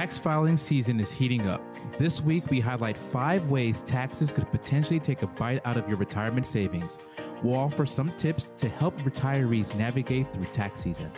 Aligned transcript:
Tax 0.00 0.18
filing 0.18 0.56
season 0.56 0.98
is 0.98 1.12
heating 1.12 1.46
up. 1.46 1.60
This 1.98 2.22
week, 2.22 2.50
we 2.50 2.58
highlight 2.58 2.96
five 2.96 3.50
ways 3.50 3.82
taxes 3.82 4.32
could 4.32 4.50
potentially 4.50 4.98
take 4.98 5.20
a 5.20 5.26
bite 5.26 5.60
out 5.66 5.76
of 5.76 5.86
your 5.90 5.98
retirement 5.98 6.46
savings. 6.46 6.98
We'll 7.42 7.58
offer 7.58 7.84
some 7.84 8.10
tips 8.16 8.50
to 8.56 8.70
help 8.70 8.96
retirees 9.00 9.76
navigate 9.76 10.32
through 10.32 10.44
tax 10.44 10.80
season. 10.80 11.12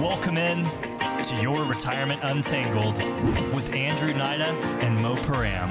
Welcome 0.00 0.38
in 0.38 0.64
to 1.22 1.42
Your 1.42 1.64
Retirement 1.64 2.22
Untangled 2.22 2.96
with 3.54 3.70
Andrew 3.74 4.14
Nida 4.14 4.48
and 4.82 4.96
Mo 5.02 5.14
Param. 5.16 5.70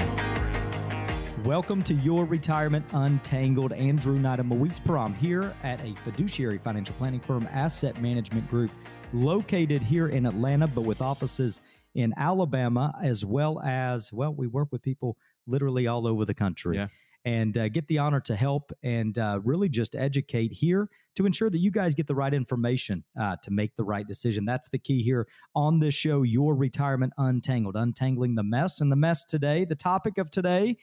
Welcome 1.44 1.82
to 1.82 1.94
Your 1.94 2.24
Retirement 2.24 2.84
Untangled. 2.92 3.72
Andrew 3.72 4.16
Nida, 4.16 4.44
Moise 4.44 4.78
Param 4.78 5.12
here 5.12 5.56
at 5.64 5.80
a 5.80 5.92
fiduciary 6.04 6.58
financial 6.58 6.94
planning 6.94 7.18
firm, 7.18 7.48
Asset 7.50 8.00
Management 8.00 8.48
Group, 8.48 8.70
located 9.12 9.82
here 9.82 10.08
in 10.08 10.26
Atlanta, 10.26 10.66
but 10.66 10.82
with 10.82 11.00
offices 11.00 11.60
in 11.96 12.12
Alabama, 12.16 12.94
as 13.02 13.24
well 13.24 13.60
as, 13.60 14.12
well, 14.12 14.34
we 14.34 14.46
work 14.46 14.68
with 14.70 14.82
people 14.82 15.16
literally 15.46 15.86
all 15.86 16.06
over 16.06 16.24
the 16.24 16.34
country. 16.34 16.76
Yeah. 16.76 16.88
And 17.24 17.58
uh, 17.58 17.68
get 17.68 17.88
the 17.88 17.98
honor 17.98 18.20
to 18.20 18.36
help 18.36 18.70
and 18.84 19.18
uh, 19.18 19.40
really 19.42 19.68
just 19.68 19.96
educate 19.96 20.52
here 20.52 20.88
to 21.16 21.26
ensure 21.26 21.50
that 21.50 21.58
you 21.58 21.72
guys 21.72 21.96
get 21.96 22.06
the 22.06 22.14
right 22.14 22.32
information 22.32 23.02
uh, 23.20 23.34
to 23.42 23.50
make 23.50 23.74
the 23.74 23.82
right 23.82 24.06
decision. 24.06 24.44
That's 24.44 24.68
the 24.68 24.78
key 24.78 25.02
here 25.02 25.26
on 25.52 25.80
this 25.80 25.94
show, 25.94 26.22
Your 26.22 26.54
Retirement 26.54 27.14
Untangled, 27.18 27.74
untangling 27.74 28.36
the 28.36 28.44
mess. 28.44 28.80
And 28.80 28.92
the 28.92 28.96
mess 28.96 29.24
today, 29.24 29.64
the 29.64 29.74
topic 29.74 30.18
of 30.18 30.30
today, 30.30 30.76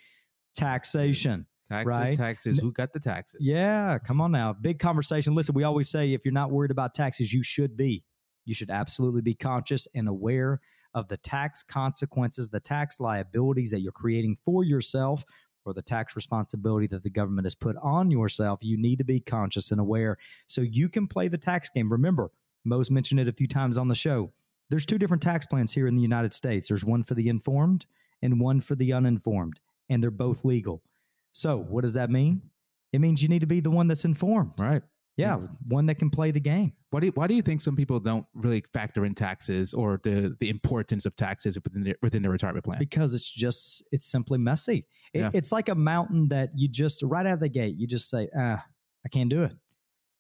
taxation. 0.54 1.46
Taxes, 1.70 1.98
Right. 1.98 2.18
taxes. 2.18 2.60
Who 2.60 2.72
got 2.72 2.92
the 2.92 3.00
taxes? 3.00 3.40
Yeah, 3.40 3.98
come 4.00 4.20
on 4.20 4.32
now. 4.32 4.52
Big 4.54 4.80
conversation. 4.80 5.34
Listen, 5.34 5.56
we 5.56 5.64
always 5.64 5.90
say 5.90 6.14
if 6.14 6.26
you're 6.26 6.34
not 6.34 6.52
worried 6.52 6.72
about 6.72 6.94
taxes, 6.94 7.32
you 7.34 7.42
should 7.42 7.78
be. 7.78 8.04
You 8.46 8.54
should 8.54 8.70
absolutely 8.70 9.22
be 9.22 9.34
conscious 9.34 9.88
and 9.96 10.10
aware 10.10 10.60
of 10.94 11.08
the 11.08 11.18
tax 11.18 11.64
consequences, 11.64 12.50
the 12.50 12.60
tax 12.60 13.00
liabilities 13.00 13.72
that 13.72 13.82
you're 13.82 13.92
creating 13.92 14.38
for 14.46 14.64
yourself, 14.64 15.24
or 15.66 15.74
the 15.74 15.82
tax 15.82 16.16
responsibility 16.16 16.88
that 16.88 17.04
the 17.04 17.10
government 17.10 17.46
has 17.46 17.56
put 17.56 17.76
on 17.82 18.12
yourself. 18.12 18.60
You 18.62 18.78
need 18.78 18.98
to 18.98 19.04
be 19.04 19.20
conscious 19.20 19.72
and 19.72 19.80
aware 19.80 20.18
so 20.48 20.62
you 20.62 20.90
can 20.90 21.08
play 21.08 21.28
the 21.28 21.38
tax 21.38 21.70
game. 21.70 21.92
Remember, 21.92 22.32
Mo's 22.66 22.92
mentioned 22.92 23.20
it 23.20 23.28
a 23.28 23.34
few 23.34 23.48
times 23.48 23.78
on 23.78 23.88
the 23.88 23.96
show. 23.96 24.32
There's 24.70 24.86
two 24.86 24.98
different 24.98 25.24
tax 25.24 25.46
plans 25.46 25.74
here 25.74 25.88
in 25.88 25.96
the 25.96 26.02
United 26.02 26.34
States. 26.34 26.68
There's 26.68 26.86
one 26.86 27.04
for 27.04 27.14
the 27.14 27.30
informed 27.30 27.86
and 28.22 28.40
one 28.40 28.62
for 28.62 28.76
the 28.76 28.94
uninformed, 28.94 29.60
and 29.90 30.02
they're 30.02 30.12
both 30.12 30.46
legal. 30.46 30.82
So, 31.32 31.58
what 31.58 31.82
does 31.82 31.96
that 31.96 32.10
mean? 32.10 32.42
It 32.92 33.02
means 33.02 33.22
you 33.22 33.30
need 33.30 33.42
to 33.42 33.48
be 33.48 33.60
the 33.60 33.72
one 33.72 33.88
that's 33.88 34.06
informed. 34.06 34.52
Right. 34.58 34.84
Yeah, 35.16 35.38
one 35.68 35.86
that 35.86 36.00
can 36.00 36.10
play 36.10 36.32
the 36.32 36.40
game. 36.40 36.74
Why 36.90 37.00
do 37.00 37.06
you, 37.08 37.12
why 37.14 37.28
do 37.28 37.36
you 37.36 37.44
think 37.44 37.62
some 37.62 37.76
people 37.76 38.00
don't 38.00 38.26
really 38.34 38.64
factor 38.74 39.06
in 39.06 39.14
taxes 39.14 39.74
or 39.74 40.00
the 40.04 40.36
the 40.40 40.50
importance 40.50 41.06
of 41.06 41.16
taxes 41.16 41.58
within 41.64 41.84
their, 41.84 41.96
within 42.02 42.22
their 42.24 42.32
retirement 42.32 42.66
plan? 42.66 42.80
Because 42.80 43.14
it's 43.14 43.32
just 43.32 43.88
it's 43.92 44.06
simply 44.08 44.40
messy. 44.40 44.86
It, 45.14 45.20
Yeah. 45.20 45.30
It's 45.34 45.52
like 45.52 45.70
a 45.70 45.76
mountain 45.76 46.30
that 46.30 46.50
you 46.56 46.68
just 46.68 47.04
right 47.04 47.26
out 47.26 47.34
of 47.34 47.40
the 47.40 47.50
gate 47.50 47.76
you 47.78 47.86
just 47.86 48.10
say, 48.10 48.28
ah, 48.38 48.64
I 49.06 49.10
can't 49.10 49.30
do 49.30 49.44
it. 49.44 49.54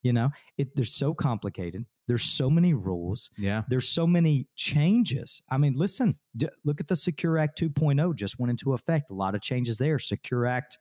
You 0.03 0.13
know, 0.13 0.29
it 0.57 0.75
they're 0.75 0.85
so 0.85 1.13
complicated. 1.13 1.85
There's 2.07 2.23
so 2.23 2.49
many 2.49 2.73
rules. 2.73 3.31
Yeah. 3.37 3.63
There's 3.69 3.87
so 3.87 4.05
many 4.05 4.47
changes. 4.55 5.41
I 5.49 5.57
mean, 5.57 5.73
listen, 5.73 6.17
d- 6.35 6.49
look 6.65 6.81
at 6.81 6.87
the 6.87 6.97
Secure 6.97 7.37
Act 7.37 7.57
2.0 7.59 8.13
just 8.15 8.37
went 8.37 8.51
into 8.51 8.73
effect. 8.73 9.09
A 9.09 9.13
lot 9.13 9.35
of 9.35 9.41
changes 9.41 9.77
there. 9.77 9.97
Secure 9.99 10.45
Act, 10.45 10.77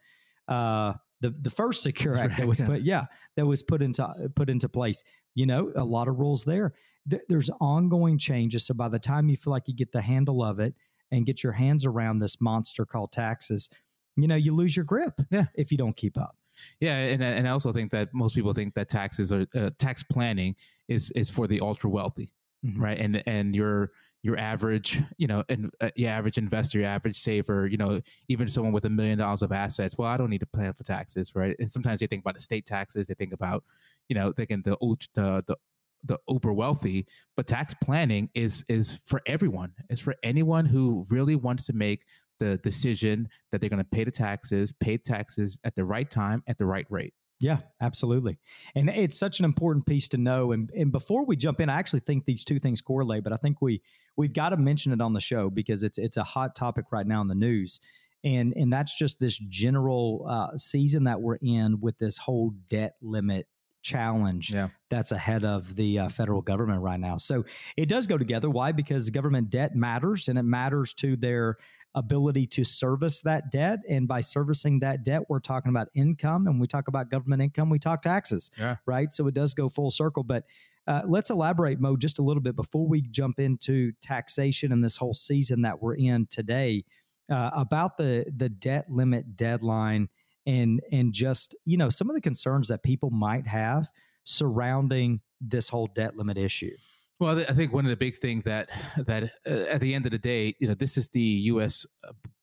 uh, 0.49 0.95
the 1.23 1.35
the 1.41 1.51
first 1.51 1.83
Secure 1.83 2.17
Act 2.19 2.37
that 2.37 2.47
was 2.47 2.61
put, 2.61 2.83
yeah, 2.83 3.07
that 3.37 3.47
was 3.47 3.63
put 3.63 3.81
into 3.83 4.07
put 4.37 4.51
into 4.51 4.69
place. 4.69 5.03
You 5.35 5.47
know, 5.47 5.73
a 5.77 5.85
lot 5.85 6.09
of 6.09 6.19
rules 6.19 6.45
there. 6.45 6.75
Th- 7.09 7.23
There's 7.29 7.49
ongoing 7.61 8.19
changes. 8.19 8.67
So 8.67 8.75
by 8.75 8.89
the 8.89 8.99
time 8.99 9.29
you 9.31 9.37
feel 9.37 9.51
like 9.53 9.67
you 9.67 9.75
get 9.75 9.91
the 9.93 10.03
handle 10.03 10.43
of 10.45 10.61
it 10.61 10.75
and 11.11 11.25
get 11.25 11.43
your 11.43 11.53
hands 11.53 11.87
around 11.87 12.19
this 12.19 12.41
monster 12.41 12.85
called 12.85 13.13
taxes, 13.13 13.69
you 14.17 14.29
know, 14.29 14.35
you 14.37 14.55
lose 14.55 14.77
your 14.77 14.85
grip. 14.85 15.15
Yeah. 15.31 15.47
if 15.55 15.73
you 15.73 15.79
don't 15.79 15.97
keep 15.97 16.19
up. 16.19 16.37
Yeah, 16.81 16.99
and 16.99 17.23
and 17.25 17.49
I 17.49 17.51
also 17.53 17.73
think 17.73 17.91
that 17.93 18.11
most 18.13 18.35
people 18.35 18.53
think 18.53 18.75
that 18.75 18.89
taxes 18.91 19.33
are 19.33 19.47
uh, 19.55 19.71
tax 19.79 20.03
planning 20.03 20.55
is 20.89 21.11
is 21.13 21.31
for 21.31 21.47
the 21.47 21.61
ultra 21.61 21.89
wealthy, 21.89 22.35
Mhm. 22.65 22.79
right? 22.79 22.99
And 22.99 23.23
and 23.27 23.55
your 23.57 23.91
your 24.23 24.39
average, 24.39 25.03
you 25.17 25.27
know, 25.27 25.45
and 25.49 25.71
uh, 25.81 25.91
your 25.97 26.11
average 26.11 26.39
investor, 26.39 26.79
your 26.79 26.89
average 26.89 27.19
saver, 27.19 27.67
you 27.67 27.77
know, 27.77 28.01
even 28.29 28.47
someone 28.47 28.73
with 28.73 28.85
a 28.85 28.91
million 28.91 29.19
dollars 29.19 29.43
of 29.43 29.53
assets. 29.53 29.99
Well, 29.99 30.09
I 30.09 30.17
don't 30.17 30.31
need 30.31 30.41
to 30.41 30.47
plan 30.47 30.73
for 30.73 30.85
taxes, 30.85 31.35
right? 31.35 31.57
And 31.59 31.71
sometimes 31.71 32.01
they 32.01 32.07
think 32.07 32.23
about 32.23 32.35
the 32.35 32.41
state 32.41 32.65
taxes. 32.65 33.09
They 33.09 33.15
think 33.15 33.33
about, 33.33 33.65
you 34.09 34.15
know, 34.15 34.33
thinking 34.33 34.63
the 34.63 34.77
the 35.15 35.43
the 35.47 35.57
the 36.05 36.19
uber 36.29 36.53
wealthy, 36.53 37.07
but 37.37 37.47
tax 37.47 37.75
planning 37.75 38.29
is 38.35 38.65
is 38.69 39.01
for 39.07 39.21
everyone. 39.27 39.73
It's 39.89 40.01
for 40.01 40.17
anyone 40.23 40.67
who 40.67 41.07
really 41.11 41.37
wants 41.37 41.67
to 41.67 41.73
make 41.73 42.05
the 42.41 42.59
decision 42.59 43.29
that 43.51 43.61
they're 43.61 43.71
going 43.71 43.79
to 43.79 43.89
pay 43.89 44.03
the 44.05 44.11
taxes, 44.11 44.73
pay 44.73 44.99
taxes 44.99 45.59
at 45.65 45.77
the 45.77 45.85
right 45.85 46.11
time 46.11 46.43
at 46.49 46.59
the 46.59 46.67
right 46.67 46.87
rate. 46.91 47.15
Yeah, 47.43 47.59
absolutely. 47.81 48.39
And 48.77 48.89
it's 48.89 49.19
such 49.19 49.41
an 49.41 49.45
important 49.45 49.85
piece 49.85 50.09
to 50.11 50.17
know. 50.17 50.53
And 50.53 50.71
and 50.71 50.93
before 50.93 51.25
we 51.27 51.35
jump 51.35 51.61
in, 51.61 51.69
I 51.69 51.75
actually 51.75 52.01
think 52.01 52.25
these 52.25 52.45
two 52.45 52.61
things 52.61 52.81
correlate, 52.81 53.25
but 53.25 53.33
I 53.33 53.37
think 53.37 53.61
we 53.61 53.83
we've 54.17 54.33
got 54.33 54.51
to 54.51 54.57
mention 54.57 54.93
it 54.93 55.01
on 55.01 55.13
the 55.13 55.21
show 55.21 55.51
because 55.51 55.83
it's 55.83 55.99
it's 55.99 56.17
a 56.17 56.23
hot 56.23 56.55
topic 56.55 56.87
right 56.93 57.07
now 57.07 57.21
in 57.21 57.27
the 57.27 57.35
news. 57.35 57.81
And 58.23 58.53
and 58.57 58.73
that's 58.73 58.97
just 58.97 59.19
this 59.19 59.37
general 59.49 60.25
uh, 60.29 60.57
season 60.57 61.05
that 61.05 61.21
we're 61.21 61.39
in 61.43 61.81
with 61.81 61.99
this 61.99 62.17
whole 62.17 62.53
debt 62.71 62.95
limit 63.03 63.49
challenge 63.83 64.53
Yeah. 64.55 64.69
that's 64.91 65.13
ahead 65.13 65.45
of 65.45 65.75
the 65.77 65.99
uh, 65.99 66.09
federal 66.09 66.41
government 66.41 66.81
right 66.81 67.01
now. 67.01 67.17
So 67.17 67.45
it 67.77 67.89
does 67.89 68.07
go 68.07 68.17
together. 68.17 68.49
Why? 68.49 68.73
Because 68.73 69.11
government 69.11 69.51
debt 69.51 69.75
matters 69.75 70.29
and 70.29 70.39
it 70.39 70.45
matters 70.45 70.95
to 70.95 71.17
their 71.17 71.57
ability 71.95 72.47
to 72.47 72.65
service 72.65 73.21
that 73.23 73.51
debt. 73.53 73.81
And 73.89 74.09
by 74.09 74.23
servicing 74.23 74.79
that 74.81 75.05
debt, 75.05 75.23
we're 75.29 75.41
talking 75.41 75.69
about 75.71 75.89
income. 75.95 76.47
And 76.47 76.59
we 76.61 76.67
talk 76.67 76.89
about 76.89 77.11
government 77.11 77.43
income, 77.43 77.69
we 77.69 77.79
talk 77.79 78.01
taxes, 78.03 78.51
Yeah. 78.59 78.77
right? 78.87 79.13
So 79.13 79.27
it 79.27 79.35
does 79.35 79.53
go 79.53 79.69
full 79.69 79.91
circle. 79.91 80.23
But 80.23 80.45
uh, 80.87 81.03
let's 81.07 81.29
elaborate, 81.31 81.81
Mo, 81.81 81.97
just 81.97 82.19
a 82.19 82.23
little 82.23 82.41
bit 82.43 82.57
before 82.57 82.87
we 82.89 83.03
jump 83.03 83.39
into 83.39 83.93
taxation 84.01 84.73
and 84.73 84.83
this 84.83 84.97
whole 84.97 85.15
season 85.15 85.63
that 85.63 85.83
we're 85.83 85.95
in 85.97 86.27
today 86.27 86.85
uh, 87.31 87.51
about 87.55 87.97
the 87.99 88.25
the 88.37 88.49
debt 88.49 88.87
limit 88.91 89.37
deadline 89.37 90.09
and 90.47 90.81
and 90.91 91.13
just 91.13 91.55
you 91.65 91.77
know 91.77 91.89
some 91.89 92.11
of 92.11 92.15
the 92.15 92.21
concerns 92.21 92.69
that 92.69 92.83
people 92.83 93.11
might 93.11 93.47
have 93.47 93.89
surrounding 94.25 95.21
this 95.41 95.69
whole 95.69 95.89
debt 95.89 96.17
limit 96.17 96.39
issue. 96.39 96.75
Well, 97.19 97.39
I 97.39 97.53
think 97.53 97.73
one 97.73 97.85
of 97.85 97.91
the 97.91 97.97
big 97.97 98.17
things 98.17 98.45
that 98.45 98.69
that 98.97 99.25
uh, 99.47 99.71
at 99.71 99.81
the 99.81 99.95
end 99.95 100.07
of 100.07 100.13
the 100.13 100.19
day, 100.19 100.55
you 100.59 100.67
know, 100.67 100.75
this 100.75 100.97
is 100.97 101.09
the 101.09 101.21
U.S. 101.21 101.87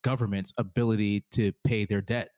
government's 0.04 0.54
ability 0.58 1.26
to 1.32 1.52
pay 1.64 1.86
their 1.86 2.02
debt, 2.02 2.30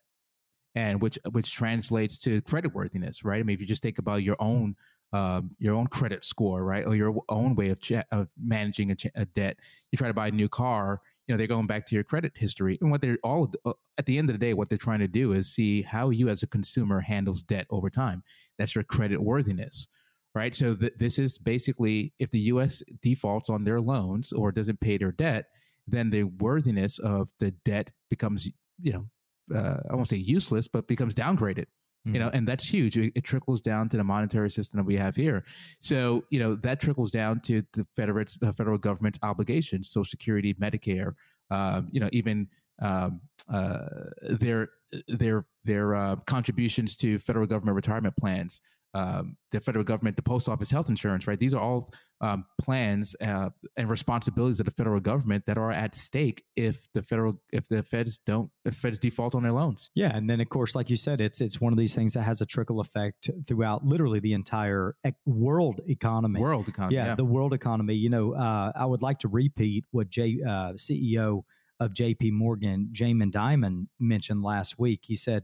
and 0.73 1.01
which 1.01 1.19
which 1.31 1.53
translates 1.53 2.17
to 2.19 2.41
creditworthiness, 2.41 3.23
right? 3.23 3.39
I 3.39 3.43
mean, 3.43 3.53
if 3.53 3.61
you 3.61 3.67
just 3.67 3.83
think 3.83 3.99
about 3.99 4.23
your 4.23 4.37
own 4.39 4.75
um, 5.13 5.51
your 5.59 5.75
own 5.75 5.87
credit 5.87 6.25
score, 6.25 6.63
right, 6.63 6.85
or 6.85 6.95
your 6.95 7.21
own 7.29 7.53
way 7.55 7.69
of 7.69 7.79
che- 7.79 8.03
of 8.11 8.29
managing 8.41 8.91
a, 8.91 8.95
a 9.13 9.25
debt, 9.25 9.57
you 9.91 9.97
try 9.97 10.07
to 10.07 10.13
buy 10.13 10.29
a 10.29 10.31
new 10.31 10.49
car, 10.49 11.01
you 11.31 11.37
know, 11.37 11.37
they're 11.37 11.47
going 11.47 11.67
back 11.67 11.85
to 11.85 11.95
your 11.95 12.03
credit 12.03 12.33
history, 12.35 12.77
and 12.81 12.91
what 12.91 12.99
they're 12.99 13.17
all 13.23 13.49
uh, 13.63 13.71
at 13.97 14.05
the 14.05 14.17
end 14.17 14.29
of 14.29 14.33
the 14.33 14.45
day, 14.45 14.53
what 14.53 14.67
they're 14.67 14.77
trying 14.77 14.99
to 14.99 15.07
do 15.07 15.31
is 15.31 15.53
see 15.53 15.81
how 15.81 16.09
you 16.09 16.27
as 16.27 16.43
a 16.43 16.47
consumer 16.47 16.99
handles 16.99 17.41
debt 17.41 17.67
over 17.69 17.89
time. 17.89 18.21
That's 18.57 18.75
your 18.75 18.83
credit 18.83 19.21
worthiness 19.21 19.87
right? 20.33 20.55
So 20.55 20.75
th- 20.75 20.93
this 20.97 21.19
is 21.19 21.37
basically 21.37 22.13
if 22.19 22.31
the 22.31 22.39
U.S. 22.39 22.81
defaults 23.01 23.49
on 23.49 23.63
their 23.63 23.81
loans 23.81 24.31
or 24.31 24.51
doesn't 24.51 24.79
pay 24.79 24.97
their 24.97 25.11
debt, 25.11 25.47
then 25.87 26.09
the 26.09 26.23
worthiness 26.23 26.99
of 26.99 27.31
the 27.39 27.51
debt 27.65 27.91
becomes, 28.09 28.49
you 28.81 28.93
know, 28.93 29.05
uh, 29.53 29.81
I 29.89 29.95
won't 29.95 30.07
say 30.07 30.17
useless, 30.17 30.67
but 30.67 30.87
becomes 30.87 31.15
downgraded. 31.15 31.65
You 32.13 32.19
know, 32.19 32.29
and 32.33 32.47
that's 32.47 32.67
huge. 32.67 32.97
It, 32.97 33.13
it 33.15 33.23
trickles 33.23 33.61
down 33.61 33.89
to 33.89 33.97
the 33.97 34.03
monetary 34.03 34.49
system 34.49 34.77
that 34.77 34.85
we 34.85 34.97
have 34.97 35.15
here. 35.15 35.43
So, 35.79 36.23
you 36.31 36.39
know, 36.39 36.55
that 36.55 36.79
trickles 36.79 37.11
down 37.11 37.41
to 37.41 37.63
the 37.73 37.85
federal, 37.95 38.25
the 38.39 38.53
federal 38.53 38.77
government's 38.79 39.19
obligations, 39.21 39.89
Social 39.89 40.05
Security, 40.05 40.53
Medicare, 40.55 41.13
um, 41.51 41.89
you 41.91 41.99
know, 41.99 42.09
even 42.11 42.47
um, 42.81 43.21
uh, 43.49 43.85
their 44.23 44.69
their 45.07 45.45
their 45.63 45.95
uh, 45.95 46.15
contributions 46.25 46.95
to 46.97 47.19
federal 47.19 47.45
government 47.45 47.75
retirement 47.75 48.15
plans, 48.17 48.61
um, 48.93 49.37
the 49.51 49.61
federal 49.61 49.85
government, 49.85 50.15
the 50.17 50.21
post 50.21 50.49
office 50.49 50.69
health 50.69 50.89
insurance, 50.89 51.27
right? 51.27 51.39
These 51.39 51.53
are 51.53 51.61
all 51.61 51.93
um, 52.19 52.45
plans 52.59 53.15
uh, 53.21 53.49
and 53.77 53.89
responsibilities 53.89 54.59
of 54.59 54.65
the 54.65 54.71
federal 54.71 54.99
government 54.99 55.45
that 55.47 55.57
are 55.57 55.71
at 55.71 55.95
stake 55.95 56.43
if 56.55 56.87
the 56.93 57.01
federal 57.01 57.41
if 57.51 57.67
the 57.67 57.83
feds 57.83 58.19
don't 58.25 58.49
if 58.65 58.75
feds 58.75 58.99
default 58.99 59.33
on 59.33 59.43
their 59.43 59.53
loans. 59.53 59.89
Yeah, 59.95 60.15
and 60.15 60.29
then 60.29 60.41
of 60.41 60.49
course, 60.49 60.75
like 60.75 60.89
you 60.89 60.97
said, 60.97 61.21
it's 61.21 61.41
it's 61.41 61.61
one 61.61 61.71
of 61.73 61.79
these 61.79 61.95
things 61.95 62.13
that 62.13 62.23
has 62.23 62.41
a 62.41 62.45
trickle 62.45 62.79
effect 62.79 63.29
throughout 63.47 63.85
literally 63.85 64.19
the 64.19 64.33
entire 64.33 64.95
ec- 65.03 65.15
world 65.25 65.81
economy. 65.87 66.39
World 66.39 66.67
economy. 66.67 66.95
yeah, 66.95 67.15
the 67.15 67.25
world 67.25 67.53
economy. 67.53 67.95
You 67.95 68.09
know, 68.09 68.33
uh, 68.33 68.71
I 68.75 68.85
would 68.85 69.01
like 69.01 69.19
to 69.19 69.27
repeat 69.27 69.85
what 69.91 70.09
J, 70.09 70.39
uh, 70.45 70.73
CEO 70.73 71.43
of 71.79 71.93
J.P. 71.93 72.31
Morgan, 72.31 72.89
Jamie 72.91 73.25
Dimon, 73.27 73.87
mentioned 73.99 74.43
last 74.43 74.77
week. 74.77 74.99
He 75.03 75.15
said, 75.15 75.43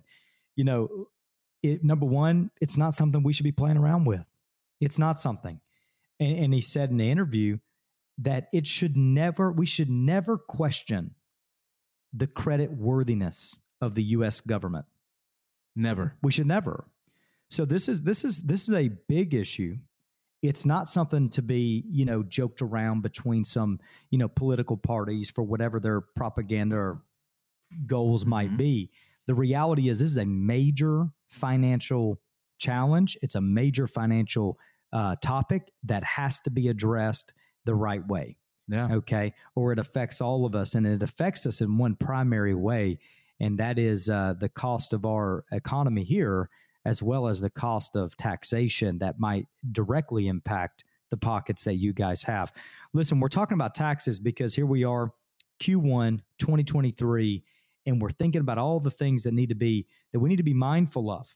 you 0.56 0.64
know, 0.64 1.08
it, 1.64 1.84
number 1.84 2.06
one, 2.06 2.52
it's 2.62 2.78
not 2.78 2.94
something 2.94 3.24
we 3.24 3.34
should 3.34 3.44
be 3.44 3.52
playing 3.52 3.78
around 3.78 4.06
with. 4.06 4.26
It's 4.80 5.00
not 5.00 5.20
something. 5.20 5.60
And, 6.20 6.38
and 6.38 6.54
he 6.54 6.62
said 6.62 6.90
in 6.90 6.98
the 6.98 7.10
interview, 7.10 7.58
that 8.20 8.48
it 8.52 8.66
should 8.66 8.98
never, 8.98 9.52
we 9.52 9.66
should 9.66 9.90
never 9.90 10.38
question 10.38 11.14
the 12.14 12.28
credit 12.28 12.72
worthiness 12.72 13.60
of 13.82 13.96
the 13.96 14.04
US 14.04 14.42
government. 14.42 14.86
Never. 15.76 16.16
We 16.24 16.32
should 16.32 16.48
never. 16.48 16.86
So 17.50 17.64
this 17.64 17.88
is 17.88 18.02
this 18.02 18.26
is 18.26 18.42
this 18.42 18.68
is 18.68 18.74
a 18.74 18.90
big 19.08 19.34
issue. 19.34 19.78
It's 20.42 20.66
not 20.66 20.90
something 20.90 21.30
to 21.32 21.42
be, 21.42 21.84
you 21.90 22.06
know, 22.06 22.24
joked 22.24 22.62
around 22.62 23.02
between 23.02 23.44
some, 23.44 23.80
you 24.10 24.18
know, 24.18 24.28
political 24.28 24.78
parties 24.78 25.30
for 25.30 25.44
whatever 25.44 25.80
their 25.80 26.02
propaganda 26.02 26.76
or 26.76 27.02
goals 27.86 28.22
mm-hmm. 28.22 28.30
might 28.32 28.58
be. 28.58 28.92
The 29.28 29.36
reality 29.36 29.90
is 29.90 30.00
this 30.00 30.10
is 30.10 30.18
a 30.18 30.26
major 30.26 31.10
financial 31.28 32.20
challenge. 32.58 33.18
It's 33.22 33.36
a 33.36 33.42
major 33.42 33.88
financial 33.88 34.58
uh, 34.94 35.16
topic 35.22 35.72
that 35.84 36.04
has 36.04 36.40
to 36.42 36.50
be 36.50 36.70
addressed 36.70 37.34
the 37.66 37.76
right 37.76 38.06
way. 38.08 38.38
Yeah. 38.68 38.94
Okay. 38.96 39.34
Or 39.56 39.72
it 39.72 39.80
affects 39.80 40.22
all 40.22 40.46
of 40.46 40.56
us, 40.56 40.76
and 40.76 40.86
it 40.86 41.04
affects 41.04 41.46
us 41.46 41.62
in 41.62 41.78
one 41.78 41.96
primary 41.96 42.56
way, 42.56 43.00
and 43.40 43.58
that 43.60 43.80
is 43.80 44.10
uh, 44.10 44.34
the 44.40 44.50
cost 44.50 44.94
of 44.94 45.06
our 45.06 45.46
economy 45.52 46.04
here, 46.04 46.50
as 46.86 47.02
well 47.02 47.28
as 47.28 47.40
the 47.40 47.50
cost 47.50 47.96
of 47.96 48.16
taxation 48.18 48.98
that 49.00 49.20
might 49.20 49.46
directly 49.72 50.28
impact 50.28 50.84
the 51.10 51.18
pockets 51.18 51.64
that 51.64 51.76
you 51.76 51.94
guys 51.94 52.24
have. 52.24 52.52
Listen, 52.94 53.20
we're 53.20 53.30
talking 53.30 53.56
about 53.56 53.76
taxes 53.76 54.20
because 54.20 54.54
here 54.54 54.66
we 54.66 54.84
are, 54.84 55.12
Q1 55.62 56.20
2023, 56.40 57.44
and 57.88 58.00
we're 58.00 58.12
thinking 58.12 58.42
about 58.42 58.60
all 58.60 58.80
the 58.80 58.92
things 58.92 59.24
that 59.24 59.34
need 59.34 59.50
to 59.50 59.56
be 59.56 59.88
that 60.14 60.20
we 60.20 60.30
need 60.30 60.36
to 60.36 60.44
be 60.44 60.54
mindful 60.54 61.10
of, 61.10 61.34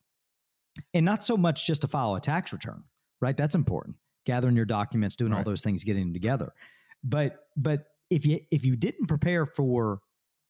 and 0.94 1.04
not 1.04 1.24
so 1.24 1.36
much 1.36 1.66
just 1.66 1.82
to 1.82 1.88
file 1.88 2.14
a 2.14 2.22
tax 2.22 2.54
return, 2.54 2.84
right? 3.22 3.36
That's 3.36 3.56
important. 3.56 3.96
Gathering 4.28 4.56
your 4.56 4.66
documents, 4.66 5.16
doing 5.16 5.32
right. 5.32 5.40
all 5.40 5.44
those 5.44 5.64
things, 5.64 5.84
getting 5.84 6.04
them 6.04 6.14
together 6.14 6.54
but 7.04 7.48
but 7.58 7.86
if 8.10 8.26
you 8.26 8.40
if 8.52 8.66
you 8.66 8.76
didn't 8.76 9.08
prepare 9.08 9.46
for 9.46 10.00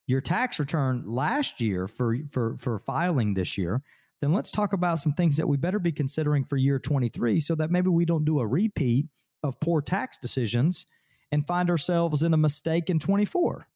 your 0.07 0.21
tax 0.21 0.59
return 0.59 1.03
last 1.05 1.61
year 1.61 1.87
for 1.87 2.17
for 2.29 2.57
for 2.57 2.79
filing 2.79 3.33
this 3.33 3.57
year, 3.57 3.81
then 4.21 4.33
let's 4.33 4.51
talk 4.51 4.73
about 4.73 4.99
some 4.99 5.13
things 5.13 5.37
that 5.37 5.47
we 5.47 5.57
better 5.57 5.79
be 5.79 5.91
considering 5.91 6.43
for 6.43 6.57
year 6.57 6.79
23 6.79 7.39
so 7.39 7.55
that 7.55 7.71
maybe 7.71 7.89
we 7.89 8.05
don't 8.05 8.25
do 8.25 8.39
a 8.39 8.47
repeat 8.47 9.07
of 9.43 9.59
poor 9.59 9.81
tax 9.81 10.17
decisions 10.17 10.85
and 11.31 11.47
find 11.47 11.69
ourselves 11.69 12.23
in 12.23 12.33
a 12.33 12.37
mistake 12.37 12.89
in 12.89 12.99
24 12.99 13.67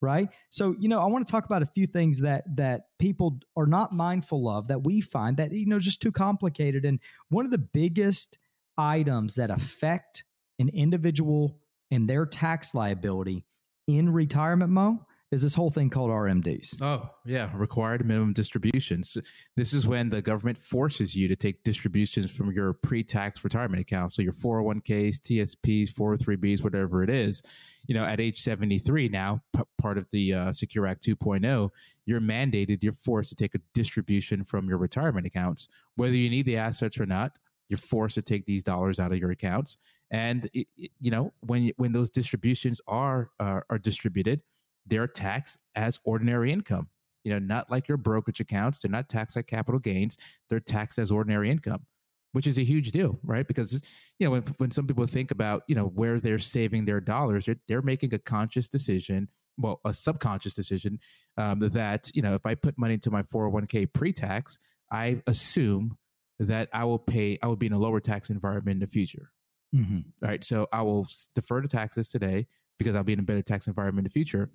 right? 0.00 0.28
So 0.48 0.74
you 0.78 0.88
know 0.88 1.00
i 1.00 1.06
want 1.06 1.26
to 1.26 1.30
talk 1.30 1.44
about 1.44 1.62
a 1.62 1.66
few 1.66 1.86
things 1.86 2.20
that 2.20 2.44
that 2.56 2.82
people 2.98 3.40
are 3.56 3.66
not 3.66 3.92
mindful 3.92 4.48
of 4.48 4.68
that 4.68 4.84
we 4.84 5.00
find 5.00 5.36
that 5.36 5.52
you 5.52 5.66
know 5.66 5.78
just 5.78 6.02
too 6.02 6.12
complicated. 6.12 6.84
And 6.84 7.00
one 7.28 7.44
of 7.44 7.50
the 7.50 7.58
biggest 7.58 8.38
items 8.78 9.34
that 9.34 9.50
affect 9.50 10.24
an 10.58 10.68
individual 10.70 11.58
and 11.90 12.08
their 12.08 12.26
tax 12.26 12.74
liability 12.74 13.44
in 13.86 14.12
retirement 14.12 14.70
mo 14.70 15.04
is 15.30 15.42
this 15.42 15.54
whole 15.54 15.70
thing 15.70 15.90
called 15.90 16.10
RMDs. 16.10 16.82
Oh, 16.82 17.08
yeah, 17.24 17.50
required 17.54 18.04
minimum 18.04 18.32
distributions. 18.32 19.16
This 19.56 19.72
is 19.72 19.86
when 19.86 20.10
the 20.10 20.20
government 20.20 20.58
forces 20.58 21.14
you 21.14 21.28
to 21.28 21.36
take 21.36 21.62
distributions 21.62 22.30
from 22.30 22.50
your 22.50 22.72
pre-tax 22.72 23.44
retirement 23.44 23.80
account. 23.80 24.12
So 24.12 24.22
your 24.22 24.32
401ks, 24.32 25.20
TSPs, 25.20 25.92
403bs, 25.92 26.64
whatever 26.64 27.04
it 27.04 27.10
is. 27.10 27.42
You 27.86 27.94
know, 27.94 28.04
at 28.04 28.20
age 28.20 28.40
73 28.40 29.08
now, 29.08 29.40
p- 29.56 29.62
part 29.80 29.98
of 29.98 30.10
the 30.10 30.34
uh, 30.34 30.52
Secure 30.52 30.86
Act 30.86 31.04
2.0, 31.04 31.70
you're 32.06 32.20
mandated, 32.20 32.82
you're 32.82 32.92
forced 32.92 33.30
to 33.30 33.36
take 33.36 33.54
a 33.54 33.60
distribution 33.72 34.42
from 34.42 34.68
your 34.68 34.78
retirement 34.78 35.26
accounts, 35.26 35.68
whether 35.94 36.14
you 36.14 36.28
need 36.28 36.46
the 36.46 36.56
assets 36.56 36.98
or 36.98 37.06
not 37.06 37.38
you're 37.68 37.78
forced 37.78 38.16
to 38.16 38.22
take 38.22 38.44
these 38.46 38.64
dollars 38.64 38.98
out 38.98 39.12
of 39.12 39.18
your 39.18 39.30
accounts 39.30 39.76
and 40.10 40.50
you 40.52 41.10
know 41.10 41.32
when 41.40 41.70
when 41.76 41.92
those 41.92 42.10
distributions 42.10 42.80
are 42.88 43.30
uh, 43.38 43.60
are 43.70 43.78
distributed 43.78 44.42
they're 44.86 45.06
taxed 45.06 45.58
as 45.74 45.98
ordinary 46.04 46.52
income 46.52 46.88
you 47.24 47.32
know 47.32 47.38
not 47.38 47.70
like 47.70 47.88
your 47.88 47.96
brokerage 47.96 48.40
accounts 48.40 48.80
they're 48.80 48.90
not 48.90 49.08
taxed 49.08 49.36
like 49.36 49.46
capital 49.46 49.78
gains 49.78 50.16
they're 50.48 50.60
taxed 50.60 50.98
as 50.98 51.10
ordinary 51.10 51.50
income 51.50 51.84
which 52.32 52.46
is 52.46 52.58
a 52.58 52.64
huge 52.64 52.92
deal 52.92 53.18
right 53.22 53.46
because 53.46 53.80
you 54.18 54.26
know 54.26 54.30
when, 54.30 54.42
when 54.58 54.70
some 54.70 54.86
people 54.86 55.06
think 55.06 55.30
about 55.30 55.62
you 55.66 55.74
know 55.74 55.86
where 55.86 56.18
they're 56.18 56.38
saving 56.38 56.84
their 56.84 57.00
dollars 57.00 57.46
they're, 57.46 57.60
they're 57.68 57.82
making 57.82 58.12
a 58.14 58.18
conscious 58.18 58.68
decision 58.68 59.28
well 59.58 59.80
a 59.84 59.92
subconscious 59.92 60.54
decision 60.54 60.98
um, 61.36 61.60
that 61.60 62.10
you 62.14 62.22
know 62.22 62.34
if 62.34 62.46
i 62.46 62.54
put 62.54 62.78
money 62.78 62.94
into 62.94 63.10
my 63.10 63.22
401k 63.22 63.92
pre-tax 63.92 64.58
i 64.90 65.20
assume 65.26 65.96
that 66.40 66.70
I 66.72 66.84
will 66.84 66.98
pay, 66.98 67.38
I 67.42 67.46
will 67.46 67.56
be 67.56 67.66
in 67.66 67.74
a 67.74 67.78
lower 67.78 68.00
tax 68.00 68.30
environment 68.30 68.76
in 68.76 68.80
the 68.80 68.86
future. 68.86 69.30
Mm-hmm. 69.76 70.26
Right. 70.26 70.42
So 70.42 70.66
I 70.72 70.82
will 70.82 71.06
defer 71.34 71.60
the 71.60 71.68
taxes 71.68 72.08
today 72.08 72.46
because 72.78 72.96
I'll 72.96 73.04
be 73.04 73.12
in 73.12 73.20
a 73.20 73.22
better 73.22 73.42
tax 73.42 73.68
environment 73.68 74.06
in 74.06 74.10
the 74.10 74.12
future. 74.12 74.50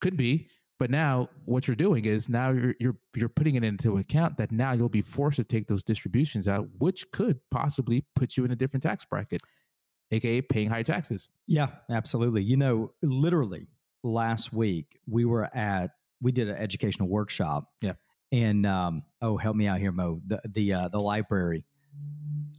Could 0.00 0.16
be, 0.16 0.48
but 0.78 0.90
now 0.90 1.28
what 1.44 1.68
you're 1.68 1.76
doing 1.76 2.06
is 2.06 2.28
now 2.28 2.50
you're 2.50 2.74
you're 2.80 2.96
you're 3.14 3.28
putting 3.28 3.54
it 3.54 3.64
into 3.64 3.98
account 3.98 4.38
that 4.38 4.50
now 4.50 4.72
you'll 4.72 4.88
be 4.88 5.02
forced 5.02 5.36
to 5.36 5.44
take 5.44 5.66
those 5.66 5.82
distributions 5.82 6.48
out, 6.48 6.68
which 6.78 7.10
could 7.12 7.38
possibly 7.50 8.04
put 8.16 8.36
you 8.36 8.44
in 8.44 8.50
a 8.50 8.56
different 8.56 8.82
tax 8.82 9.04
bracket, 9.04 9.42
aka 10.10 10.40
paying 10.40 10.70
higher 10.70 10.82
taxes. 10.82 11.28
Yeah, 11.46 11.68
absolutely. 11.90 12.42
You 12.42 12.56
know, 12.56 12.92
literally 13.02 13.66
last 14.02 14.52
week 14.52 14.98
we 15.06 15.24
were 15.24 15.54
at 15.54 15.90
we 16.20 16.32
did 16.32 16.48
an 16.48 16.56
educational 16.56 17.08
workshop. 17.08 17.64
Yeah 17.80 17.94
And 18.32 18.66
um, 18.66 19.02
oh 19.20 19.36
help 19.36 19.56
me 19.56 19.66
out 19.66 19.80
here 19.80 19.92
mo 19.92 20.20
the 20.26 20.40
the 20.48 20.74
uh, 20.74 20.88
the 20.88 21.00
library 21.00 21.64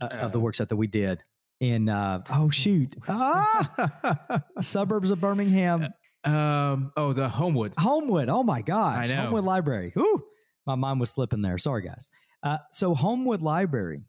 uh, 0.01 0.05
uh, 0.05 0.07
of 0.07 0.31
the 0.31 0.37
uh. 0.37 0.41
workshop 0.41 0.69
that 0.69 0.75
we 0.75 0.87
did 0.87 1.23
in 1.59 1.89
uh, 1.89 2.21
oh 2.29 2.49
shoot 2.49 2.95
ah, 3.07 4.43
suburbs 4.61 5.11
of 5.11 5.21
birmingham 5.21 5.87
um 6.23 6.91
oh 6.97 7.13
the 7.13 7.27
homewood. 7.27 7.73
Homewood. 7.77 8.29
Oh 8.29 8.43
my 8.43 8.61
gosh. 8.61 9.09
I 9.09 9.13
know. 9.13 9.23
homewood 9.23 9.43
library. 9.43 9.93
Ooh, 9.97 10.23
my 10.65 10.75
mind 10.75 10.99
was 10.99 11.09
slipping 11.09 11.41
there. 11.41 11.57
Sorry 11.57 11.81
guys. 11.81 12.09
Uh, 12.43 12.57
so 12.71 12.93
homewood 12.93 13.41
library 13.41 14.01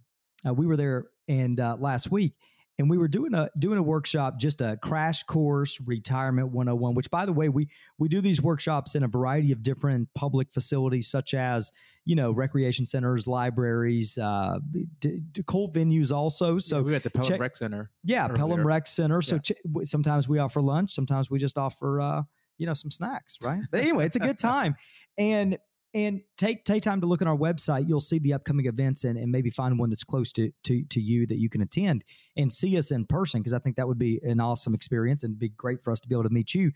uh, 0.47 0.53
we 0.53 0.67
were 0.67 0.77
there 0.77 1.07
and 1.29 1.61
uh, 1.61 1.77
last 1.79 2.11
week 2.11 2.35
and 2.83 2.91
we 2.91 2.99
were 2.99 3.09
doing 3.09 3.33
a 3.33 3.49
doing 3.59 3.79
a 3.79 3.83
workshop 3.83 4.39
just 4.39 4.61
a 4.61 4.77
crash 4.83 5.23
course 5.23 5.81
retirement 5.87 6.49
101 6.49 6.95
which 6.95 7.11
by 7.11 7.25
the 7.25 7.33
way 7.33 7.49
we 7.49 7.69
we 7.99 8.09
do 8.09 8.21
these 8.21 8.43
workshops 8.43 8.95
in 8.95 9.05
a 9.05 9.09
variety 9.09 9.53
of 9.53 9.63
different 9.63 10.09
public 10.15 10.51
facilities 10.53 11.07
such 11.07 11.33
as 11.33 11.71
you 12.05 12.17
know 12.17 12.33
recreation 12.33 12.85
centers 12.85 13.27
libraries 13.27 14.19
uh 14.19 14.59
d- 15.01 15.21
d- 15.33 15.43
cold 15.47 15.73
venues 15.75 16.13
also 16.13 16.59
so 16.59 16.79
yeah, 16.79 16.83
we 16.83 16.95
at 16.95 17.03
the 17.03 17.11
pelham 17.11 17.29
check, 17.29 17.41
rec 17.41 17.57
center 17.57 17.91
yeah 18.05 18.25
earlier. 18.25 18.37
pelham 18.37 18.67
rec 18.67 18.87
center 18.87 19.23
so 19.23 19.37
yeah. 19.37 19.41
ch- 19.41 19.89
sometimes 19.89 20.29
we 20.29 20.39
offer 20.39 20.61
lunch 20.61 20.93
sometimes 20.93 21.31
we 21.31 21.39
just 21.39 21.57
offer 21.57 22.01
uh 22.01 22.23
you 22.59 22.67
know 22.67 22.75
some 22.75 22.91
snacks 22.91 23.39
right 23.43 23.63
but 23.71 23.81
anyway 23.81 24.05
it's 24.05 24.17
a 24.17 24.21
good 24.21 24.39
time 24.39 24.75
and 25.17 25.57
and 25.95 26.21
take 26.39 26.65
take 26.65 26.83
time 26.83 27.01
to 27.01 27.07
look 27.07 27.23
at 27.23 27.29
our 27.29 27.37
website. 27.37 27.89
You'll 27.89 28.01
see 28.01 28.19
the 28.19 28.33
upcoming 28.33 28.67
events 28.67 29.05
and, 29.05 29.19
and 29.19 29.31
maybe 29.31 29.51
find 29.51 29.79
one 29.79 29.91
that's 29.91 30.05
close 30.05 30.33
to, 30.33 30.51
to 30.65 30.85
to 30.85 31.01
you 31.01 31.27
that 31.27 31.39
you 31.39 31.49
can 31.49 31.63
attend 31.63 32.05
and 32.37 32.53
see 32.53 32.79
us 32.79 32.91
in 32.91 33.05
person 33.07 33.41
because 33.41 33.53
I 33.53 33.59
think 33.59 33.77
that 33.77 33.87
would 33.87 33.99
be 33.99 34.21
an 34.23 34.41
awesome 34.41 34.75
experience 34.75 35.23
and 35.23 35.39
be 35.39 35.51
great 35.51 35.83
for 35.83 35.93
us 35.93 36.01
to 36.01 36.09
be 36.09 36.15
able 36.15 36.25
to 36.25 36.31
meet 36.31 36.55
you. 36.55 36.73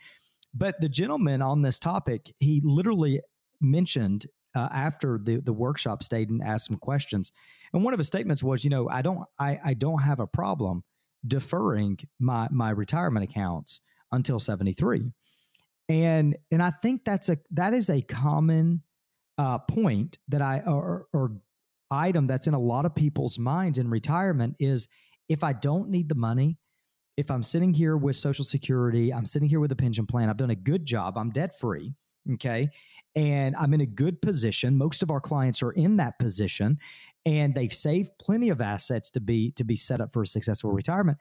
But 0.55 0.81
the 0.81 0.89
gentleman 0.89 1.43
on 1.43 1.63
this 1.63 1.79
topic, 1.79 2.33
he 2.39 2.61
literally 2.65 3.21
mentioned 3.61 4.27
uh, 4.55 4.69
after 4.73 5.19
the 5.23 5.41
the 5.41 5.53
workshop 5.53 6.03
stayed 6.03 6.31
and 6.31 6.43
asked 6.43 6.67
some 6.67 6.79
questions, 6.79 7.33
and 7.73 7.85
one 7.85 7.95
of 7.95 7.99
his 7.99 8.07
statements 8.07 8.43
was, 8.43 8.65
you 8.65 8.71
know, 8.71 8.89
I 8.89 9.03
don't 9.03 9.25
I 9.39 9.59
I 9.65 9.75
don't 9.75 10.03
have 10.03 10.21
a 10.21 10.27
problem 10.27 10.85
deferring 11.27 11.99
my 12.19 12.49
my 12.51 12.71
retirement 12.71 13.29
accounts 13.29 13.81
until 14.13 14.39
73 14.39 15.11
and 15.89 16.37
and 16.51 16.63
i 16.63 16.71
think 16.71 17.05
that's 17.05 17.29
a 17.29 17.39
that 17.51 17.75
is 17.75 17.91
a 17.91 18.01
common 18.03 18.83
uh, 19.39 19.59
point 19.59 20.19
that 20.29 20.43
I 20.43 20.61
or, 20.67 21.07
or 21.13 21.33
item 21.91 22.27
that's 22.27 22.47
in 22.47 22.55
a 22.55 22.59
lot 22.59 22.87
of 22.87 22.95
people's 22.95 23.39
minds 23.39 23.79
in 23.79 23.89
retirement 23.89 24.57
is 24.59 24.89
if 25.29 25.45
I 25.45 25.53
don't 25.53 25.89
need 25.89 26.09
the 26.09 26.15
money, 26.15 26.57
if 27.17 27.31
I'm 27.31 27.43
sitting 27.43 27.73
here 27.73 27.97
with 27.97 28.17
Social 28.17 28.45
Security, 28.45 29.13
I'm 29.13 29.25
sitting 29.25 29.49
here 29.49 29.61
with 29.61 29.73
a 29.73 29.77
pension 29.77 30.07
plan, 30.07 30.29
I've 30.29 30.37
done 30.37 30.51
a 30.51 30.57
good 30.57 30.85
job, 30.85 31.17
I'm 31.17 31.31
debt 31.31 31.59
free. 31.59 31.93
Okay. 32.35 32.69
And 33.15 33.55
I'm 33.57 33.73
in 33.73 33.83
a 33.83 33.87
good 33.87 34.21
position. 34.21 34.77
Most 34.77 35.03
of 35.03 35.11
our 35.11 35.21
clients 35.21 35.63
are 35.63 35.71
in 35.73 35.97
that 35.99 36.19
position 36.19 36.79
and 37.25 37.55
they've 37.55 37.73
saved 37.73 38.11
plenty 38.19 38.51
of 38.51 38.61
assets 38.61 39.11
to 39.11 39.21
be 39.21 39.53
to 39.53 39.65
be 39.65 39.77
set 39.77 40.01
up 40.01 40.13
for 40.13 40.23
a 40.23 40.27
successful 40.27 40.73
retirement. 40.73 41.19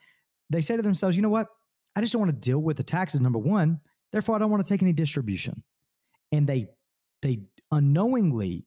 They 0.50 0.62
say 0.62 0.78
to 0.78 0.82
themselves, 0.82 1.16
you 1.16 1.22
know 1.22 1.30
what? 1.30 1.48
I 1.96 2.02
just 2.02 2.14
don't 2.14 2.22
want 2.22 2.32
to 2.32 2.50
deal 2.50 2.60
with 2.60 2.78
the 2.78 2.84
taxes, 2.84 3.22
number 3.22 3.40
one. 3.40 3.80
Therefore, 4.12 4.36
I 4.36 4.40
don't 4.40 4.52
want 4.52 4.66
to 4.66 4.70
take 4.70 4.82
any 4.82 4.94
distribution. 4.94 5.64
And 6.32 6.48
they 6.48 6.68
they 7.22 7.42
unknowingly 7.76 8.66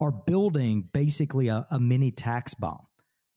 are 0.00 0.12
building 0.12 0.88
basically 0.92 1.48
a, 1.48 1.66
a 1.70 1.78
mini 1.78 2.10
tax 2.10 2.54
bomb 2.54 2.86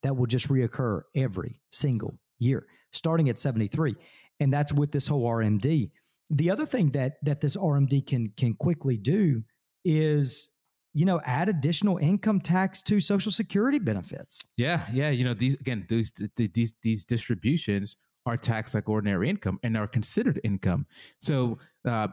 that 0.04 0.16
will 0.16 0.26
just 0.26 0.48
reoccur 0.48 1.02
every 1.16 1.60
single 1.72 2.18
year, 2.40 2.66
starting 2.92 3.30
at 3.30 3.38
73. 3.38 3.96
And 4.40 4.52
that's 4.52 4.74
with 4.74 4.92
this 4.92 5.08
whole 5.08 5.28
RMD. 5.28 5.92
The 6.30 6.50
other 6.50 6.66
thing 6.66 6.92
that 6.92 7.14
that 7.24 7.42
this 7.42 7.58
RMD 7.58 8.08
can 8.08 8.32
can 8.38 8.54
quickly 8.54 8.98
do 8.98 9.44
is 9.84 10.50
you 10.94 11.06
know 11.06 11.20
add 11.26 11.50
additional 11.50 11.98
income 11.98 12.40
tax 12.40 12.82
to 12.84 13.00
social 13.00 13.32
security 13.32 13.80
benefits 13.80 14.46
yeah 14.58 14.86
yeah 14.94 15.10
you 15.10 15.24
know 15.24 15.34
these 15.34 15.56
again 15.56 15.86
these 15.90 16.14
these 16.36 16.74
these 16.84 17.06
distributions 17.06 17.98
are 18.26 18.38
taxed 18.38 18.76
like 18.76 18.88
ordinary 18.88 19.30
income 19.30 19.60
and 19.64 19.76
are 19.76 19.88
considered 19.88 20.40
income. 20.44 20.86
So, 21.22 21.58
uh, 21.88 22.10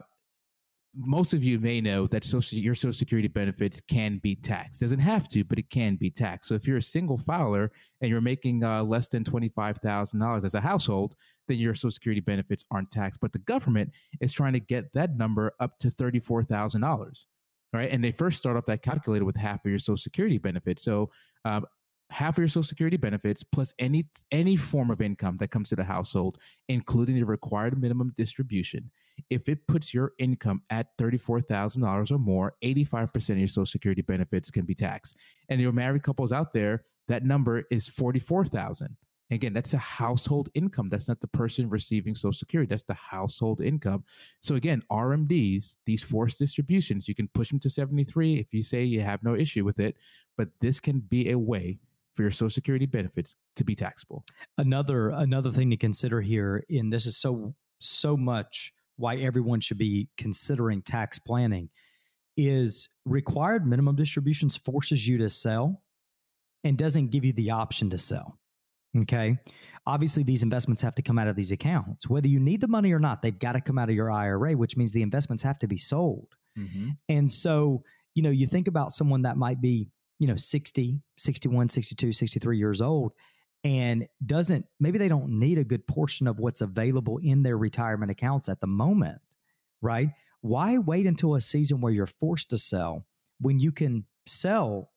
most 0.97 1.33
of 1.33 1.45
you 1.45 1.59
may 1.59 1.81
know 1.81 2.07
that 2.09 2.25
social, 2.25 2.59
your 2.59 2.75
social 2.75 2.93
security 2.93 3.29
benefits 3.29 3.81
can 3.81 4.19
be 4.19 4.35
taxed. 4.35 4.81
Doesn't 4.81 4.99
have 4.99 5.29
to, 5.29 5.45
but 5.45 5.59
it 5.59 5.71
can 5.71 5.97
be 5.97 6.11
taxed. 6.11 6.49
So 6.49 6.55
if 6.55 6.67
you're 6.67 6.79
a 6.79 6.83
single 6.83 7.19
filer 7.19 7.71
and 8.01 8.11
you're 8.11 8.21
making 8.21 8.65
uh, 8.65 8.83
less 8.83 9.09
than 9.09 9.25
twenty 9.25 9.51
five 9.51 9.79
thousand 9.79 10.21
dollars 10.21 10.45
as 10.45 10.55
a 10.55 10.61
household, 10.61 11.15
then 11.47 11.59
your 11.59 11.75
social 11.75 11.91
security 11.91 12.21
benefits 12.21 12.65
aren't 12.71 12.91
taxed. 12.91 13.21
But 13.21 13.33
the 13.33 13.39
government 13.41 13.91
is 14.21 14.33
trying 14.33 14.55
to 14.55 14.61
get 14.61 14.93
that 14.95 15.17
number 15.17 15.53
up 15.61 15.79
to 15.81 15.91
thirty 15.91 16.21
four 16.21 16.43
thousand 16.43 16.81
dollars. 16.81 17.27
Right, 17.73 17.91
and 17.91 18.03
they 18.03 18.13
first 18.13 18.39
start 18.39 18.57
off 18.57 18.65
that 18.65 18.83
calculator 18.83 19.27
with 19.27 19.37
half 19.37 19.63
of 19.63 19.71
your 19.71 19.79
social 19.79 19.99
security 19.99 20.39
benefits. 20.39 20.83
So 20.83 21.11
um, 21.45 21.67
half 22.11 22.35
of 22.35 22.39
your 22.39 22.49
social 22.49 22.63
security 22.63 22.97
benefits 22.97 23.43
plus 23.43 23.75
any 23.79 24.07
any 24.33 24.57
form 24.57 24.91
of 24.91 25.01
income 25.01 25.37
that 25.37 25.49
comes 25.49 25.69
to 25.69 25.77
the 25.77 25.85
household 25.85 26.39
including 26.69 27.15
the 27.17 27.23
required 27.23 27.81
minimum 27.81 28.13
distribution 28.17 28.91
if 29.31 29.49
it 29.49 29.67
puts 29.67 29.93
your 29.93 30.13
income 30.21 30.63
at 30.71 30.97
$34,000 30.97 32.13
or 32.13 32.19
more 32.19 32.55
85% 32.63 33.31
of 33.31 33.39
your 33.39 33.49
social 33.49 33.67
security 33.67 34.03
benefits 34.03 34.51
can 34.51 34.65
be 34.65 34.75
taxed 34.75 35.17
and 35.49 35.61
your 35.61 35.73
married 35.73 36.03
couples 36.03 36.33
out 36.33 36.53
there 36.53 36.85
that 37.09 37.25
number 37.25 37.65
is 37.71 37.89
44,000 37.89 38.97
Again, 39.31 39.53
that's 39.53 39.75
a 39.75 39.79
household 39.79 40.49
income. 40.55 40.87
That's 40.87 41.07
not 41.07 41.21
the 41.21 41.29
person 41.29 41.69
receiving 41.69 42.15
Social 42.15 42.33
Security. 42.33 42.69
That's 42.69 42.85
the 42.85 42.95
household 42.95 43.61
income. 43.61 44.05
So 44.41 44.55
again, 44.55 44.83
RMDs, 44.91 45.77
these 45.85 46.03
forced 46.03 46.39
distributions, 46.39 47.07
you 47.07 47.15
can 47.15 47.29
push 47.29 47.51
them 47.51 47.61
to 47.61 47.69
73 47.69 48.37
if 48.37 48.55
you 48.55 48.63
say 48.63 48.85
you 48.85 49.03
have 49.03 49.23
no 49.23 49.35
issue 49.35 49.65
with 49.65 49.81
it. 49.81 49.97
But 50.39 50.49
this 50.61 50.81
can 50.81 51.01
be 51.01 51.31
a 51.31 51.39
way 51.39 51.79
for 52.19 52.23
your 52.23 52.33
social 52.33 52.51
security 52.51 52.85
benefits 52.85 53.37
to 53.55 53.63
be 53.63 53.77
taxable. 53.77 54.25
Another 54.59 55.11
another 55.11 55.53
thing 55.53 55.71
to 55.71 55.77
consider 55.77 56.21
here, 56.21 56.65
and 56.69 56.93
this 56.93 57.07
is 57.07 57.17
so 57.17 57.55
so 57.79 58.17
much 58.17 58.73
why 58.97 59.15
everyone 59.19 59.61
should 59.61 59.79
be 59.79 60.09
considering 60.17 60.83
tax 60.83 61.21
planning, 61.21 61.71
is 62.37 62.89
required 63.05 63.65
minimum 63.65 63.95
distributions 63.95 64.57
forces 64.57 65.07
you 65.07 65.17
to 65.19 65.31
sell 65.31 65.81
and 66.65 66.77
doesn't 66.77 67.13
give 67.13 67.25
you 67.25 67.33
the 67.35 67.53
option 67.53 67.89
to 67.91 67.99
sell. 67.99 68.37
Okay. 68.97 69.39
Obviously, 69.87 70.25
these 70.25 70.43
investments 70.43 70.83
have 70.83 70.97
to 70.97 71.03
come 71.03 71.21
out 71.21 71.29
of 71.29 71.37
these 71.37 71.53
accounts. 71.53 72.09
Whether 72.09 72.27
you 72.27 72.41
need 72.41 72.61
the 72.61 72.67
money 72.67 72.93
or 72.93 72.99
not, 72.99 73.23
they've 73.23 73.39
got 73.39 73.53
to 73.53 73.61
come 73.61 73.79
out 73.79 73.91
of 73.91 73.95
your 73.95 74.11
IRA, 74.11 74.55
which 74.55 74.77
means 74.77 74.91
the 74.91 75.03
investments 75.03 75.45
have 75.45 75.61
to 75.61 75.69
be 75.69 75.79
sold. 75.79 76.35
Mm-hmm. 76.59 76.89
And 77.09 77.31
so, 77.31 77.85
you 78.17 78.25
know, 78.25 78.31
you 78.31 78.49
think 78.49 78.67
about 78.67 78.91
someone 78.91 79.23
that 79.23 79.37
might 79.37 79.61
be 79.61 79.89
you 80.19 80.27
know 80.27 80.37
60 80.37 81.01
61 81.17 81.69
62 81.69 82.13
63 82.13 82.59
years 82.59 82.81
old 82.81 83.13
and 83.65 84.07
doesn't 84.25 84.67
maybe 84.79 84.99
they 84.99 85.09
don't 85.09 85.29
need 85.29 85.59
a 85.59 85.65
good 85.65 85.87
portion 85.87 86.27
of 86.27 86.39
what's 86.39 86.61
available 86.61 87.19
in 87.19 87.43
their 87.43 87.57
retirement 87.57 88.11
accounts 88.11 88.49
at 88.49 88.61
the 88.61 88.67
moment 88.67 89.21
right? 89.81 90.11
Why 90.41 90.79
wait 90.79 91.07
until 91.07 91.35
a 91.35 91.41
season 91.41 91.81
where 91.81 91.93
you're 91.93 92.07
forced 92.07 92.51
to 92.51 92.59
sell 92.59 93.07
when 93.41 93.59
you 93.59 93.73
can 93.73 94.05
sell 94.27 94.91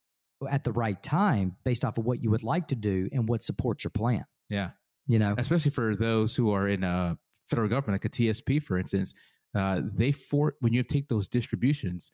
at 0.50 0.64
the 0.64 0.72
right 0.72 1.02
time 1.04 1.56
based 1.64 1.86
off 1.86 1.98
of 1.98 2.06
what 2.06 2.24
you 2.24 2.32
would 2.32 2.44
like 2.44 2.68
to 2.68 2.76
do 2.76 3.08
and 3.12 3.30
what 3.30 3.44
supports 3.44 3.84
your 3.84 3.92
plan 3.92 4.26
yeah 4.50 4.72
you 5.06 5.20
know? 5.20 5.36
especially 5.38 5.70
for 5.70 5.96
those 5.96 6.36
who 6.36 6.52
are 6.52 6.68
in 6.68 6.84
a 6.84 7.16
federal 7.48 7.70
government 7.70 8.04
like 8.04 8.06
a 8.06 8.10
tsp 8.10 8.62
for 8.64 8.80
instance 8.80 9.14
uh, 9.54 9.82
they 9.94 10.12
for 10.12 10.56
when 10.62 10.74
you 10.74 10.82
take 10.82 11.08
those 11.10 11.28
distributions 11.28 12.12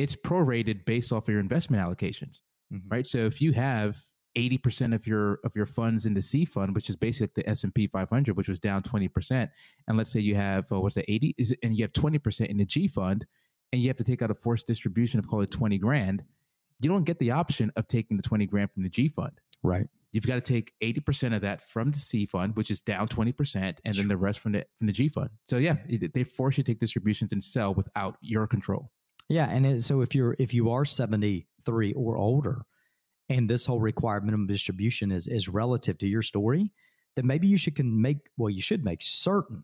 it's 0.00 0.16
prorated 0.16 0.86
based 0.86 1.12
off 1.12 1.24
of 1.24 1.28
your 1.28 1.40
investment 1.40 1.82
allocations, 1.82 2.40
mm-hmm. 2.72 2.88
right? 2.88 3.06
So 3.06 3.18
if 3.18 3.42
you 3.42 3.52
have 3.52 3.98
80% 4.34 4.94
of 4.94 5.06
your 5.06 5.40
of 5.44 5.54
your 5.54 5.66
funds 5.66 6.06
in 6.06 6.14
the 6.14 6.22
C 6.22 6.46
fund, 6.46 6.74
which 6.74 6.88
is 6.88 6.96
basically 6.96 7.42
the 7.42 7.50
S&P 7.50 7.86
500, 7.86 8.34
which 8.34 8.48
was 8.48 8.58
down 8.58 8.80
20%, 8.80 9.48
and 9.88 9.98
let's 9.98 10.10
say 10.10 10.20
you 10.20 10.34
have 10.34 10.64
oh, 10.70 10.80
what's 10.80 10.94
that 10.94 11.10
80 11.10 11.34
is 11.36 11.50
it, 11.50 11.58
and 11.62 11.76
you 11.76 11.84
have 11.84 11.92
20% 11.92 12.46
in 12.46 12.56
the 12.56 12.64
G 12.64 12.88
fund 12.88 13.26
and 13.72 13.82
you 13.82 13.88
have 13.88 13.96
to 13.98 14.04
take 14.04 14.22
out 14.22 14.30
a 14.30 14.34
forced 14.34 14.66
distribution 14.66 15.20
of 15.20 15.28
call 15.28 15.42
it 15.42 15.50
20 15.50 15.76
grand, 15.76 16.24
you 16.80 16.88
don't 16.88 17.04
get 17.04 17.18
the 17.18 17.30
option 17.32 17.70
of 17.76 17.86
taking 17.86 18.16
the 18.16 18.22
20 18.22 18.46
grand 18.46 18.72
from 18.72 18.82
the 18.82 18.88
G 18.88 19.08
fund. 19.08 19.32
Right. 19.62 19.86
You've 20.12 20.26
got 20.26 20.36
to 20.36 20.40
take 20.40 20.72
80% 20.82 21.36
of 21.36 21.42
that 21.42 21.68
from 21.68 21.90
the 21.90 21.98
C 21.98 22.24
fund, 22.24 22.56
which 22.56 22.70
is 22.70 22.80
down 22.80 23.06
20%, 23.06 23.76
and 23.84 23.94
then 23.94 24.08
the 24.08 24.16
rest 24.16 24.40
from 24.40 24.52
the 24.52 24.64
from 24.78 24.86
the 24.86 24.92
G 24.94 25.08
fund. 25.08 25.28
So 25.48 25.58
yeah, 25.58 25.76
they 26.14 26.24
force 26.24 26.56
you 26.56 26.64
to 26.64 26.72
take 26.72 26.80
distributions 26.80 27.32
and 27.32 27.44
sell 27.44 27.74
without 27.74 28.16
your 28.22 28.46
control. 28.46 28.90
Yeah, 29.30 29.46
and 29.48 29.64
it, 29.64 29.82
so 29.84 30.00
if 30.00 30.12
you're 30.12 30.34
if 30.40 30.52
you 30.52 30.70
are 30.70 30.84
73 30.84 31.92
or 31.92 32.16
older 32.16 32.62
and 33.28 33.48
this 33.48 33.64
whole 33.64 33.80
required 33.80 34.24
minimum 34.24 34.48
distribution 34.48 35.12
is 35.12 35.28
is 35.28 35.48
relative 35.48 35.98
to 35.98 36.08
your 36.08 36.22
story, 36.22 36.72
then 37.14 37.28
maybe 37.28 37.46
you 37.46 37.56
should 37.56 37.76
can 37.76 38.02
make 38.02 38.18
well 38.36 38.50
you 38.50 38.60
should 38.60 38.84
make 38.84 39.02
certain 39.02 39.62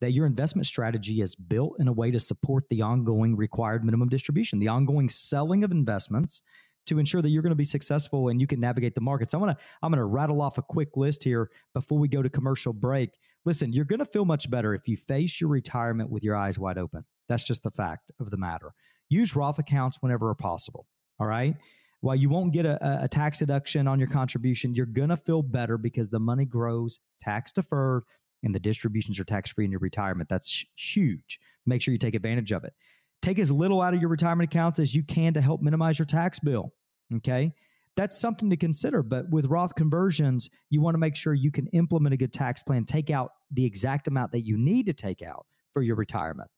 that 0.00 0.12
your 0.12 0.24
investment 0.24 0.68
strategy 0.68 1.20
is 1.20 1.34
built 1.34 1.74
in 1.80 1.88
a 1.88 1.92
way 1.92 2.12
to 2.12 2.20
support 2.20 2.62
the 2.70 2.80
ongoing 2.80 3.36
required 3.36 3.84
minimum 3.84 4.08
distribution, 4.08 4.60
the 4.60 4.68
ongoing 4.68 5.08
selling 5.08 5.64
of 5.64 5.72
investments 5.72 6.42
to 6.86 7.00
ensure 7.00 7.20
that 7.20 7.30
you're 7.30 7.42
going 7.42 7.50
to 7.50 7.56
be 7.56 7.64
successful 7.64 8.28
and 8.28 8.40
you 8.40 8.46
can 8.46 8.60
navigate 8.60 8.94
the 8.94 9.00
markets. 9.00 9.34
I'm 9.34 9.40
going 9.40 9.52
to 9.52 9.60
I'm 9.82 9.90
going 9.90 9.98
to 9.98 10.04
rattle 10.04 10.40
off 10.40 10.58
a 10.58 10.62
quick 10.62 10.96
list 10.96 11.24
here 11.24 11.50
before 11.74 11.98
we 11.98 12.06
go 12.06 12.22
to 12.22 12.30
commercial 12.30 12.72
break. 12.72 13.10
Listen, 13.44 13.72
you're 13.72 13.84
going 13.84 13.98
to 13.98 14.04
feel 14.04 14.24
much 14.24 14.48
better 14.48 14.74
if 14.74 14.86
you 14.86 14.96
face 14.96 15.40
your 15.40 15.50
retirement 15.50 16.08
with 16.08 16.22
your 16.22 16.36
eyes 16.36 16.56
wide 16.56 16.78
open. 16.78 17.04
That's 17.28 17.44
just 17.44 17.64
the 17.64 17.72
fact 17.72 18.12
of 18.20 18.30
the 18.30 18.36
matter. 18.36 18.72
Use 19.08 19.34
Roth 19.34 19.58
accounts 19.58 19.98
whenever 20.00 20.34
possible. 20.34 20.86
All 21.18 21.26
right. 21.26 21.56
While 22.00 22.16
you 22.16 22.28
won't 22.28 22.52
get 22.52 22.64
a, 22.64 23.02
a 23.02 23.08
tax 23.08 23.40
deduction 23.40 23.88
on 23.88 23.98
your 23.98 24.08
contribution, 24.08 24.74
you're 24.74 24.86
going 24.86 25.08
to 25.08 25.16
feel 25.16 25.42
better 25.42 25.76
because 25.76 26.10
the 26.10 26.20
money 26.20 26.44
grows 26.44 27.00
tax 27.20 27.50
deferred 27.52 28.04
and 28.44 28.54
the 28.54 28.60
distributions 28.60 29.18
are 29.18 29.24
tax 29.24 29.50
free 29.50 29.64
in 29.64 29.70
your 29.72 29.80
retirement. 29.80 30.28
That's 30.28 30.64
huge. 30.76 31.40
Make 31.66 31.82
sure 31.82 31.92
you 31.92 31.98
take 31.98 32.14
advantage 32.14 32.52
of 32.52 32.62
it. 32.64 32.72
Take 33.20 33.40
as 33.40 33.50
little 33.50 33.82
out 33.82 33.94
of 33.94 34.00
your 34.00 34.10
retirement 34.10 34.48
accounts 34.48 34.78
as 34.78 34.94
you 34.94 35.02
can 35.02 35.34
to 35.34 35.40
help 35.40 35.60
minimize 35.60 35.98
your 35.98 36.06
tax 36.06 36.38
bill. 36.38 36.72
Okay. 37.16 37.52
That's 37.96 38.16
something 38.16 38.48
to 38.50 38.56
consider. 38.56 39.02
But 39.02 39.28
with 39.30 39.46
Roth 39.46 39.74
conversions, 39.74 40.48
you 40.70 40.80
want 40.80 40.94
to 40.94 40.98
make 40.98 41.16
sure 41.16 41.34
you 41.34 41.50
can 41.50 41.66
implement 41.68 42.14
a 42.14 42.16
good 42.16 42.32
tax 42.32 42.62
plan, 42.62 42.84
take 42.84 43.10
out 43.10 43.32
the 43.50 43.64
exact 43.64 44.06
amount 44.06 44.30
that 44.30 44.42
you 44.42 44.56
need 44.56 44.86
to 44.86 44.92
take 44.92 45.20
out 45.20 45.46
for 45.72 45.82
your 45.82 45.96
retirement. 45.96 46.48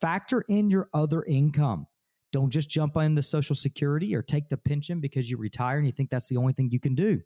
Factor 0.00 0.44
in 0.48 0.70
your 0.70 0.88
other 0.94 1.24
income. 1.24 1.88
Don't 2.34 2.50
just 2.50 2.68
jump 2.68 2.96
into 2.96 3.22
Social 3.22 3.54
Security 3.54 4.12
or 4.12 4.20
take 4.20 4.48
the 4.48 4.56
pension 4.56 4.98
because 4.98 5.30
you 5.30 5.36
retire 5.36 5.76
and 5.76 5.86
you 5.86 5.92
think 5.92 6.10
that's 6.10 6.28
the 6.28 6.36
only 6.36 6.52
thing 6.52 6.68
you 6.68 6.80
can 6.80 6.96
do. 6.96 7.20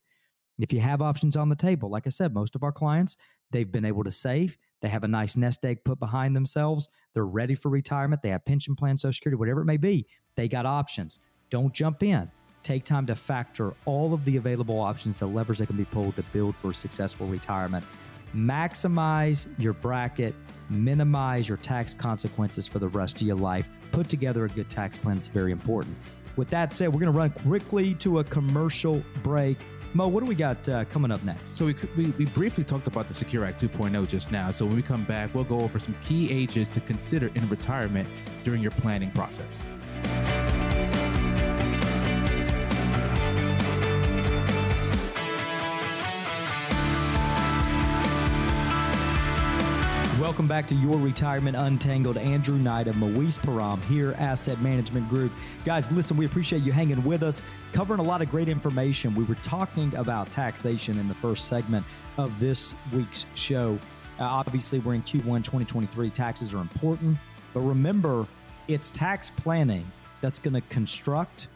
If 0.58 0.70
you 0.70 0.80
have 0.80 1.00
options 1.00 1.34
on 1.34 1.48
the 1.48 1.56
table, 1.56 1.88
like 1.88 2.06
I 2.06 2.10
said, 2.10 2.34
most 2.34 2.54
of 2.54 2.62
our 2.62 2.72
clients, 2.72 3.16
they've 3.50 3.72
been 3.72 3.86
able 3.86 4.04
to 4.04 4.10
save. 4.10 4.58
They 4.82 4.88
have 4.90 5.04
a 5.04 5.08
nice 5.08 5.34
nest 5.34 5.64
egg 5.64 5.82
put 5.82 5.98
behind 5.98 6.36
themselves. 6.36 6.90
They're 7.14 7.24
ready 7.24 7.54
for 7.54 7.70
retirement. 7.70 8.20
They 8.20 8.28
have 8.28 8.44
pension 8.44 8.76
plans, 8.76 9.00
Social 9.00 9.14
Security, 9.14 9.38
whatever 9.38 9.62
it 9.62 9.64
may 9.64 9.78
be. 9.78 10.06
They 10.36 10.46
got 10.46 10.66
options. 10.66 11.20
Don't 11.48 11.72
jump 11.72 12.02
in. 12.02 12.30
Take 12.62 12.84
time 12.84 13.06
to 13.06 13.14
factor 13.14 13.72
all 13.86 14.12
of 14.12 14.26
the 14.26 14.36
available 14.36 14.78
options, 14.78 15.20
the 15.20 15.26
levers 15.26 15.60
that 15.60 15.68
can 15.68 15.78
be 15.78 15.86
pulled 15.86 16.16
to 16.16 16.22
build 16.34 16.54
for 16.54 16.74
successful 16.74 17.26
retirement. 17.26 17.82
Maximize 18.34 19.46
your 19.58 19.72
bracket 19.72 20.34
minimize 20.70 21.48
your 21.48 21.58
tax 21.58 21.94
consequences 21.94 22.68
for 22.68 22.78
the 22.78 22.88
rest 22.88 23.20
of 23.20 23.26
your 23.26 23.36
life. 23.36 23.68
Put 23.98 24.08
together 24.08 24.44
a 24.44 24.48
good 24.48 24.70
tax 24.70 24.96
plan. 24.96 25.16
It's 25.16 25.26
very 25.26 25.50
important. 25.50 25.96
With 26.36 26.48
that 26.50 26.72
said, 26.72 26.94
we're 26.94 27.00
going 27.00 27.12
to 27.12 27.18
run 27.18 27.30
quickly 27.30 27.94
to 27.94 28.20
a 28.20 28.24
commercial 28.24 29.02
break. 29.24 29.58
Mo, 29.92 30.06
what 30.06 30.20
do 30.20 30.26
we 30.26 30.36
got 30.36 30.68
uh, 30.68 30.84
coming 30.84 31.10
up 31.10 31.20
next? 31.24 31.56
So 31.58 31.64
we, 31.64 31.74
we, 31.96 32.06
we 32.12 32.26
briefly 32.26 32.62
talked 32.62 32.86
about 32.86 33.08
the 33.08 33.14
Secure 33.14 33.44
Act 33.44 33.60
2.0 33.60 34.06
just 34.06 34.30
now. 34.30 34.52
So 34.52 34.66
when 34.66 34.76
we 34.76 34.82
come 34.82 35.04
back, 35.04 35.34
we'll 35.34 35.42
go 35.42 35.58
over 35.58 35.80
some 35.80 35.96
key 36.00 36.30
ages 36.30 36.70
to 36.70 36.80
consider 36.80 37.32
in 37.34 37.48
retirement 37.48 38.08
during 38.44 38.62
your 38.62 38.70
planning 38.70 39.10
process. 39.10 39.60
Welcome 50.38 50.46
back 50.46 50.68
to 50.68 50.76
Your 50.76 50.96
Retirement 50.98 51.56
Untangled. 51.56 52.16
Andrew 52.16 52.54
Knight 52.54 52.86
of 52.86 52.94
Moise 52.94 53.38
Param 53.38 53.82
here, 53.86 54.14
Asset 54.18 54.60
Management 54.60 55.08
Group. 55.08 55.32
Guys, 55.64 55.90
listen, 55.90 56.16
we 56.16 56.26
appreciate 56.26 56.62
you 56.62 56.70
hanging 56.70 57.02
with 57.02 57.24
us, 57.24 57.42
covering 57.72 57.98
a 57.98 58.04
lot 58.04 58.22
of 58.22 58.30
great 58.30 58.48
information. 58.48 59.16
We 59.16 59.24
were 59.24 59.34
talking 59.34 59.92
about 59.96 60.30
taxation 60.30 60.96
in 60.96 61.08
the 61.08 61.14
first 61.14 61.48
segment 61.48 61.84
of 62.18 62.38
this 62.38 62.76
week's 62.92 63.26
show. 63.34 63.80
Uh, 64.20 64.26
obviously, 64.26 64.78
we're 64.78 64.94
in 64.94 65.02
Q1 65.02 65.42
2023. 65.42 66.08
Taxes 66.10 66.54
are 66.54 66.60
important, 66.60 67.18
but 67.52 67.62
remember, 67.62 68.24
it's 68.68 68.92
tax 68.92 69.30
planning 69.30 69.90
that's 70.20 70.38
going 70.38 70.54
to 70.54 70.62
construct, 70.68 71.48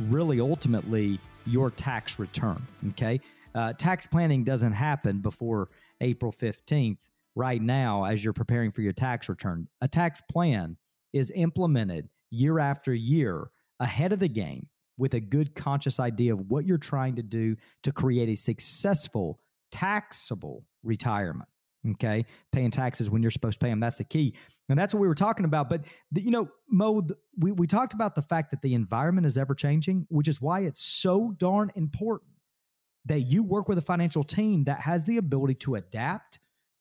really, 0.00 0.40
ultimately, 0.40 1.20
your 1.44 1.70
tax 1.70 2.18
return. 2.18 2.66
Okay. 2.88 3.20
Uh, 3.54 3.74
tax 3.74 4.06
planning 4.06 4.44
doesn't 4.44 4.72
happen 4.72 5.18
before 5.18 5.68
April 6.00 6.32
15th 6.32 6.96
right 7.34 7.60
now 7.60 8.04
as 8.04 8.22
you're 8.22 8.32
preparing 8.32 8.70
for 8.70 8.82
your 8.82 8.92
tax 8.92 9.28
return. 9.28 9.66
A 9.80 9.88
tax 9.88 10.20
plan 10.30 10.76
is 11.12 11.32
implemented 11.34 12.08
year 12.30 12.58
after 12.58 12.94
year 12.94 13.50
ahead 13.80 14.12
of 14.12 14.18
the 14.18 14.28
game 14.28 14.68
with 14.96 15.14
a 15.14 15.20
good 15.20 15.54
conscious 15.54 15.98
idea 15.98 16.32
of 16.32 16.48
what 16.48 16.66
you're 16.66 16.78
trying 16.78 17.16
to 17.16 17.22
do 17.22 17.56
to 17.82 17.92
create 17.92 18.28
a 18.28 18.36
successful 18.36 19.40
taxable 19.72 20.64
retirement. 20.82 21.48
Okay, 21.86 22.24
paying 22.50 22.70
taxes 22.70 23.10
when 23.10 23.20
you're 23.20 23.30
supposed 23.30 23.60
to 23.60 23.64
pay 23.66 23.68
them. 23.68 23.78
That's 23.78 23.98
the 23.98 24.04
key, 24.04 24.34
and 24.70 24.78
that's 24.78 24.94
what 24.94 25.00
we 25.00 25.06
were 25.06 25.14
talking 25.14 25.44
about. 25.44 25.68
But 25.68 25.84
the, 26.12 26.22
you 26.22 26.30
know, 26.30 26.48
Mo, 26.70 27.02
the, 27.02 27.14
we 27.36 27.52
we 27.52 27.66
talked 27.66 27.92
about 27.92 28.14
the 28.14 28.22
fact 28.22 28.52
that 28.52 28.62
the 28.62 28.72
environment 28.72 29.26
is 29.26 29.36
ever 29.36 29.54
changing, 29.54 30.06
which 30.08 30.26
is 30.26 30.40
why 30.40 30.60
it's 30.60 30.82
so 30.82 31.34
darn 31.36 31.70
important 31.74 32.30
that 33.04 33.20
you 33.20 33.42
work 33.42 33.68
with 33.68 33.76
a 33.76 33.82
financial 33.82 34.22
team 34.22 34.64
that 34.64 34.80
has 34.80 35.04
the 35.04 35.18
ability 35.18 35.56
to 35.56 35.74
adapt, 35.74 36.38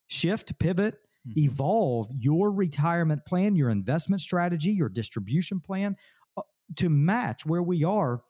shift, 0.08 0.58
pivot, 0.60 0.96
mm-hmm. 1.28 1.40
evolve 1.40 2.10
your 2.18 2.52
retirement 2.52 3.26
plan, 3.26 3.56
your 3.56 3.70
investment 3.70 4.22
strategy, 4.22 4.72
your 4.72 4.90
distribution 4.90 5.60
plan 5.60 5.96
uh, 6.38 6.42
to 6.76 6.90
match 6.90 7.46
where 7.46 7.64
we 7.64 7.84
are 7.84 8.22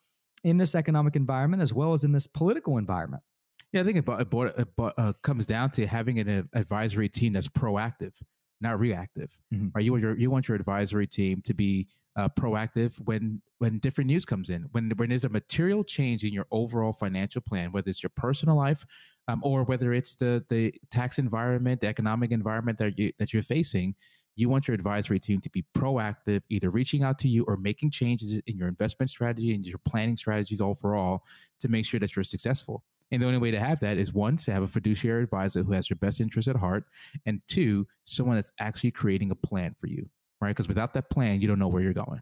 in 0.44 0.58
this 0.58 0.75
economic 0.75 1.15
environment 1.15 1.62
as 1.62 1.74
well 1.74 1.94
as 1.94 2.03
in 2.03 2.12
this 2.12 2.27
political 2.27 2.77
environment. 2.77 3.24
Yeah, 3.72 3.82
I 3.82 3.84
think 3.86 3.98
it, 3.98 4.06
it, 4.08 4.53
it 4.58 4.68
uh, 4.77 5.13
comes 5.24 5.46
down 5.46 5.72
to 5.72 5.88
having 5.88 6.20
an 6.20 6.48
advisory 6.53 7.10
team 7.10 7.34
that's 7.34 7.48
proactive, 7.48 8.13
not 8.62 8.80
reactive. 8.80 9.36
Mm-hmm. 9.51 9.70
Right? 9.74 9.84
You 9.84 9.92
want 9.94 10.03
your 10.03 10.18
you 10.18 10.30
want 10.30 10.48
your 10.48 10.56
advisory 10.56 11.08
team 11.08 11.42
to 11.46 11.56
be 11.56 11.88
uh, 12.15 12.30
proactive 12.30 13.00
when 13.06 13.42
when 13.58 13.80
different 13.80 14.10
news 14.10 14.25
comes 14.25 14.50
in, 14.50 14.68
when 14.74 14.92
when 14.98 15.10
there's 15.10 15.25
a 15.25 15.30
material 15.30 15.84
change 15.84 16.24
in 16.24 16.34
your 16.34 16.46
overall 16.51 16.94
financial 16.94 17.42
plan, 17.42 17.72
whether 17.72 17.89
it's 17.89 18.03
your 18.03 18.12
personal 18.15 18.56
life 18.56 18.86
um, 19.27 19.42
or 19.44 19.63
whether 19.63 19.94
it's 19.94 20.15
the 20.15 20.44
the 20.50 20.74
tax 20.92 21.20
environment, 21.20 21.82
the 21.82 21.88
economic 21.88 22.32
environment 22.32 22.77
that 22.80 22.98
you 22.98 23.12
that 23.20 23.34
you're 23.34 23.44
facing. 23.44 23.96
You 24.36 24.50
want 24.50 24.68
your 24.68 24.74
advisory 24.74 25.20
team 25.20 25.42
to 25.42 25.50
be 25.51 25.63
proactive, 25.77 26.42
either 26.50 26.72
reaching 26.72 27.03
out 27.03 27.20
to 27.20 27.27
you 27.27 27.44
or 27.48 27.56
making 27.56 27.92
changes 27.92 28.42
in 28.48 28.58
your 28.58 28.68
investment 28.68 29.12
strategy 29.12 29.53
and 29.53 29.63
your 29.63 29.77
planning 29.86 30.18
strategies 30.18 30.60
overall 30.60 31.22
to 31.60 31.68
make 31.70 31.86
sure 31.86 32.00
that 32.00 32.15
you're 32.15 32.24
successful. 32.24 32.84
And 33.12 33.22
the 33.22 33.27
only 33.27 33.38
way 33.38 33.51
to 33.51 33.60
have 33.60 33.80
that 33.82 34.00
is 34.00 34.12
one, 34.12 34.38
to 34.38 34.51
have 34.51 34.63
a 34.63 34.68
fiduciary 34.68 35.22
advisor 35.22 35.62
who 35.62 35.72
has 35.74 35.88
your 35.88 35.98
best 35.98 36.20
interest 36.20 36.48
at 36.48 36.56
heart, 36.56 36.86
and 37.27 37.42
two, 37.48 37.86
someone 38.06 38.38
that's 38.38 38.51
actually 38.60 38.89
creating 38.89 39.30
a 39.30 39.36
plan 39.36 39.75
for 39.80 39.86
you, 39.86 40.10
right? 40.42 40.50
Because 40.50 40.68
without 40.68 40.94
that 40.96 41.12
plan, 41.12 41.39
you 41.39 41.48
don't 41.48 41.60
know 41.60 41.68
where 41.68 41.84
you're 41.84 41.94
going. 41.94 42.22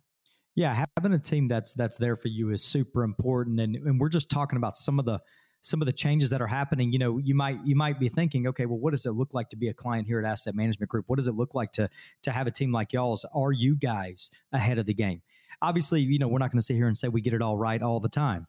Yeah, 0.56 0.86
having 0.98 1.14
a 1.14 1.20
team 1.20 1.48
that's 1.48 1.74
that's 1.74 1.96
there 1.96 2.18
for 2.18 2.28
you 2.28 2.52
is 2.52 2.62
super 2.62 3.04
important, 3.04 3.62
and 3.62 3.78
and 3.78 4.02
we're 4.02 4.10
just 4.10 4.30
talking 4.30 4.58
about 4.58 4.76
some 4.76 5.00
of 5.00 5.06
the 5.06 5.20
some 5.62 5.82
of 5.82 5.86
the 5.86 5.94
changes 5.94 6.32
that 6.32 6.42
are 6.42 6.48
happening. 6.48 6.92
You 6.92 7.00
know, 7.00 7.18
you 7.20 7.36
might 7.36 7.60
you 7.64 7.76
might 7.76 8.00
be 8.00 8.10
thinking, 8.10 8.48
okay, 8.48 8.66
well, 8.66 8.80
what 8.80 8.92
does 8.92 9.06
it 9.06 9.12
look 9.12 9.34
like 9.34 9.50
to 9.50 9.56
be 9.56 9.70
a 9.70 9.74
client 9.74 10.08
here 10.08 10.20
at 10.20 10.26
Asset 10.26 10.56
Management 10.56 10.90
Group? 10.90 11.06
What 11.08 11.18
does 11.18 11.28
it 11.28 11.36
look 11.36 11.56
like 11.56 11.72
to 11.74 11.90
to 12.24 12.32
have 12.32 12.48
a 12.48 12.52
team 12.52 12.72
like 12.72 12.94
y'all's? 12.94 13.26
Are 13.34 13.52
you 13.52 13.76
guys 13.76 14.30
ahead 14.52 14.78
of 14.78 14.86
the 14.86 14.94
game? 14.94 15.22
Obviously, 15.62 16.02
you 16.02 16.20
know, 16.20 16.28
we're 16.28 16.40
not 16.40 16.52
going 16.52 16.60
to 16.60 16.66
sit 16.66 16.76
here 16.76 16.88
and 16.88 16.98
say 16.98 17.08
we 17.08 17.22
get 17.22 17.34
it 17.34 17.42
all 17.42 17.58
right 17.58 17.82
all 17.82 18.00
the 18.00 18.10
time. 18.10 18.48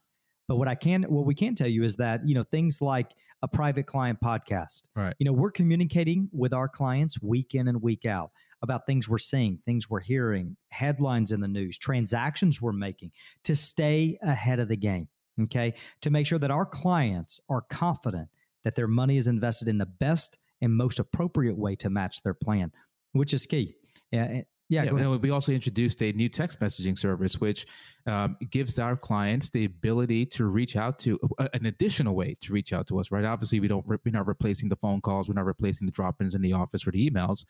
But 0.49 0.57
what 0.57 0.67
I 0.67 0.75
can, 0.75 1.03
what 1.05 1.27
we 1.27 1.35
can 1.35 1.55
tell 1.55 1.69
you 1.69 1.85
is 1.85 1.97
that 1.97 2.27
you 2.27 2.35
know 2.35 2.45
things 2.45 2.81
like 2.81 3.13
a 3.43 3.49
private 3.49 3.87
client 3.87 4.19
podcast. 4.21 4.83
Right. 4.95 5.15
You 5.19 5.27
know, 5.27 5.33
we're 5.33 5.51
communicating 5.51 6.31
with 6.33 6.53
our 6.53 6.69
clients 6.69 7.21
week 7.21 7.55
in 7.55 7.69
and 7.69 7.83
week 7.83 8.07
out 8.07 8.31
about 8.63 8.87
things 8.87 9.09
we're 9.09 9.19
seeing, 9.19 9.59
things 9.67 9.91
we're 9.91 10.01
hearing, 10.01 10.57
headlines 10.69 11.33
in 11.33 11.41
the 11.41 11.49
news, 11.49 11.77
transactions 11.77 12.63
we're 12.63 12.73
making 12.73 13.11
to 13.43 13.57
stay 13.57 14.17
ahead 14.23 14.61
of 14.61 14.69
the 14.69 14.77
game. 14.77 15.09
Okay, 15.41 15.75
to 16.03 16.11
make 16.11 16.27
sure 16.27 16.39
that 16.39 16.51
our 16.51 16.67
clients 16.67 17.41
are 17.49 17.63
confident 17.63 18.29
that 18.65 18.75
their 18.75 18.87
money 18.87 19.17
is 19.17 19.27
invested 19.27 19.67
in 19.67 19.79
the 19.79 19.87
best 19.87 20.39
and 20.61 20.75
most 20.75 20.99
appropriate 20.99 21.57
way 21.57 21.75
to 21.77 21.89
match 21.89 22.23
their 22.23 22.35
plan, 22.35 22.71
which 23.13 23.33
is 23.33 23.47
key. 23.47 23.75
Yeah, 24.11 24.43
yeah, 24.69 24.85
yeah 24.85 24.95
and 24.95 25.21
we 25.21 25.31
also 25.31 25.53
introduced 25.53 26.03
a 26.03 26.13
new 26.13 26.29
text 26.29 26.61
messaging 26.61 26.97
service, 26.99 27.41
which 27.41 27.67
um, 28.07 28.37
gives 28.51 28.79
our 28.79 28.97
clients 28.97 29.51
the 29.51 29.65
ability 29.65 30.25
to 30.27 30.47
reach 30.47 30.77
out 30.77 30.99
to 31.01 31.19
uh, 31.39 31.49
an 31.53 31.67
additional 31.67 32.15
way 32.15 32.35
to 32.41 32.53
reach 32.53 32.73
out 32.73 32.87
to 32.87 32.99
us. 32.99 33.11
Right? 33.11 33.25
Obviously, 33.25 33.61
we 33.61 33.69
don't 33.69 33.87
we're 33.87 33.99
not 34.07 34.27
replacing 34.27 34.69
the 34.69 34.77
phone 34.77 35.01
calls, 35.01 35.29
we're 35.29 35.35
not 35.35 35.45
replacing 35.45 35.87
the 35.87 35.93
drop-ins 35.93 36.35
in 36.35 36.43
the 36.43 36.53
office 36.53 36.87
or 36.87 36.91
the 36.91 37.11
emails. 37.11 37.45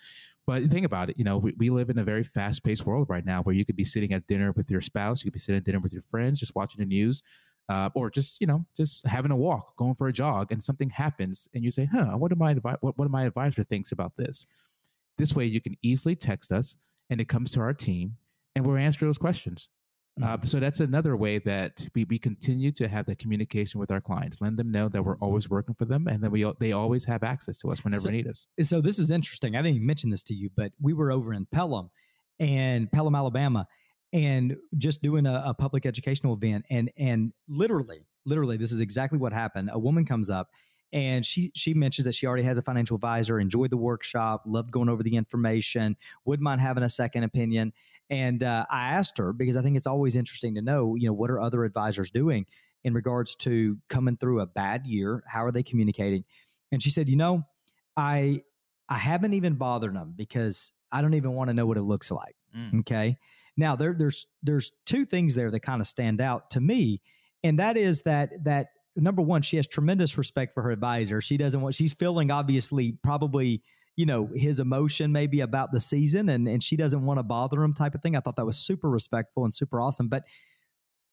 But 0.47 0.65
think 0.65 0.85
about 0.87 1.11
it. 1.11 1.19
You 1.19 1.25
know, 1.25 1.39
we, 1.39 1.53
we 1.59 1.71
live 1.71 1.91
in 1.91 1.99
a 1.99 2.05
very 2.05 2.25
fast-paced 2.25 2.87
world 2.87 3.09
right 3.09 3.25
now, 3.25 3.43
where 3.43 3.55
you 3.55 3.65
could 3.65 3.77
be 3.77 3.85
sitting 3.85 4.13
at 4.13 4.27
dinner 4.27 4.53
with 4.53 4.71
your 4.71 4.81
spouse, 4.81 5.23
you 5.23 5.31
could 5.31 5.35
be 5.35 5.41
sitting 5.41 5.59
at 5.59 5.65
dinner 5.65 5.81
with 5.81 5.93
your 5.93 6.03
friends, 6.03 6.41
just 6.41 6.55
watching 6.55 6.81
the 6.81 6.87
news. 6.87 7.23
Uh, 7.73 7.89
or 7.95 8.11
just 8.11 8.41
you 8.41 8.47
know 8.47 8.65
just 8.77 9.07
having 9.07 9.33
a 9.33 9.37
walk 9.37 9.77
going 9.77 9.95
for 9.95 10.09
a 10.09 10.13
jog 10.13 10.53
and 10.53 10.63
something 10.63 10.91
happens 10.91 11.49
and 11.55 11.65
you 11.65 11.71
say 11.71 11.89
huh 11.91 12.11
what 12.21 12.29
do 12.29 12.37
my 12.37 12.53
what, 12.55 12.99
what 12.99 13.05
do 13.07 13.09
my 13.09 13.25
advisor 13.25 13.63
thinks 13.63 13.93
about 13.93 14.13
this 14.17 14.47
this 15.17 15.35
way 15.35 15.45
you 15.45 15.61
can 15.61 15.77
easily 15.81 16.15
text 16.15 16.53
us 16.53 16.77
and 17.09 17.21
it 17.21 17.29
comes 17.29 17.51
to 17.51 17.61
our 17.61 17.73
team 17.73 18.17
and 18.55 18.67
we're 18.67 18.79
answering 18.79 19.09
those 19.09 19.19
questions. 19.19 19.69
Uh, 20.21 20.37
mm-hmm. 20.37 20.45
so 20.45 20.61
that's 20.61 20.81
another 20.81 21.17
way 21.17 21.39
that 21.39 21.89
we, 21.95 22.05
we 22.05 22.19
continue 22.19 22.71
to 22.71 22.87
have 22.87 23.07
that 23.07 23.19
communication 23.19 23.81
with 23.81 23.91
our 23.91 24.01
clients, 24.01 24.43
let 24.43 24.55
them 24.59 24.71
know 24.71 24.87
that 24.87 25.03
we're 25.03 25.17
always 25.19 25.49
working 25.49 25.75
for 25.75 25.87
them, 25.87 26.07
and 26.07 26.23
then 26.23 26.31
we 26.31 26.45
they 26.61 26.73
always 26.73 27.03
have 27.03 27.23
access 27.23 27.57
to 27.57 27.71
us 27.73 27.83
whenever 27.83 28.03
so, 28.03 28.09
they 28.11 28.17
need 28.17 28.29
us. 28.29 28.47
So 28.61 28.83
this 28.83 28.99
is 28.99 29.11
interesting. 29.11 29.57
I 29.57 29.61
didn't 29.63 29.77
even 29.77 29.87
mention 29.87 30.11
this 30.11 30.23
to 30.25 30.35
you, 30.35 30.51
but 30.55 30.71
we 30.83 30.93
were 30.93 31.11
over 31.11 31.33
in 31.33 31.47
Pelham, 31.47 31.91
and 32.39 32.93
Pelham, 32.93 33.15
Alabama, 33.15 33.67
and 34.13 34.57
just 34.77 35.03
doing 35.03 35.27
a, 35.27 35.43
a 35.47 35.55
public 35.55 35.87
educational 35.87 36.35
event, 36.35 36.65
and 36.71 36.91
and 36.97 37.33
literally, 37.49 38.07
literally, 38.25 38.57
this 38.57 38.73
is 38.73 38.81
exactly 38.81 39.19
what 39.19 39.33
happened. 39.33 39.71
A 39.73 39.79
woman 39.79 40.05
comes 40.05 40.31
up 40.31 40.49
and 40.93 41.25
she 41.25 41.51
she 41.55 41.75
mentions 41.75 42.05
that 42.05 42.15
she 42.15 42.27
already 42.27 42.43
has 42.43 42.59
a 42.59 42.63
financial 42.63 42.95
advisor 42.95 43.41
enjoyed 43.41 43.71
the 43.71 43.77
workshop 43.77 44.43
loved 44.47 44.71
going 44.71 44.89
over 44.89 45.03
the 45.03 45.17
information 45.17 45.97
wouldn't 46.25 46.45
mind 46.45 46.61
having 46.61 46.83
a 46.83 46.89
second 46.89 47.25
opinion. 47.25 47.73
And 48.11 48.43
uh, 48.45 48.67
i 48.71 48.89
asked 48.89 49.17
her 49.19 49.33
because 49.33 49.57
i 49.57 49.63
think 49.63 49.77
it's 49.77 49.87
always 49.87 50.17
interesting 50.17 50.55
to 50.57 50.63
know 50.63 50.95
you 50.97 51.07
know 51.07 51.13
what 51.13 51.31
are 51.31 51.41
other 51.41 51.65
advisors 51.65 52.11
doing 52.11 52.47
in 52.85 52.95
regards 52.95 53.37
to 53.37 53.79
coming 53.89 54.17
through 54.17 54.41
a 54.41 54.47
bad 54.47 54.87
year? 54.87 55.23
How 55.27 55.45
are 55.45 55.53
they 55.53 55.63
communicating? 55.63 56.25
And 56.73 56.83
she 56.83 56.91
said 56.91 57.09
you 57.09 57.17
know 57.17 57.45
i 57.97 58.43
i 58.89 58.99
haven't 58.99 59.35
even 59.35 59.55
bothered 59.55 59.95
them 59.95 60.15
because 60.17 60.73
i 60.91 61.01
don't 61.01 61.15
even 61.15 61.33
want 61.33 61.49
to 61.49 61.55
know 61.55 61.67
what 61.67 61.77
it 61.77 61.83
looks 61.83 62.11
like. 62.11 62.37
Mm. 62.57 62.81
okay 62.81 63.17
now 63.57 63.77
there 63.77 63.95
there's 63.97 64.27
there's 64.43 64.73
two 64.87 65.05
things 65.05 65.35
there 65.35 65.51
that 65.51 65.61
kind 65.61 65.81
of 65.81 65.87
stand 65.87 66.21
out 66.21 66.51
to 66.51 66.61
me 66.61 67.01
and 67.45 67.59
that 67.59 67.77
is 67.77 68.03
that 68.03 68.31
that 68.45 68.69
number 68.97 69.23
one, 69.23 69.43
she 69.43 69.57
has 69.57 69.67
tremendous 69.67 70.19
respect 70.19 70.55
for 70.55 70.63
her 70.63 70.71
advisor. 70.71 71.21
She 71.21 71.37
doesn't 71.37 71.61
want, 71.61 71.75
she's 71.75 71.95
feeling 71.95 72.31
obviously 72.31 72.99
probably, 73.03 73.63
you 73.97 74.07
know, 74.07 74.29
his 74.35 74.61
emotion 74.61 75.13
maybe 75.13 75.41
about 75.41 75.73
the 75.73 75.81
season 75.81 76.29
and, 76.29 76.47
and 76.49 76.63
she 76.63 76.77
doesn't 76.77 77.05
want 77.05 77.19
to 77.19 77.23
bother 77.23 77.63
him 77.63 77.75
type 77.75 77.95
of 77.95 78.03
thing. 78.03 78.17
I 78.17 78.21
thought 78.21 78.37
that 78.37 78.47
was 78.47 78.59
super 78.59 78.91
respectful 78.91 79.45
and 79.45 79.53
super 79.53 79.81
awesome. 79.81 80.09
But, 80.09 80.25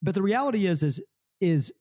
but 0.01 0.13
the 0.13 0.21
reality 0.21 0.65
is, 0.65 0.83
is, 0.83 1.01
is 1.41 1.73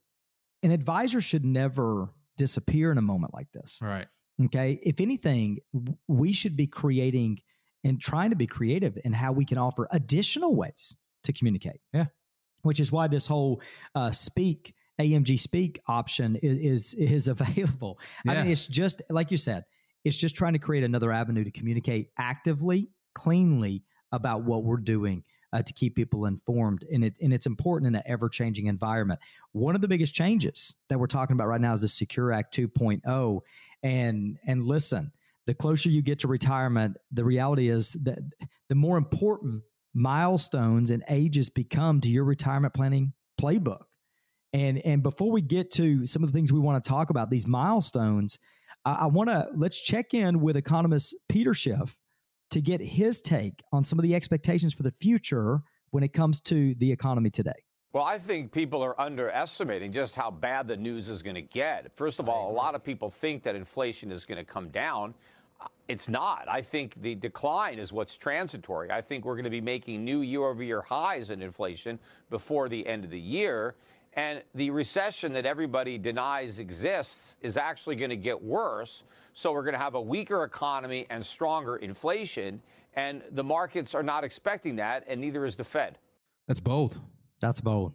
an 0.63 0.71
advisor 0.71 1.21
should 1.21 1.45
never 1.45 2.09
disappear 2.37 2.93
in 2.93 2.99
a 2.99 3.03
moment 3.03 3.35
like 3.35 3.51
this. 3.53 3.81
Right. 3.83 4.07
Okay. 4.47 4.79
If 4.83 5.01
anything, 5.01 5.59
we 6.07 6.33
should 6.33 6.57
be 6.57 6.69
creating 6.69 7.41
and 7.85 8.01
trying 8.01 8.31
to 8.31 8.37
be 8.37 8.47
creative 8.47 8.99
in 9.05 9.13
how 9.13 9.33
we 9.33 9.45
can 9.45 9.59
offer 9.59 9.89
additional 9.91 10.55
ways 10.55 10.97
to 11.25 11.33
communicate. 11.33 11.81
Yeah. 11.93 12.07
Which 12.63 12.81
is 12.81 12.91
why 12.91 13.09
this 13.09 13.27
whole 13.27 13.63
uh, 13.95 14.11
speak 14.11 14.75
AMG 14.99 15.39
Speak 15.39 15.81
option 15.87 16.37
is 16.37 16.95
is, 16.95 16.95
is 16.95 17.29
available. 17.41 17.99
Yeah. 18.25 18.33
I 18.33 18.43
mean, 18.43 18.53
it's 18.53 18.67
just 18.67 19.03
like 19.11 19.31
you 19.31 19.37
said, 19.37 19.65
it's 20.05 20.17
just 20.17 20.35
trying 20.35 20.55
to 20.55 20.59
create 20.59 20.85
another 20.85 21.13
avenue 21.13 21.45
to 21.45 21.51
communicate 21.51 22.11
actively, 22.19 22.91
cleanly 23.15 23.85
about 24.13 24.43
what 24.43 24.65
we're 24.65 24.77
doing 24.77 25.23
uh, 25.53 25.63
to 25.63 25.73
keep 25.73 25.95
people 25.95 26.27
informed. 26.27 26.85
And 26.93 27.05
it 27.05 27.17
and 27.21 27.33
it's 27.33 27.47
important 27.47 27.89
in 27.89 27.95
an 27.95 28.03
ever 28.07 28.29
changing 28.29 28.67
environment. 28.67 29.21
One 29.53 29.75
of 29.75 29.81
the 29.81 29.89
biggest 29.89 30.15
changes 30.15 30.75
that 30.89 30.99
we're 30.99 31.07
talking 31.07 31.35
about 31.35 31.49
right 31.49 31.61
now 31.61 31.73
is 31.73 31.83
the 31.83 31.89
Secure 31.89 32.33
Act 32.33 32.57
2.0. 32.57 33.41
And 33.83 34.39
and 34.47 34.67
listen, 34.67 35.13
the 35.49 35.55
closer 35.55 35.89
you 35.89 36.03
get 36.03 36.19
to 36.19 36.29
retirement, 36.29 36.99
the 37.11 37.25
reality 37.25 37.71
is 37.71 37.95
that 38.03 38.19
the 38.69 38.75
more 38.75 38.99
important 38.99 39.63
milestones 39.95 40.91
and 40.91 41.03
ages 41.09 41.49
become 41.49 42.03
to 42.03 42.11
your 42.11 42.25
retirement 42.25 42.75
planning 42.75 43.15
playbook. 43.41 43.85
And 44.53 44.85
and 44.85 45.03
before 45.03 45.33
we 45.33 45.41
get 45.41 45.71
to 45.73 46.05
some 46.05 46.23
of 46.23 46.31
the 46.31 46.37
things 46.37 46.53
we 46.53 46.61
want 46.61 46.85
to 46.85 46.87
talk 46.87 47.09
about, 47.09 47.31
these 47.31 47.47
milestones, 47.47 48.39
I, 48.85 48.93
I 48.93 49.07
want 49.07 49.31
to 49.31 49.49
let's 49.55 49.81
check 49.81 50.13
in 50.13 50.41
with 50.41 50.55
economist 50.55 51.17
Peter 51.31 51.55
Schiff 51.55 51.97
to 52.51 52.61
get 52.61 52.83
his 52.83 53.23
take 53.23 53.63
on 53.73 53.83
some 53.83 53.99
of 53.99 54.03
the 54.03 54.15
expectations 54.15 54.75
for 54.75 54.83
the 54.83 54.91
future 54.91 55.63
when 55.93 56.03
it 56.03 56.13
comes 56.13 56.43
to 56.43 56.75
the 56.75 56.93
economy 56.93 57.31
today. 57.31 57.65
Well, 57.95 58.05
I 58.05 58.19
think 58.19 58.53
people 58.53 58.83
are 58.83 59.01
underestimating 59.01 59.93
just 59.93 60.15
how 60.15 60.31
bad 60.31 60.69
the 60.69 60.77
news 60.77 61.09
is 61.09 61.23
going 61.23 61.37
to 61.37 61.43
get. 61.43 61.91
First 61.97 62.21
of 62.21 62.29
all, 62.29 62.51
a 62.51 62.53
lot 62.53 62.75
of 62.75 62.85
people 62.85 63.09
think 63.09 63.43
that 63.45 63.57
inflation 63.57 64.13
is 64.13 64.27
going 64.27 64.37
to 64.37 64.45
come 64.45 64.69
down. 64.69 65.15
It's 65.89 66.09
not. 66.09 66.45
I 66.49 66.61
think 66.61 67.01
the 67.01 67.15
decline 67.15 67.79
is 67.79 67.93
what's 67.93 68.17
transitory. 68.17 68.91
I 68.91 69.01
think 69.01 69.25
we're 69.25 69.35
going 69.35 69.45
to 69.45 69.51
be 69.51 69.61
making 69.61 70.05
new 70.05 70.21
year 70.21 70.45
over 70.45 70.63
year 70.63 70.83
highs 70.83 71.31
in 71.31 71.41
inflation 71.41 71.99
before 72.29 72.69
the 72.69 72.87
end 72.87 73.05
of 73.05 73.11
the 73.11 73.19
year. 73.19 73.75
And 74.13 74.43
the 74.55 74.69
recession 74.71 75.33
that 75.33 75.47
everybody 75.47 75.97
denies 75.97 76.59
exists 76.59 77.37
is 77.41 77.57
actually 77.57 77.97
going 77.97 78.11
to 78.11 78.17
get 78.17 78.41
worse. 78.43 79.05
So 79.33 79.53
we're 79.53 79.63
going 79.63 79.75
to 79.75 79.79
have 79.79 79.95
a 79.95 80.01
weaker 80.01 80.45
economy 80.45 81.07
and 81.09 81.25
stronger 81.25 81.77
inflation. 81.77 82.61
And 82.95 83.23
the 83.31 83.45
markets 83.45 83.95
are 83.95 84.03
not 84.03 84.25
expecting 84.25 84.77
that, 84.77 85.05
and 85.07 85.21
neither 85.21 85.45
is 85.47 85.57
the 85.57 85.65
Fed. 85.65 85.99
That's 86.49 86.61
bold. 86.61 87.01
That's 87.41 87.61
bold. 87.61 87.93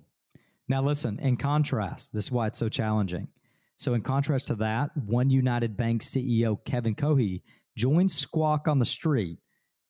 Now, 0.69 0.81
listen, 0.81 1.19
in 1.19 1.35
contrast, 1.37 2.13
this 2.13 2.25
is 2.25 2.31
why 2.31 2.47
it's 2.47 2.57
so 2.57 2.69
challenging. 2.69 3.27
So, 3.77 3.93
in 3.93 4.01
contrast 4.01 4.47
to 4.47 4.55
that, 4.55 4.91
One 4.95 5.29
United 5.29 5.75
Bank 5.75 6.03
CEO 6.03 6.63
Kevin 6.65 6.95
Cohee 6.95 7.41
joined 7.75 8.11
Squawk 8.11 8.67
on 8.67 8.79
the 8.79 8.85
Street 8.85 9.39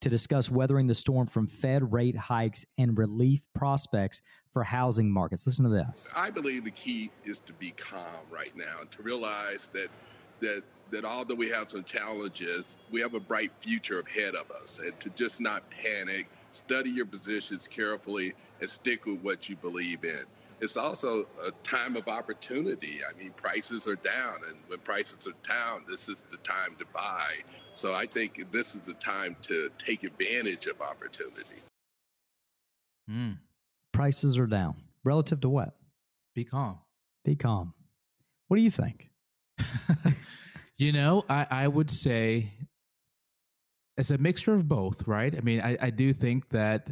to 0.02 0.10
discuss 0.10 0.50
weathering 0.50 0.88
the 0.88 0.96
storm 0.96 1.28
from 1.28 1.48
Fed 1.48 1.92
rate 1.92 2.18
hikes 2.18 2.66
and 2.78 2.98
relief 2.98 3.42
prospects 3.54 4.22
for 4.52 4.64
housing 4.64 5.12
markets. 5.12 5.46
Listen 5.46 5.64
to 5.64 5.72
this. 5.72 6.12
I 6.16 6.30
believe 6.30 6.66
the 6.66 6.72
key 6.72 7.10
is 7.24 7.40
to 7.40 7.54
be 7.54 7.72
calm 7.72 8.26
right 8.32 8.56
now, 8.56 8.82
and 8.82 8.92
to 8.92 9.02
realize 9.02 9.70
that 9.74 9.90
that 10.40 10.64
that 10.92 11.06
although 11.06 11.36
we 11.36 11.50
have 11.50 11.70
some 11.70 11.84
challenges, 11.84 12.80
we 12.92 13.02
have 13.02 13.16
a 13.16 13.20
bright 13.20 13.52
future 13.60 14.02
ahead 14.02 14.36
of 14.36 14.50
us, 14.52 14.80
and 14.80 14.98
to 15.00 15.10
just 15.10 15.42
not 15.42 15.70
panic, 15.70 16.30
study 16.52 16.90
your 16.90 17.06
positions 17.06 17.68
carefully, 17.68 18.34
and 18.62 18.70
stick 18.70 19.06
with 19.06 19.20
what 19.22 19.50
you 19.50 19.56
believe 19.58 20.04
in. 20.04 20.24
It's 20.64 20.78
also 20.78 21.28
a 21.46 21.52
time 21.64 21.98
of 21.98 22.08
opportunity. 22.08 23.02
I 23.04 23.22
mean, 23.22 23.34
prices 23.34 23.86
are 23.86 23.98
down, 23.98 24.36
and 24.48 24.58
when 24.68 24.80
prices 24.80 25.28
are 25.28 25.34
down, 25.46 25.84
this 25.90 26.08
is 26.08 26.24
the 26.32 26.38
time 26.38 26.78
to 26.80 26.86
buy. 26.94 27.34
So 27.76 27.94
I 27.94 28.06
think 28.06 28.50
this 28.54 28.74
is 28.74 28.80
the 28.80 28.94
time 28.94 29.36
to 29.42 29.70
take 29.78 30.06
advantage 30.06 30.68
of 30.68 30.80
opportunity. 30.80 31.64
Mm. 33.12 33.40
Prices 33.92 34.38
are 34.38 34.48
down 34.48 34.76
relative 35.04 35.42
to 35.42 35.50
what? 35.50 35.76
Be 36.34 36.46
calm. 36.46 36.78
Be 37.26 37.36
calm. 37.36 37.74
What 38.48 38.56
do 38.56 38.64
you 38.64 38.72
think? 38.72 39.10
you 40.78 40.94
know, 40.94 41.26
I, 41.28 41.46
I 41.52 41.68
would 41.68 41.92
say 41.92 42.54
it's 43.98 44.12
a 44.12 44.18
mixture 44.18 44.54
of 44.54 44.70
both, 44.70 45.06
right? 45.10 45.36
I 45.38 45.42
mean, 45.42 45.60
I, 45.60 45.78
I 45.82 45.90
do 45.90 46.14
think 46.14 46.48
that 46.52 46.88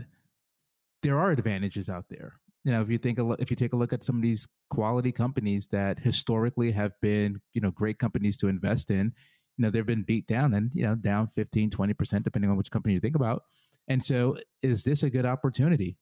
there 1.03 1.17
are 1.17 1.31
advantages 1.31 1.87
out 1.87 2.09
there. 2.09 2.33
You 2.63 2.71
know, 2.71 2.81
if 2.81 2.89
you 2.89 2.97
think 2.97 3.17
a 3.17 3.27
if 3.39 3.49
you 3.49 3.55
take 3.55 3.73
a 3.73 3.75
look 3.75 3.91
at 3.93 4.03
some 4.03 4.15
of 4.15 4.21
these 4.21 4.47
quality 4.69 5.11
companies 5.11 5.67
that 5.67 5.99
historically 5.99 6.71
have 6.71 6.91
been, 7.01 7.41
you 7.53 7.61
know, 7.61 7.71
great 7.71 7.97
companies 7.97 8.37
to 8.37 8.47
invest 8.47 8.91
in, 8.91 9.13
you 9.57 9.63
know, 9.63 9.69
they've 9.69 9.85
been 9.85 10.03
beat 10.03 10.27
down 10.27 10.53
and, 10.53 10.73
you 10.73 10.83
know, 10.83 10.95
down 10.95 11.27
15, 11.27 11.71
20%, 11.71 12.23
depending 12.23 12.51
on 12.51 12.57
which 12.57 12.71
company 12.71 12.93
you 12.93 12.99
think 12.99 13.15
about. 13.15 13.43
And 13.87 14.01
so 14.01 14.37
is 14.61 14.83
this 14.83 15.03
a 15.03 15.09
good 15.09 15.25
opportunity 15.25 15.97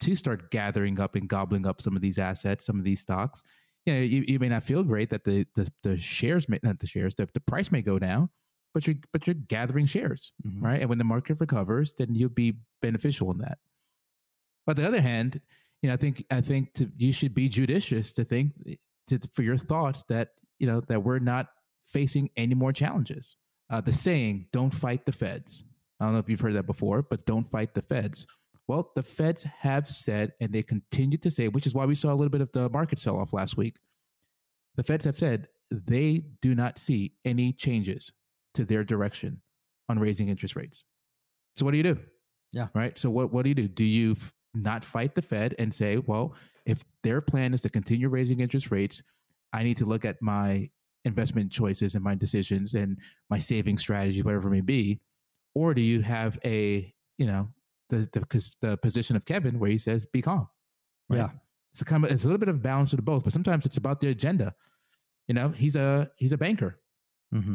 to 0.00 0.14
start 0.16 0.50
gathering 0.50 0.98
up 1.00 1.14
and 1.16 1.28
gobbling 1.28 1.66
up 1.66 1.82
some 1.82 1.96
of 1.96 2.02
these 2.02 2.18
assets, 2.18 2.64
some 2.64 2.78
of 2.78 2.84
these 2.84 3.00
stocks? 3.00 3.42
You 3.86 3.94
know, 3.94 4.00
you, 4.00 4.24
you 4.26 4.38
may 4.38 4.48
not 4.48 4.62
feel 4.62 4.82
great 4.82 5.10
that 5.10 5.24
the, 5.24 5.46
the, 5.54 5.68
the 5.82 5.98
shares 5.98 6.48
may 6.48 6.60
not 6.62 6.78
the 6.78 6.86
shares, 6.86 7.14
the, 7.14 7.28
the 7.34 7.40
price 7.40 7.72
may 7.72 7.82
go 7.82 7.98
down, 7.98 8.28
but 8.74 8.86
you're 8.86 8.96
but 9.12 9.26
you're 9.26 9.34
gathering 9.34 9.86
shares, 9.86 10.32
mm-hmm. 10.46 10.64
right? 10.64 10.80
And 10.80 10.88
when 10.88 10.98
the 10.98 11.04
market 11.04 11.38
recovers, 11.40 11.92
then 11.96 12.14
you'll 12.14 12.28
be 12.28 12.58
beneficial 12.82 13.30
in 13.30 13.38
that. 13.38 13.58
But 14.66 14.78
on 14.78 14.82
the 14.82 14.88
other 14.88 15.00
hand, 15.00 15.40
you 15.82 15.88
know, 15.88 15.94
I 15.94 15.96
think 15.96 16.24
I 16.30 16.40
think 16.40 16.72
to, 16.74 16.90
you 16.96 17.12
should 17.12 17.34
be 17.34 17.48
judicious 17.48 18.12
to 18.14 18.24
think 18.24 18.52
to, 19.08 19.18
for 19.32 19.42
your 19.42 19.56
thoughts 19.56 20.04
that 20.08 20.28
you 20.58 20.66
know 20.66 20.80
that 20.88 21.02
we're 21.02 21.18
not 21.18 21.48
facing 21.86 22.30
any 22.36 22.54
more 22.54 22.72
challenges. 22.72 23.36
Uh, 23.70 23.80
the 23.80 23.92
saying, 23.92 24.46
"Don't 24.52 24.70
fight 24.70 25.06
the 25.06 25.12
feds." 25.12 25.64
I 26.00 26.04
don't 26.04 26.14
know 26.14 26.20
if 26.20 26.28
you've 26.28 26.40
heard 26.40 26.54
that 26.54 26.66
before, 26.66 27.02
but 27.02 27.26
don't 27.26 27.48
fight 27.50 27.74
the 27.74 27.82
feds. 27.82 28.26
Well, 28.68 28.90
the 28.94 29.02
feds 29.02 29.42
have 29.42 29.88
said, 29.88 30.32
and 30.40 30.52
they 30.52 30.62
continue 30.62 31.18
to 31.18 31.30
say, 31.30 31.48
which 31.48 31.66
is 31.66 31.74
why 31.74 31.84
we 31.84 31.94
saw 31.94 32.12
a 32.12 32.14
little 32.14 32.30
bit 32.30 32.40
of 32.40 32.50
the 32.52 32.70
market 32.70 32.98
sell 32.98 33.18
off 33.18 33.32
last 33.32 33.56
week. 33.56 33.76
The 34.76 34.82
feds 34.82 35.04
have 35.04 35.18
said 35.18 35.48
they 35.70 36.22
do 36.40 36.54
not 36.54 36.78
see 36.78 37.14
any 37.24 37.52
changes 37.52 38.12
to 38.54 38.64
their 38.64 38.84
direction 38.84 39.42
on 39.88 39.98
raising 39.98 40.28
interest 40.28 40.56
rates. 40.56 40.84
So 41.56 41.64
what 41.64 41.72
do 41.72 41.76
you 41.78 41.82
do? 41.82 41.98
Yeah. 42.52 42.68
Right. 42.74 42.98
So 42.98 43.10
what 43.10 43.32
what 43.32 43.42
do 43.42 43.48
you 43.48 43.54
do? 43.54 43.68
Do 43.68 43.84
you 43.84 44.16
not 44.54 44.84
fight 44.84 45.14
the 45.14 45.22
Fed 45.22 45.54
and 45.58 45.72
say, 45.72 45.98
well, 45.98 46.34
if 46.66 46.82
their 47.02 47.20
plan 47.20 47.54
is 47.54 47.60
to 47.62 47.68
continue 47.68 48.08
raising 48.08 48.40
interest 48.40 48.70
rates, 48.70 49.02
I 49.52 49.62
need 49.62 49.76
to 49.78 49.84
look 49.84 50.04
at 50.04 50.20
my 50.20 50.70
investment 51.04 51.50
choices 51.50 51.94
and 51.94 52.04
my 52.04 52.14
decisions 52.14 52.74
and 52.74 52.98
my 53.30 53.38
saving 53.38 53.78
strategy, 53.78 54.22
whatever 54.22 54.48
it 54.48 54.52
may 54.52 54.60
be, 54.60 55.00
or 55.54 55.74
do 55.74 55.80
you 55.82 56.02
have 56.02 56.38
a 56.44 56.92
you 57.18 57.26
know 57.26 57.48
the 57.88 58.08
the, 58.12 58.54
the 58.60 58.76
position 58.78 59.16
of 59.16 59.24
Kevin 59.24 59.58
where 59.58 59.70
he 59.70 59.78
says, 59.78 60.06
be 60.06 60.22
calm. 60.22 60.48
Right? 61.08 61.18
Yeah. 61.18 61.30
It's 61.72 61.82
a 61.82 61.84
kind 61.84 62.04
of 62.04 62.10
it's 62.10 62.24
a 62.24 62.26
little 62.26 62.38
bit 62.38 62.48
of 62.48 62.62
balance 62.62 62.92
of 62.92 63.04
both, 63.04 63.24
but 63.24 63.32
sometimes 63.32 63.66
it's 63.66 63.76
about 63.76 64.00
the 64.00 64.08
agenda. 64.08 64.54
You 65.28 65.34
know, 65.34 65.50
he's 65.50 65.76
a 65.76 66.10
he's 66.16 66.32
a 66.32 66.38
banker. 66.38 66.80
Mm-hmm 67.34 67.54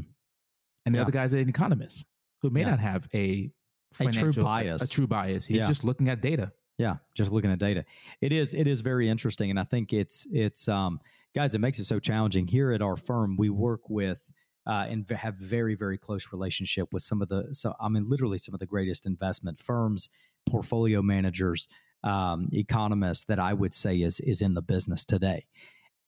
and 0.85 0.93
the 0.93 0.97
yeah. 0.97 1.03
other 1.03 1.11
guy's 1.11 1.33
an 1.33 1.49
economist 1.49 2.05
who 2.41 2.49
may 2.49 2.61
yeah. 2.61 2.71
not 2.71 2.79
have 2.79 3.07
a 3.13 3.51
a 3.99 4.11
true 4.11 4.33
bias. 4.33 4.81
A, 4.81 4.85
a 4.85 4.87
true 4.87 5.07
bias. 5.07 5.45
He's 5.45 5.57
yeah. 5.57 5.67
just 5.67 5.83
looking 5.83 6.09
at 6.09 6.21
data. 6.21 6.51
Yeah, 6.77 6.95
just 7.13 7.31
looking 7.31 7.51
at 7.51 7.59
data. 7.59 7.85
It 8.21 8.31
is 8.31 8.53
it 8.53 8.67
is 8.67 8.81
very 8.81 9.09
interesting, 9.09 9.49
and 9.49 9.59
I 9.59 9.63
think 9.63 9.93
it's 9.93 10.27
it's 10.31 10.67
um 10.67 10.99
guys. 11.33 11.55
It 11.55 11.59
makes 11.59 11.79
it 11.79 11.85
so 11.85 11.99
challenging 11.99 12.47
here 12.47 12.71
at 12.71 12.81
our 12.81 12.97
firm. 12.97 13.37
We 13.37 13.49
work 13.49 13.89
with 13.89 14.21
uh, 14.67 14.85
and 14.89 15.09
have 15.11 15.35
very 15.35 15.75
very 15.75 15.97
close 15.97 16.31
relationship 16.31 16.91
with 16.91 17.03
some 17.03 17.21
of 17.21 17.29
the 17.29 17.47
so 17.51 17.73
I 17.79 17.87
mean 17.87 18.09
literally 18.09 18.37
some 18.37 18.53
of 18.53 18.59
the 18.59 18.65
greatest 18.65 19.05
investment 19.05 19.59
firms, 19.59 20.09
portfolio 20.49 21.01
managers, 21.01 21.67
um, 22.03 22.49
economists 22.51 23.23
that 23.25 23.39
I 23.39 23.53
would 23.53 23.73
say 23.73 24.01
is 24.01 24.19
is 24.19 24.41
in 24.41 24.53
the 24.53 24.61
business 24.61 25.05
today, 25.05 25.45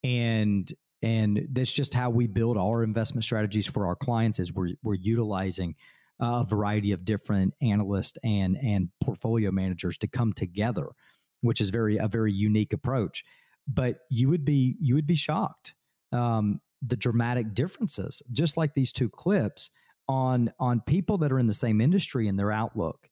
and 0.04 0.70
and 1.02 1.46
that's 1.52 1.72
just 1.72 1.94
how 1.94 2.10
we 2.10 2.26
build 2.26 2.56
our 2.56 2.82
investment 2.82 3.24
strategies 3.24 3.66
for 3.66 3.86
our 3.86 3.94
clients 3.94 4.40
is 4.40 4.52
we're, 4.52 4.74
we're 4.82 4.94
utilizing 4.94 5.76
a 6.20 6.44
variety 6.44 6.92
of 6.92 7.04
different 7.04 7.54
analysts 7.62 8.18
and 8.24 8.56
and 8.56 8.88
portfolio 9.00 9.50
managers 9.50 9.98
to 9.98 10.08
come 10.08 10.32
together 10.32 10.88
which 11.40 11.60
is 11.60 11.70
very 11.70 11.96
a 11.98 12.08
very 12.08 12.32
unique 12.32 12.72
approach. 12.72 13.24
But 13.66 13.98
you 14.10 14.28
would 14.28 14.44
be 14.44 14.76
you 14.80 14.94
would 14.94 15.06
be 15.06 15.14
shocked 15.14 15.74
um, 16.12 16.60
the 16.82 16.96
dramatic 16.96 17.54
differences 17.54 18.22
just 18.32 18.56
like 18.56 18.74
these 18.74 18.92
two 18.92 19.08
clips 19.08 19.70
on 20.08 20.52
on 20.58 20.80
people 20.80 21.18
that 21.18 21.32
are 21.32 21.38
in 21.38 21.46
the 21.46 21.54
same 21.54 21.80
industry 21.80 22.28
and 22.28 22.38
their 22.38 22.52
outlook. 22.52 23.08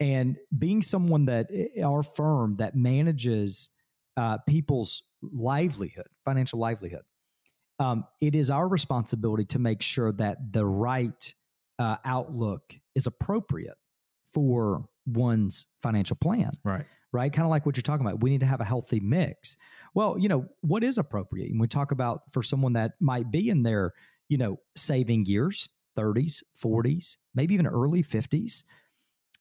And 0.00 0.36
being 0.56 0.82
someone 0.82 1.26
that 1.26 1.46
eh, 1.52 1.82
our 1.82 2.02
firm 2.02 2.56
that 2.56 2.74
manages 2.74 3.70
uh, 4.16 4.38
people's 4.46 5.02
livelihood 5.22 6.06
financial 6.24 6.58
livelihood 6.58 7.02
um, 7.80 8.04
it 8.20 8.36
is 8.36 8.50
our 8.50 8.68
responsibility 8.68 9.44
to 9.46 9.58
make 9.58 9.82
sure 9.82 10.12
that 10.12 10.52
the 10.52 10.64
right 10.64 11.34
uh, 11.78 11.96
outlook 12.04 12.74
is 12.94 13.06
appropriate 13.06 13.76
for 14.32 14.86
one's 15.06 15.66
financial 15.82 16.16
plan. 16.16 16.50
Right. 16.64 16.84
Right. 17.12 17.32
Kind 17.32 17.44
of 17.44 17.50
like 17.50 17.64
what 17.64 17.76
you're 17.76 17.82
talking 17.82 18.04
about. 18.04 18.22
We 18.22 18.30
need 18.30 18.40
to 18.40 18.46
have 18.46 18.60
a 18.60 18.64
healthy 18.64 18.98
mix. 18.98 19.56
Well, 19.94 20.18
you 20.18 20.28
know, 20.28 20.46
what 20.62 20.82
is 20.82 20.98
appropriate? 20.98 21.50
And 21.50 21.60
we 21.60 21.68
talk 21.68 21.92
about 21.92 22.22
for 22.32 22.42
someone 22.42 22.72
that 22.72 22.92
might 23.00 23.30
be 23.30 23.48
in 23.48 23.62
their, 23.62 23.92
you 24.28 24.36
know, 24.36 24.56
saving 24.74 25.26
years, 25.26 25.68
30s, 25.96 26.42
40s, 26.60 27.16
maybe 27.32 27.54
even 27.54 27.68
early 27.68 28.02
50s, 28.02 28.64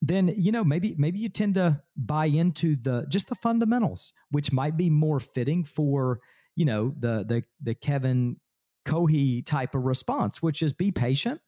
then 0.05 0.33
you 0.35 0.51
know 0.51 0.65
maybe 0.65 0.95
maybe 0.97 1.17
you 1.17 1.29
tend 1.29 1.55
to 1.55 1.81
buy 1.95 2.25
into 2.25 2.75
the 2.75 3.05
just 3.07 3.29
the 3.29 3.35
fundamentals 3.35 4.11
which 4.31 4.51
might 4.51 4.75
be 4.75 4.89
more 4.89 5.17
fitting 5.17 5.63
for 5.63 6.19
you 6.57 6.65
know 6.65 6.93
the 6.99 7.23
the 7.25 7.43
the 7.61 7.73
Kevin 7.73 8.35
Cohee 8.85 9.45
type 9.45 9.75
of 9.75 9.83
response, 9.83 10.41
which 10.41 10.61
is 10.61 10.73
be 10.73 10.91
patient 10.91 11.39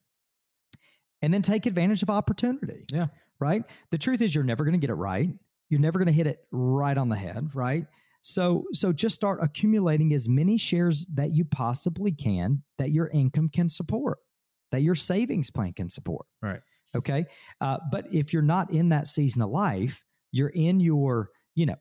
and 1.26 1.34
then 1.34 1.42
take 1.42 1.66
advantage 1.66 2.04
of 2.04 2.12
opportunity. 2.12 2.86
Yeah. 2.94 3.08
Right. 3.40 3.64
The 3.90 3.98
truth 3.98 4.22
is, 4.22 4.36
you're 4.36 4.44
never 4.44 4.64
going 4.64 4.74
to 4.74 4.80
get 4.80 4.92
it 4.92 4.96
right. 4.96 5.28
You're 5.70 5.80
never 5.80 5.98
going 5.98 6.06
to 6.06 6.14
hit 6.14 6.28
it 6.28 6.46
right 6.52 6.96
on 6.96 7.10
the 7.10 7.16
head. 7.16 7.50
Right. 7.56 7.88
So, 8.22 8.66
so 8.74 8.94
just 8.94 9.16
start 9.16 9.40
accumulating 9.42 10.14
as 10.14 10.30
many 10.30 10.56
shares 10.56 11.08
that 11.16 11.34
you 11.34 11.44
possibly 11.44 12.12
can 12.12 12.62
that 12.78 12.92
your 12.92 13.08
income 13.08 13.50
can 13.50 13.70
support, 13.70 14.20
that 14.72 14.84
your 14.84 14.94
savings 14.94 15.50
plan 15.50 15.74
can 15.74 15.90
support. 15.90 16.28
Right. 16.44 16.62
Okay. 16.96 17.26
Uh, 17.60 17.78
but 17.92 18.06
if 18.14 18.32
you're 18.32 18.44
not 18.44 18.72
in 18.72 18.90
that 18.90 19.08
season 19.08 19.42
of 19.42 19.50
life, 19.50 20.04
you're 20.32 20.50
in 20.50 20.80
your, 20.80 21.32
you 21.56 21.66
know, 21.66 21.78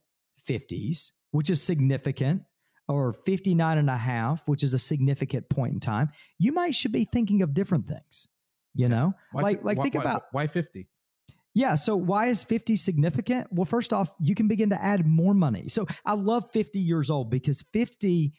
50s, 0.49 1.13
which 1.33 1.51
is 1.51 1.63
significant 1.63 2.43
or 2.89 3.13
59 3.13 3.77
and 3.77 3.91
a 3.91 3.97
half, 3.97 4.49
which 4.49 4.63
is 4.63 4.73
a 4.73 4.79
significant 4.79 5.51
point 5.51 5.75
in 5.75 5.81
time, 5.81 6.09
you 6.39 6.53
might 6.53 6.75
should 6.75 6.93
be 6.93 7.05
thinking 7.05 7.43
of 7.43 7.53
different 7.53 7.87
things. 7.87 8.27
You 8.75 8.89
know, 8.89 9.15
why, 9.33 9.43
like 9.43 9.65
like 9.65 9.79
why, 9.79 9.83
think 9.85 9.95
about 9.95 10.25
why 10.33 10.47
50. 10.47 10.89
Yeah. 11.55 11.77
So 11.77 11.97
why 11.97 12.27
is 12.27 12.43
50 12.43 12.75
significant? 12.77 13.47
Well, 13.53 13.65
first 13.65 13.93
off, 13.93 14.13
you 14.21 14.35
can 14.35 14.49
begin 14.49 14.71
to 14.71 14.83
add 14.83 15.07
more 15.07 15.35
money. 15.35 15.69
So 15.69 15.87
I 16.05 16.15
love 16.15 16.51
50 16.51 16.81
years 16.81 17.11
old 17.11 17.31
because 17.31 17.65
50, 17.73 18.33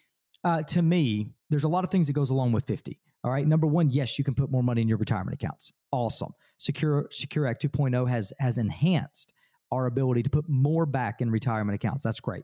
uh, 0.43 0.61
to 0.63 0.81
me, 0.81 1.31
there's 1.49 1.63
a 1.63 1.69
lot 1.69 1.85
of 1.85 1.91
things 1.91 2.07
that 2.07 2.13
goes 2.13 2.29
along 2.29 2.51
with 2.51 2.65
50. 2.65 2.99
All 3.23 3.31
right. 3.31 3.47
Number 3.47 3.65
one, 3.65 3.89
yes, 3.89 4.19
you 4.19 4.25
can 4.25 4.35
put 4.35 4.51
more 4.51 4.61
money 4.61 4.81
in 4.81 4.87
your 4.87 4.97
retirement 4.97 5.33
accounts. 5.33 5.71
Awesome. 5.91 6.31
Secure 6.57 7.07
Secure 7.09 7.47
Act 7.47 7.63
2.0 7.63 8.07
has 8.09 8.31
has 8.39 8.57
enhanced 8.57 9.33
our 9.71 9.87
ability 9.87 10.23
to 10.23 10.29
put 10.29 10.47
more 10.47 10.85
back 10.85 11.21
in 11.21 11.31
retirement 11.31 11.75
accounts. 11.75 12.03
That's 12.03 12.19
great. 12.19 12.43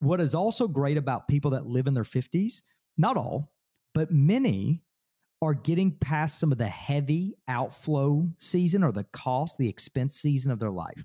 What 0.00 0.20
is 0.20 0.34
also 0.34 0.68
great 0.68 0.96
about 0.96 1.28
people 1.28 1.50
that 1.52 1.66
live 1.66 1.86
in 1.86 1.94
their 1.94 2.04
50s, 2.04 2.62
not 2.96 3.16
all, 3.16 3.52
but 3.94 4.10
many 4.10 4.82
are 5.42 5.54
getting 5.54 5.92
past 5.92 6.40
some 6.40 6.52
of 6.52 6.58
the 6.58 6.66
heavy 6.66 7.34
outflow 7.48 8.28
season 8.38 8.82
or 8.82 8.92
the 8.92 9.04
cost, 9.12 9.58
the 9.58 9.68
expense 9.68 10.14
season 10.14 10.50
of 10.50 10.58
their 10.58 10.70
life. 10.70 11.04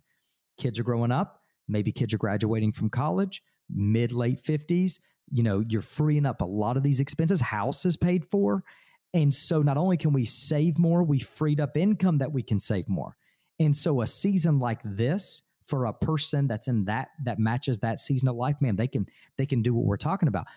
Kids 0.57 0.79
are 0.79 0.83
growing 0.83 1.11
up, 1.11 1.41
maybe 1.67 1.91
kids 1.91 2.13
are 2.13 2.17
graduating 2.19 2.71
from 2.71 2.89
college, 2.89 3.43
mid 3.69 4.11
late 4.11 4.41
50s. 4.43 4.99
you 5.33 5.43
know, 5.43 5.61
you're 5.67 5.81
freeing 5.81 6.25
up 6.25 6.41
a 6.41 6.45
lot 6.45 6.77
of 6.77 6.83
these 6.83 6.99
expenses. 6.99 7.39
House 7.39 7.85
is 7.85 7.95
paid 7.95 8.25
for. 8.25 8.63
And 9.13 9.33
so 9.33 9.61
not 9.61 9.77
only 9.77 9.97
can 9.97 10.13
we 10.13 10.25
save 10.25 10.77
more, 10.77 11.03
we 11.03 11.19
freed 11.19 11.59
up 11.59 11.75
income 11.75 12.17
that 12.19 12.31
we 12.31 12.43
can 12.43 12.59
save 12.59 12.87
more. 12.87 13.15
And 13.59 13.75
so 13.75 14.01
a 14.01 14.07
season 14.07 14.59
like 14.59 14.79
this 14.83 15.43
for 15.67 15.85
a 15.85 15.93
person 15.93 16.47
that's 16.47 16.67
in 16.67 16.85
that 16.85 17.09
that 17.23 17.39
matches 17.39 17.79
that 17.79 17.99
season 17.99 18.27
of 18.27 18.35
life, 18.35 18.55
man, 18.59 18.75
they 18.75 18.87
can 18.87 19.05
they 19.37 19.45
can 19.45 19.61
do 19.61 19.73
what 19.73 19.85
we're 19.85 19.97
talking 19.97 20.27
about. 20.27 20.47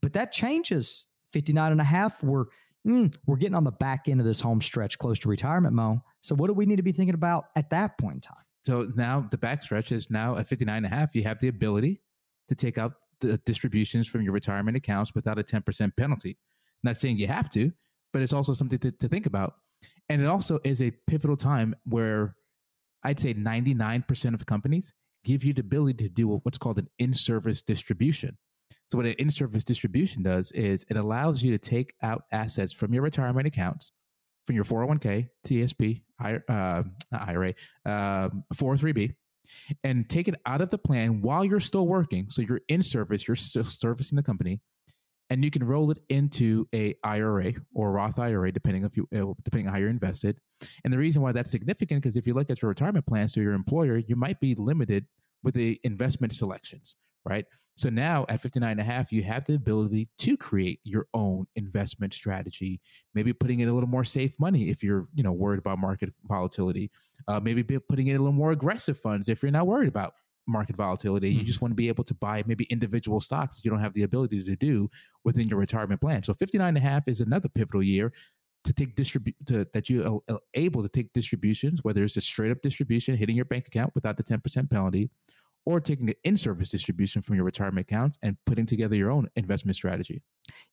But 0.00 0.12
that 0.14 0.32
changes 0.32 1.06
59 1.32 1.72
and 1.72 1.80
a 1.80 1.84
half. 1.84 2.22
We're 2.22 2.46
mm, 2.86 3.14
we're 3.26 3.36
getting 3.36 3.54
on 3.54 3.64
the 3.64 3.72
back 3.72 4.08
end 4.08 4.20
of 4.20 4.26
this 4.26 4.40
home 4.40 4.60
stretch 4.60 4.98
close 4.98 5.18
to 5.20 5.28
retirement, 5.28 5.74
Mo. 5.74 6.02
So 6.20 6.34
what 6.34 6.48
do 6.48 6.52
we 6.52 6.66
need 6.66 6.76
to 6.76 6.82
be 6.82 6.92
thinking 6.92 7.14
about 7.14 7.46
at 7.56 7.70
that 7.70 7.98
point 7.98 8.16
in 8.16 8.20
time? 8.20 8.36
So 8.64 8.90
now 8.94 9.26
the 9.30 9.38
backstretch 9.38 9.90
is 9.90 10.10
now 10.10 10.36
at 10.36 10.46
59 10.46 10.76
and 10.76 10.86
a 10.86 10.88
half. 10.88 11.14
You 11.14 11.24
have 11.24 11.40
the 11.40 11.48
ability 11.48 12.00
to 12.48 12.54
take 12.54 12.78
out 12.78 12.92
the 13.20 13.38
distributions 13.38 14.06
from 14.06 14.22
your 14.22 14.32
retirement 14.32 14.76
accounts 14.76 15.14
without 15.14 15.38
a 15.38 15.42
10% 15.42 15.96
penalty. 15.96 16.38
Not 16.82 16.96
saying 16.96 17.18
you 17.18 17.26
have 17.28 17.50
to, 17.50 17.72
but 18.12 18.22
it's 18.22 18.32
also 18.32 18.52
something 18.52 18.78
to, 18.80 18.92
to 18.92 19.08
think 19.08 19.26
about. 19.26 19.54
And 20.08 20.22
it 20.22 20.26
also 20.26 20.60
is 20.64 20.82
a 20.82 20.92
pivotal 21.06 21.36
time 21.36 21.74
where 21.84 22.36
I'd 23.02 23.20
say 23.20 23.34
99% 23.34 24.34
of 24.34 24.46
companies 24.46 24.92
give 25.24 25.44
you 25.44 25.52
the 25.52 25.60
ability 25.60 26.04
to 26.04 26.08
do 26.08 26.28
what's 26.28 26.58
called 26.58 26.78
an 26.78 26.88
in 26.98 27.14
service 27.14 27.62
distribution. 27.62 28.36
So, 28.92 28.98
what 28.98 29.06
an 29.06 29.14
in 29.14 29.30
service 29.30 29.64
distribution 29.64 30.22
does 30.22 30.52
is 30.52 30.84
it 30.90 30.98
allows 30.98 31.42
you 31.42 31.50
to 31.52 31.56
take 31.56 31.94
out 32.02 32.24
assets 32.30 32.74
from 32.74 32.92
your 32.92 33.02
retirement 33.02 33.46
accounts, 33.46 33.90
from 34.46 34.54
your 34.54 34.66
401k, 34.66 35.30
TSP, 35.46 36.02
uh, 36.22 36.82
IRA, 37.10 37.54
uh, 37.86 38.28
403b, 38.54 39.14
and 39.82 40.06
take 40.10 40.28
it 40.28 40.34
out 40.44 40.60
of 40.60 40.68
the 40.68 40.76
plan 40.76 41.22
while 41.22 41.42
you're 41.42 41.58
still 41.58 41.86
working. 41.86 42.28
So, 42.28 42.42
you're 42.42 42.60
in 42.68 42.82
service, 42.82 43.26
you're 43.26 43.34
still 43.34 43.64
servicing 43.64 44.16
the 44.16 44.22
company, 44.22 44.60
and 45.30 45.42
you 45.42 45.50
can 45.50 45.64
roll 45.64 45.90
it 45.90 45.96
into 46.10 46.68
a 46.74 46.94
IRA 47.02 47.54
or 47.74 47.92
Roth 47.92 48.18
IRA, 48.18 48.52
depending 48.52 48.84
if 48.84 48.94
you 48.94 49.08
uh, 49.14 49.32
depending 49.42 49.68
on 49.68 49.72
how 49.72 49.78
you're 49.78 49.88
invested. 49.88 50.36
And 50.84 50.92
the 50.92 50.98
reason 50.98 51.22
why 51.22 51.32
that's 51.32 51.50
significant 51.50 52.02
because 52.02 52.18
if 52.18 52.26
you 52.26 52.34
look 52.34 52.50
at 52.50 52.60
your 52.60 52.68
retirement 52.68 53.06
plans 53.06 53.32
to 53.32 53.40
your 53.40 53.54
employer, 53.54 53.96
you 54.06 54.16
might 54.16 54.38
be 54.38 54.54
limited 54.54 55.06
with 55.42 55.54
the 55.54 55.80
investment 55.82 56.34
selections, 56.34 56.96
right? 57.24 57.44
So 57.76 57.88
now 57.88 58.26
at 58.28 58.40
59 58.40 58.70
and 58.70 58.80
a 58.80 58.84
half, 58.84 59.12
you 59.12 59.22
have 59.22 59.44
the 59.46 59.54
ability 59.54 60.08
to 60.18 60.36
create 60.36 60.80
your 60.84 61.06
own 61.14 61.46
investment 61.54 62.12
strategy, 62.12 62.80
maybe 63.14 63.32
putting 63.32 63.60
in 63.60 63.68
a 63.68 63.72
little 63.72 63.88
more 63.88 64.04
safe 64.04 64.38
money 64.38 64.68
if 64.68 64.82
you're, 64.82 65.08
you 65.14 65.22
know, 65.22 65.32
worried 65.32 65.58
about 65.58 65.78
market 65.78 66.12
volatility. 66.24 66.90
Uh, 67.28 67.38
maybe 67.38 67.62
putting 67.62 68.08
in 68.08 68.16
a 68.16 68.18
little 68.18 68.32
more 68.32 68.50
aggressive 68.50 68.98
funds 68.98 69.28
if 69.28 69.42
you're 69.42 69.52
not 69.52 69.66
worried 69.66 69.88
about 69.88 70.12
market 70.46 70.76
volatility. 70.76 71.30
Mm-hmm. 71.30 71.38
You 71.38 71.44
just 71.44 71.62
want 71.62 71.70
to 71.72 71.76
be 71.76 71.88
able 71.88 72.04
to 72.04 72.14
buy 72.14 72.42
maybe 72.46 72.64
individual 72.64 73.20
stocks 73.20 73.56
that 73.56 73.64
you 73.64 73.70
don't 73.70 73.80
have 73.80 73.94
the 73.94 74.02
ability 74.02 74.42
to 74.42 74.56
do 74.56 74.90
within 75.24 75.48
your 75.48 75.58
retirement 75.58 76.00
plan. 76.00 76.22
So 76.24 76.34
59 76.34 76.68
and 76.68 76.76
a 76.76 76.80
half 76.80 77.06
is 77.06 77.20
another 77.20 77.48
pivotal 77.48 77.82
year 77.82 78.12
to 78.64 78.72
take 78.72 78.94
distribute 78.94 79.36
that 79.46 79.88
you 79.88 80.22
are 80.28 80.38
able 80.54 80.82
to 80.82 80.88
take 80.88 81.12
distributions, 81.12 81.82
whether 81.82 82.04
it's 82.04 82.16
a 82.16 82.20
straight 82.20 82.52
up 82.52 82.60
distribution 82.60 83.16
hitting 83.16 83.36
your 83.36 83.44
bank 83.44 83.66
account 83.66 83.92
without 83.94 84.16
the 84.16 84.22
10% 84.22 84.70
penalty, 84.70 85.10
or 85.64 85.80
taking 85.80 86.08
an 86.08 86.16
in-service 86.24 86.70
distribution 86.70 87.22
from 87.22 87.36
your 87.36 87.44
retirement 87.44 87.86
accounts 87.88 88.18
and 88.22 88.36
putting 88.46 88.66
together 88.66 88.96
your 88.96 89.10
own 89.10 89.28
investment 89.36 89.76
strategy. 89.76 90.22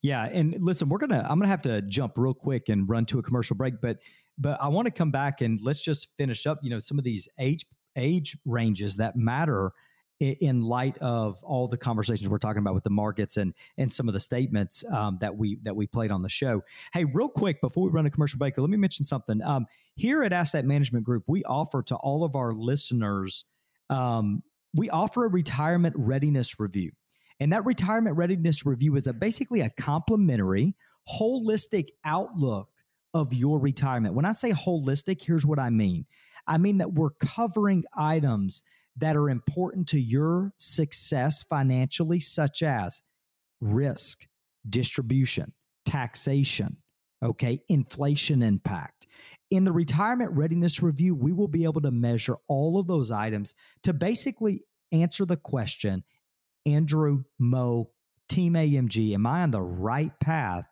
Yeah, 0.01 0.25
and 0.25 0.55
listen, 0.59 0.89
we're 0.89 0.97
gonna 0.97 1.25
I'm 1.29 1.37
gonna 1.37 1.47
have 1.47 1.61
to 1.63 1.81
jump 1.83 2.13
real 2.17 2.33
quick 2.33 2.69
and 2.69 2.89
run 2.89 3.05
to 3.07 3.19
a 3.19 3.23
commercial 3.23 3.55
break, 3.55 3.75
but 3.81 3.97
but 4.37 4.57
I 4.61 4.67
want 4.67 4.85
to 4.85 4.91
come 4.91 5.11
back 5.11 5.41
and 5.41 5.59
let's 5.61 5.81
just 5.81 6.15
finish 6.17 6.47
up. 6.47 6.59
You 6.61 6.69
know, 6.69 6.79
some 6.79 6.97
of 6.97 7.03
these 7.03 7.27
age 7.39 7.65
age 7.95 8.37
ranges 8.45 8.97
that 8.97 9.15
matter 9.15 9.71
in 10.19 10.61
light 10.61 10.97
of 10.97 11.41
all 11.43 11.67
the 11.67 11.77
conversations 11.77 12.27
we're 12.27 12.37
talking 12.37 12.59
about 12.59 12.73
with 12.73 12.83
the 12.83 12.89
markets 12.89 13.37
and 13.37 13.53
and 13.77 13.91
some 13.91 14.07
of 14.07 14.13
the 14.13 14.19
statements 14.19 14.83
um, 14.91 15.17
that 15.21 15.35
we 15.35 15.57
that 15.63 15.75
we 15.75 15.87
played 15.87 16.11
on 16.11 16.21
the 16.21 16.29
show. 16.29 16.61
Hey, 16.93 17.05
real 17.05 17.29
quick 17.29 17.61
before 17.61 17.85
we 17.85 17.89
run 17.89 18.05
a 18.05 18.09
commercial 18.09 18.37
break, 18.37 18.57
let 18.57 18.69
me 18.69 18.77
mention 18.77 19.05
something. 19.05 19.41
Um, 19.41 19.65
here 19.95 20.23
at 20.23 20.33
Asset 20.33 20.65
Management 20.65 21.05
Group, 21.05 21.23
we 21.27 21.43
offer 21.45 21.83
to 21.83 21.95
all 21.95 22.23
of 22.23 22.35
our 22.35 22.53
listeners, 22.53 23.45
um, 23.89 24.43
we 24.73 24.89
offer 24.89 25.25
a 25.25 25.29
retirement 25.29 25.95
readiness 25.97 26.59
review, 26.59 26.91
and 27.39 27.53
that 27.53 27.65
retirement 27.65 28.17
readiness 28.17 28.65
review 28.65 28.95
is 28.95 29.07
a 29.07 29.13
basically 29.13 29.61
a 29.61 29.69
complimentary, 29.69 30.75
holistic 31.19 31.89
outlook 32.05 32.69
of 33.13 33.33
your 33.33 33.59
retirement. 33.59 34.13
When 34.13 34.25
I 34.25 34.33
say 34.33 34.51
holistic, 34.51 35.23
here's 35.23 35.45
what 35.45 35.59
I 35.59 35.69
mean. 35.69 36.05
I 36.45 36.57
mean 36.57 36.77
that 36.79 36.93
we're 36.93 37.11
covering 37.11 37.83
items 37.95 38.63
that 38.97 39.15
are 39.15 39.29
important 39.29 39.87
to 39.89 39.99
your 39.99 40.53
success 40.57 41.43
financially, 41.43 42.19
such 42.19 42.63
as 42.63 43.01
risk, 43.61 44.25
distribution, 44.69 45.53
taxation, 45.85 46.77
okay, 47.23 47.61
inflation 47.69 48.43
impact. 48.43 49.07
In 49.51 49.63
the 49.63 49.71
retirement 49.71 50.31
readiness 50.31 50.83
review, 50.83 51.15
we 51.15 51.33
will 51.33 51.47
be 51.47 51.63
able 51.63 51.81
to 51.81 51.91
measure 51.91 52.37
all 52.47 52.79
of 52.79 52.87
those 52.87 53.09
items 53.09 53.55
to 53.83 53.93
basically 53.93 54.63
answer 54.91 55.25
the 55.25 55.37
question 55.37 56.03
Andrew, 56.65 57.23
Mo, 57.39 57.89
Team 58.27 58.53
AMG, 58.53 59.13
am 59.13 59.25
I 59.25 59.41
on 59.41 59.51
the 59.51 59.61
right 59.61 60.17
path 60.19 60.65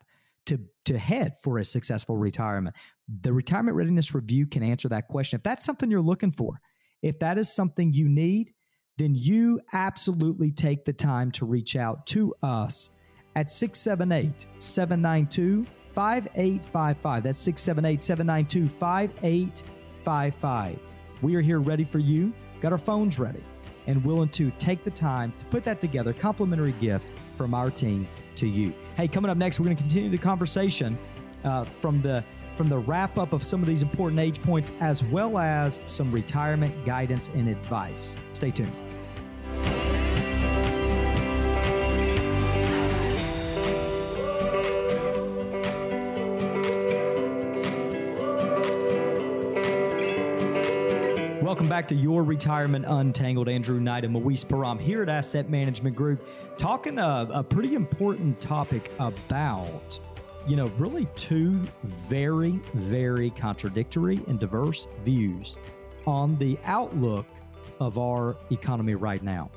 to, 0.45 0.59
to 0.85 0.97
head 0.97 1.33
for 1.41 1.57
a 1.57 1.65
successful 1.65 2.17
retirement? 2.17 2.75
The 3.21 3.33
retirement 3.33 3.75
readiness 3.75 4.13
review 4.13 4.45
can 4.45 4.63
answer 4.63 4.89
that 4.89 5.07
question. 5.07 5.37
If 5.37 5.43
that's 5.43 5.65
something 5.65 5.89
you're 5.89 6.01
looking 6.01 6.31
for, 6.31 6.61
if 7.01 7.17
that 7.19 7.37
is 7.37 7.53
something 7.53 7.93
you 7.93 8.09
need, 8.09 8.53
then 8.97 9.15
you 9.15 9.61
absolutely 9.73 10.51
take 10.51 10.85
the 10.85 10.93
time 10.93 11.31
to 11.31 11.45
reach 11.45 11.75
out 11.75 12.05
to 12.07 12.33
us 12.43 12.89
at 13.35 13.51
678 13.51 14.47
792 14.59 15.65
5855. 15.97 17.23
That's 17.23 17.39
678 17.39 18.03
792 18.03 18.69
5855. 18.69 20.79
We 21.23 21.35
are 21.35 21.41
here 21.41 21.59
ready 21.59 21.83
for 21.83 21.97
you, 21.97 22.31
got 22.61 22.71
our 22.71 22.77
phones 22.77 23.17
ready, 23.17 23.43
and 23.87 24.05
willing 24.05 24.29
to 24.29 24.51
take 24.59 24.83
the 24.83 24.91
time 24.91 25.33
to 25.39 25.45
put 25.45 25.63
that 25.63 25.81
together. 25.81 26.13
Complimentary 26.13 26.73
gift 26.73 27.07
from 27.35 27.55
our 27.55 27.71
team 27.71 28.07
to 28.35 28.45
you. 28.45 28.75
Hey, 28.95 29.07
coming 29.07 29.31
up 29.31 29.37
next, 29.37 29.59
we're 29.59 29.65
going 29.65 29.75
to 29.75 29.81
continue 29.81 30.11
the 30.11 30.19
conversation 30.19 30.99
uh, 31.43 31.63
from 31.63 32.03
the 32.03 32.23
from 32.55 32.69
the 32.69 32.77
wrap 32.77 33.17
up 33.17 33.33
of 33.33 33.43
some 33.43 33.61
of 33.61 33.67
these 33.67 33.81
important 33.81 34.19
age 34.19 34.39
points, 34.43 34.71
as 34.79 35.03
well 35.05 35.39
as 35.39 35.81
some 35.87 36.11
retirement 36.11 36.85
guidance 36.85 37.31
and 37.33 37.49
advice. 37.49 38.17
Stay 38.33 38.51
tuned. 38.51 38.86
Welcome 51.67 51.79
back 51.81 51.87
to 51.89 51.95
Your 51.95 52.23
Retirement 52.23 52.85
Untangled. 52.87 53.49
Andrew 53.49 53.77
Knight 53.77 54.05
and 54.05 54.13
Moise 54.13 54.45
Param 54.45 54.79
here 54.79 55.03
at 55.03 55.09
Asset 55.09 55.49
Management 55.49 55.97
Group, 55.97 56.25
talking 56.55 56.97
a, 56.97 57.27
a 57.29 57.43
pretty 57.43 57.75
important 57.75 58.39
topic 58.39 58.89
about 58.99 59.99
you 60.47 60.55
know, 60.55 60.67
really 60.77 61.09
two 61.17 61.59
very, 61.83 62.51
very 62.73 63.31
contradictory 63.31 64.21
and 64.29 64.39
diverse 64.39 64.87
views 65.03 65.57
on 66.05 66.37
the 66.37 66.57
outlook 66.63 67.25
of 67.81 67.97
our 67.97 68.37
economy 68.49 68.95
right 68.95 69.21
now. 69.21 69.51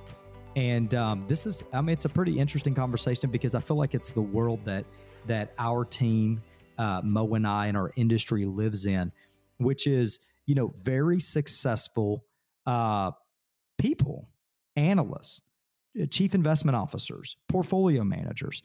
And 0.57 0.93
um, 0.97 1.25
this 1.29 1.47
is, 1.47 1.63
I 1.73 1.81
mean, 1.81 1.93
it's 1.93 2.07
a 2.07 2.09
pretty 2.09 2.41
interesting 2.41 2.75
conversation 2.75 3.31
because 3.31 3.55
I 3.55 3.61
feel 3.61 3.77
like 3.77 3.95
it's 3.95 4.11
the 4.11 4.21
world 4.21 4.65
that 4.65 4.85
that 5.29 5.55
our 5.61 5.85
team, 5.85 6.43
uh, 6.77 7.03
Mo 7.05 7.35
and 7.35 7.47
I, 7.47 7.69
and 7.69 7.77
our 7.77 7.93
industry 7.95 8.47
lives 8.47 8.87
in, 8.87 9.13
which 9.59 9.87
is, 9.87 10.19
you 10.51 10.57
know, 10.57 10.75
very 10.83 11.21
successful 11.21 12.25
uh, 12.67 13.13
people, 13.79 14.29
analysts, 14.75 15.43
uh, 16.03 16.07
chief 16.07 16.35
investment 16.35 16.75
officers, 16.75 17.37
portfolio 17.49 18.03
managers 18.03 18.61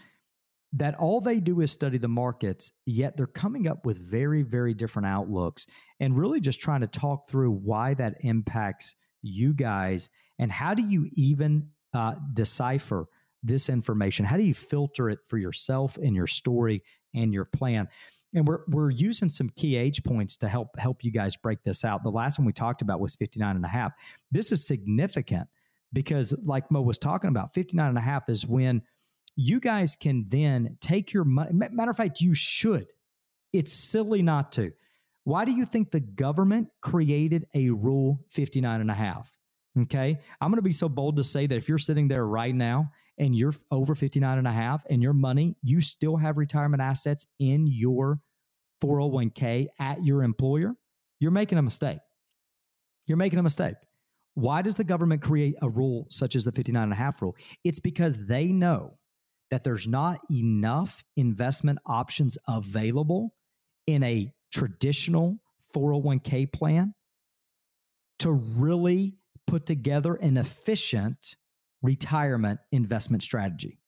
that 0.74 0.95
all 0.95 1.21
they 1.21 1.39
do 1.39 1.62
is 1.62 1.71
study 1.71 2.00
the 2.00 2.08
markets, 2.08 2.71
yet 2.88 3.15
they're 3.15 3.28
coming 3.28 3.67
up 3.67 3.86
with 3.86 4.00
very, 4.00 4.41
very 4.41 4.74
different 4.74 5.06
outlooks 5.06 5.67
and 6.00 6.17
really 6.17 6.41
just 6.41 6.60
trying 6.60 6.82
to 6.82 6.88
talk 6.88 7.30
through 7.30 7.52
why 7.52 7.93
that 7.93 8.15
impacts 8.21 8.95
you 9.21 9.54
guys 9.54 10.10
and 10.39 10.52
how 10.52 10.74
do 10.74 10.82
you 10.82 11.08
even 11.13 11.69
uh, 11.93 12.15
decipher 12.34 13.06
this 13.43 13.69
information? 13.69 14.26
How 14.26 14.38
do 14.38 14.43
you 14.43 14.56
filter 14.56 15.08
it 15.12 15.19
for 15.30 15.38
yourself 15.38 15.98
and 15.98 16.15
your 16.15 16.26
story 16.26 16.82
and 17.13 17.32
your 17.32 17.45
plan? 17.45 17.89
And 18.36 18.48
we're 18.48 18.60
we're 18.67 18.89
using 18.91 19.30
some 19.30 19.50
key 19.50 19.76
age 19.78 20.04
points 20.04 20.38
to 20.38 20.48
help 20.48 20.78
help 20.78 21.04
you 21.04 21.12
guys 21.12 21.38
break 21.38 21.63
this 21.63 21.86
out. 21.86 22.04
The 22.04 22.10
last 22.12 22.38
one 22.38 22.45
we 22.45 22.54
talked 22.54 22.82
about 22.82 23.00
was 23.00 23.15
59 23.15 23.56
and 23.56 23.65
a 23.65 23.69
half. 23.69 23.93
This 24.32 24.52
is 24.52 24.67
significant 24.67 25.48
because 25.93 26.36
like 26.43 26.69
Mo 26.69 26.82
was 26.82 26.98
talking 26.98 27.30
about, 27.30 27.54
59 27.54 27.89
and 27.89 27.98
a 27.98 28.02
half 28.02 28.30
is 28.30 28.45
when 28.45 28.82
you 29.36 29.60
guys 29.60 29.95
can 29.95 30.26
then 30.28 30.78
take 30.82 31.13
your 31.13 31.24
money. 31.24 31.52
Matter 31.54 31.91
of 31.91 31.98
fact, 31.98 32.21
you 32.21 32.34
should. 32.34 32.91
It's 33.54 33.74
silly 33.74 34.21
not 34.21 34.52
to. 34.54 34.71
Why 35.24 35.45
do 35.45 35.52
you 35.52 35.65
think 35.65 35.91
the 35.91 36.02
government 36.02 36.69
created 36.82 37.48
a 37.54 37.69
rule 37.69 38.19
59 38.30 38.82
and 38.82 38.91
a 38.91 38.93
half? 38.93 39.36
Okay. 39.82 40.19
I'm 40.39 40.52
going 40.52 40.58
to 40.58 40.62
be 40.62 40.71
so 40.71 40.88
bold 40.88 41.17
to 41.17 41.24
say 41.24 41.48
that 41.48 41.56
if 41.56 41.67
you're 41.67 41.78
sitting 41.78 42.08
there 42.08 42.26
right 42.26 42.56
now 42.56 42.91
and 43.17 43.36
you're 43.36 43.54
over 43.71 43.95
59 43.95 44.38
and 44.38 44.48
a 44.48 44.52
half 44.52 44.86
and 44.89 45.02
your 45.02 45.13
money, 45.13 45.56
you 45.63 45.82
still 45.82 46.15
have 46.15 46.38
retirement 46.38 46.82
assets 46.82 47.26
in 47.39 47.67
your 47.67 48.19
401k 48.86 49.67
at 49.80 50.04
your 50.04 50.24
employer, 50.24 50.74
you're 51.19 51.32
making 51.32 51.58
a 51.58 51.62
mistake. 51.62 52.00
You're 53.08 53.17
making 53.17 53.39
a 53.39 53.43
mistake. 53.43 53.76
Why 54.36 54.62
does 54.62 54.76
the 54.76 54.84
government 54.84 55.21
create 55.21 55.56
a 55.62 55.69
rule 55.69 56.08
such 56.10 56.36
as 56.36 56.43
the 56.43 56.52
59 56.52 56.84
and 56.84 56.91
a 56.91 56.95
half 56.95 57.21
rule? 57.21 57.36
It's 57.63 57.80
because 57.80 58.17
they 58.26 58.48
know 58.48 58.98
that 59.52 59.63
there's 59.63 59.88
not 59.88 60.19
enough 60.30 61.04
investment 61.15 61.80
options 61.86 62.38
available 62.48 63.34
in 63.88 64.04
a 64.04 64.32
traditional 64.52 65.38
401k 65.76 66.52
plan 66.52 66.93
to 68.19 68.32
really 68.32 69.15
put 69.48 69.65
together 69.65 70.15
an 70.15 70.38
efficient 70.38 71.36
retirement 71.82 72.60
investment 72.71 73.24
strategy. 73.24 73.80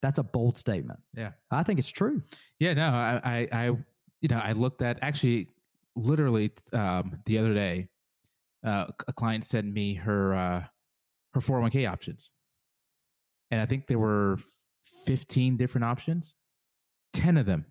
That's 0.00 0.18
a 0.18 0.22
bold 0.22 0.58
statement. 0.58 1.00
Yeah. 1.16 1.32
I 1.50 1.62
think 1.62 1.78
it's 1.78 1.88
true. 1.88 2.22
Yeah, 2.58 2.74
no, 2.74 2.88
I, 2.88 3.20
I, 3.24 3.48
I 3.66 3.70
you 4.24 4.28
know, 4.28 4.40
I 4.42 4.52
looked 4.52 4.80
at 4.80 4.98
actually 5.02 5.48
literally 5.96 6.50
um, 6.72 7.18
the 7.26 7.36
other 7.36 7.52
day, 7.52 7.88
uh, 8.64 8.86
a 9.06 9.12
client 9.12 9.44
sent 9.44 9.70
me 9.70 9.92
her 9.92 10.32
uh, 10.34 10.64
her 11.34 11.40
401k 11.40 11.86
options, 11.86 12.32
and 13.50 13.60
I 13.60 13.66
think 13.66 13.86
there 13.86 13.98
were 13.98 14.38
15 15.04 15.58
different 15.58 15.84
options. 15.84 16.36
10 17.12 17.36
of 17.36 17.44
them 17.44 17.66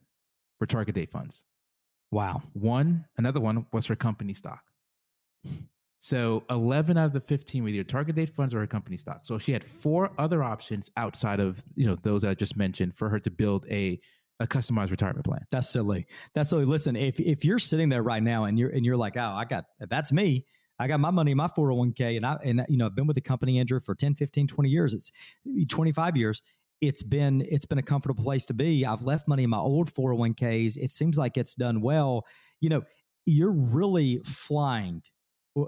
were 0.60 0.68
target 0.68 0.94
date 0.94 1.10
funds. 1.10 1.44
Wow. 2.12 2.44
One, 2.54 3.06
another 3.18 3.40
one 3.40 3.66
was 3.74 3.88
her 3.88 3.96
company 3.96 4.36
stock. 4.36 4.62
So 5.98 6.44
11 6.52 7.00
out 7.00 7.08
of 7.08 7.14
the 7.14 7.20
15 7.20 7.64
were 7.64 7.70
either 7.70 7.84
target 7.84 8.16
date 8.16 8.30
funds 8.30 8.54
or 8.54 8.60
her 8.60 8.68
company 8.68 8.98
stock. 8.98 9.22
So 9.24 9.40
she 9.40 9.54
had 9.54 9.64
four 9.64 10.12
other 10.20 10.44
options 10.44 10.92
outside 10.98 11.40
of, 11.40 11.64
you 11.76 11.88
know, 11.88 11.96
those 12.04 12.24
I 12.24 12.36
just 12.36 12.58
mentioned 12.58 12.96
for 12.96 13.10
her 13.10 13.20
to 13.20 13.32
build 13.32 13.66
a 13.72 14.00
a 14.40 14.48
customized 14.48 14.92
retirement 14.92 15.26
plan. 15.26 15.42
That's 15.52 15.70
silly. 15.70 16.08
That's 16.34 16.50
silly. 16.50 16.66
Listen, 16.66 16.96
if 16.96 17.20
if 17.20 17.46
you're 17.46 17.60
sitting 17.60 17.90
there 17.90 18.04
right 18.04 18.24
now 18.24 18.46
and 18.46 18.58
you're 18.58 18.70
and 18.70 18.86
you're 18.86 18.98
like, 18.98 19.16
"Oh, 19.18 19.22
I 19.22 19.46
got 19.46 19.66
that's 19.90 20.12
me. 20.12 20.46
I 20.80 20.88
got 20.88 21.00
my 21.00 21.12
money 21.12 21.32
in 21.32 21.38
my 21.38 21.48
401k 21.48 22.18
and 22.18 22.26
I 22.26 22.38
and 22.44 22.66
you 22.68 22.78
know, 22.78 22.88
I've 22.88 22.96
been 22.96 23.08
with 23.08 23.16
the 23.16 23.22
company 23.22 23.60
Andrew 23.60 23.80
for 23.80 23.96
10, 23.96 24.16
15, 24.16 24.48
20 24.48 24.70
years. 24.70 24.94
It's 24.94 25.12
25 25.70 26.18
years. 26.18 26.42
It's 26.82 27.04
been 27.04 27.46
it's 27.50 27.66
been 27.66 27.78
a 27.78 27.84
comfortable 27.84 28.24
place 28.24 28.46
to 28.48 28.54
be. 28.54 28.86
I've 28.86 29.04
left 29.04 29.28
money 29.28 29.44
in 29.44 29.50
my 29.50 29.60
old 29.60 29.94
401ks. 29.94 30.78
It 30.78 30.92
seems 30.92 31.18
like 31.18 31.38
it's 31.38 31.56
done 31.56 31.82
well. 31.82 32.26
You 32.60 32.70
know, 32.70 32.84
you're 33.26 33.52
really 33.52 34.20
flying 34.26 35.04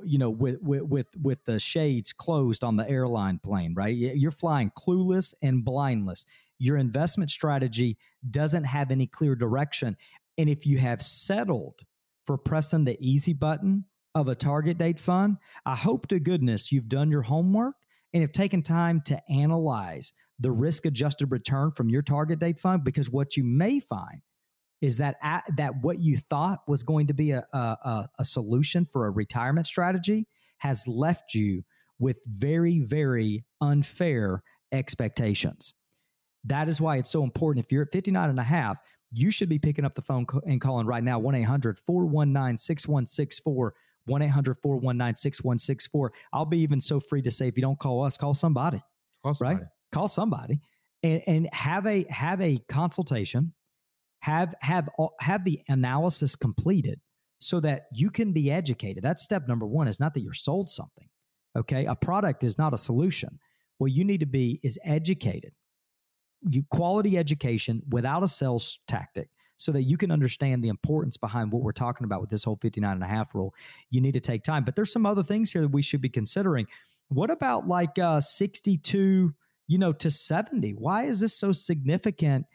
you 0.04 0.18
know 0.18 0.32
with 0.32 0.58
with 0.62 0.82
with 0.82 1.08
with 1.22 1.46
the 1.46 1.60
shades 1.60 2.12
closed 2.12 2.64
on 2.64 2.76
the 2.76 2.90
airline 2.90 3.40
plane 3.44 3.74
right 3.76 3.96
you're 3.96 4.32
flying 4.32 4.72
clueless 4.72 5.34
and 5.44 5.64
blindless 5.64 6.26
your 6.58 6.78
investment 6.78 7.32
strategy 7.32 7.98
doesn't 8.30 8.64
have 8.64 8.92
any 8.92 9.08
clear 9.08 9.36
direction. 9.36 9.98
And 10.38 10.50
if 10.50 10.66
you 10.66 10.78
have 10.78 11.02
settled 11.02 11.82
for 12.26 12.38
pressing 12.38 12.86
the 12.86 12.98
easy 13.00 13.34
button 13.34 13.86
of 14.16 14.30
a 14.30 14.36
target 14.36 14.78
date 14.78 15.00
fund 15.00 15.38
i 15.66 15.76
hope 15.76 16.08
to 16.08 16.20
goodness 16.20 16.72
you've 16.72 16.88
done 16.88 17.12
your 17.12 17.22
homework 17.22 17.76
and 18.14 18.22
have 18.22 18.32
taken 18.32 18.62
time 18.62 19.02
to 19.02 19.22
analyze 19.30 20.14
the 20.40 20.52
risk 20.52 20.86
adjusted 20.86 21.32
return 21.32 21.72
from 21.72 21.90
your 21.90 22.02
target 22.02 22.40
date 22.40 22.60
fund 22.60 22.84
because 22.84 23.10
what 23.10 23.36
you 23.36 23.44
may 23.44 23.80
find 23.80 24.22
is 24.82 24.98
that 24.98 25.16
at, 25.22 25.44
that 25.58 25.74
what 25.82 26.00
you 26.00 26.18
thought 26.18 26.60
was 26.68 26.84
going 26.84 27.08
to 27.08 27.14
be 27.14 27.32
a, 27.32 27.46
a, 27.54 28.08
a 28.20 28.26
solution 28.26 28.86
for 28.86 29.06
a 29.06 29.12
retirement 29.12 29.68
strategy 29.68 30.28
has 30.58 30.88
left 30.88 31.34
you 31.34 31.64
with 32.00 32.18
very 32.26 32.80
very 32.80 33.44
unfair 33.62 34.42
expectations 34.72 35.74
that 36.46 36.70
is 36.70 36.80
why 36.80 36.98
it's 36.98 37.10
so 37.10 37.24
important. 37.24 37.66
If 37.66 37.72
you're 37.72 37.82
at 37.84 37.92
59 37.92 38.30
and 38.30 38.40
a 38.40 38.44
half 38.44 38.78
you 39.12 39.30
should 39.32 39.50
be 39.50 39.60
picking 39.60 39.86
up 39.86 39.94
the 39.96 40.02
phone 40.02 40.26
and 40.46 40.60
calling 40.60 40.88
right 40.88 41.04
now 41.04 41.22
1-800-419-6164 41.22 43.72
1-800-419-6164 44.10 46.10
i'll 46.34 46.46
be 46.46 46.58
even 46.60 46.82
so 46.82 47.00
free 47.00 47.22
to 47.22 47.32
say 47.32 47.48
if 47.48 47.56
you 47.56 47.62
don't 47.62 47.80
call 47.80 48.04
us 48.04 48.18
call 48.18 48.34
somebody, 48.34 48.82
call 49.24 49.34
somebody. 49.34 49.60
right 49.60 49.68
call 49.92 50.08
somebody 50.08 50.60
and, 51.04 51.22
and 51.28 51.48
have 51.54 51.86
a 51.86 52.06
have 52.10 52.42
a 52.42 52.58
consultation. 52.68 53.54
Have 54.22 54.56
have 54.62 54.90
have 55.20 55.44
the 55.44 55.62
analysis 55.68 56.36
completed 56.36 57.00
so 57.40 57.60
that 57.60 57.84
you 57.94 58.10
can 58.10 58.34
be 58.34 58.52
educated. 58.52 59.04
That's 59.04 59.24
step 59.24 59.48
number 59.48 59.68
one 59.68 59.88
is 59.88 60.00
not 60.00 60.16
that 60.16 60.22
you're 60.22 60.34
sold 60.34 60.68
something 60.70 61.08
okay? 61.58 61.86
A 61.86 61.96
product 61.96 62.44
is 62.44 62.58
not 62.58 62.74
a 62.74 62.78
solution. 62.78 63.40
What 63.78 63.92
you 63.92 64.04
need 64.04 64.20
to 64.20 64.26
be 64.26 64.60
is 64.64 64.80
educated 64.84 65.54
quality 66.70 67.18
education 67.18 67.82
without 67.90 68.24
a 68.24 68.28
sales 68.28 68.80
tactic 68.88 69.30
so 69.58 69.72
that 69.72 69.84
you 69.84 69.98
can 69.98 70.12
understand 70.12 70.64
the 70.64 70.68
importance 70.68 71.16
behind 71.16 71.52
what 71.52 71.62
we're 71.62 71.72
talking 71.72 72.06
about 72.06 72.20
with 72.22 72.30
this 72.30 72.44
whole 72.44 72.58
59 72.62 72.92
and 72.92 73.04
a 73.04 73.08
half 73.08 73.34
rule 73.34 73.54
you 73.90 74.02
need 74.02 74.14
to 74.14 74.20
take 74.20 74.44
time 74.44 74.64
but 74.64 74.76
there's 74.76 74.92
some 74.92 75.06
other 75.06 75.24
things 75.24 75.52
here 75.52 75.62
that 75.62 75.72
we 75.72 75.82
should 75.82 76.02
be 76.02 76.10
considering 76.10 76.66
what 77.10 77.30
about 77.30 77.68
like 77.68 77.98
uh 78.00 78.20
62 78.20 79.34
you 79.68 79.78
know 79.78 79.94
to 79.94 80.12
70 80.12 80.72
why 80.74 81.06
is 81.06 81.20
this 81.20 81.38
so 81.38 81.52
significant 81.52 82.46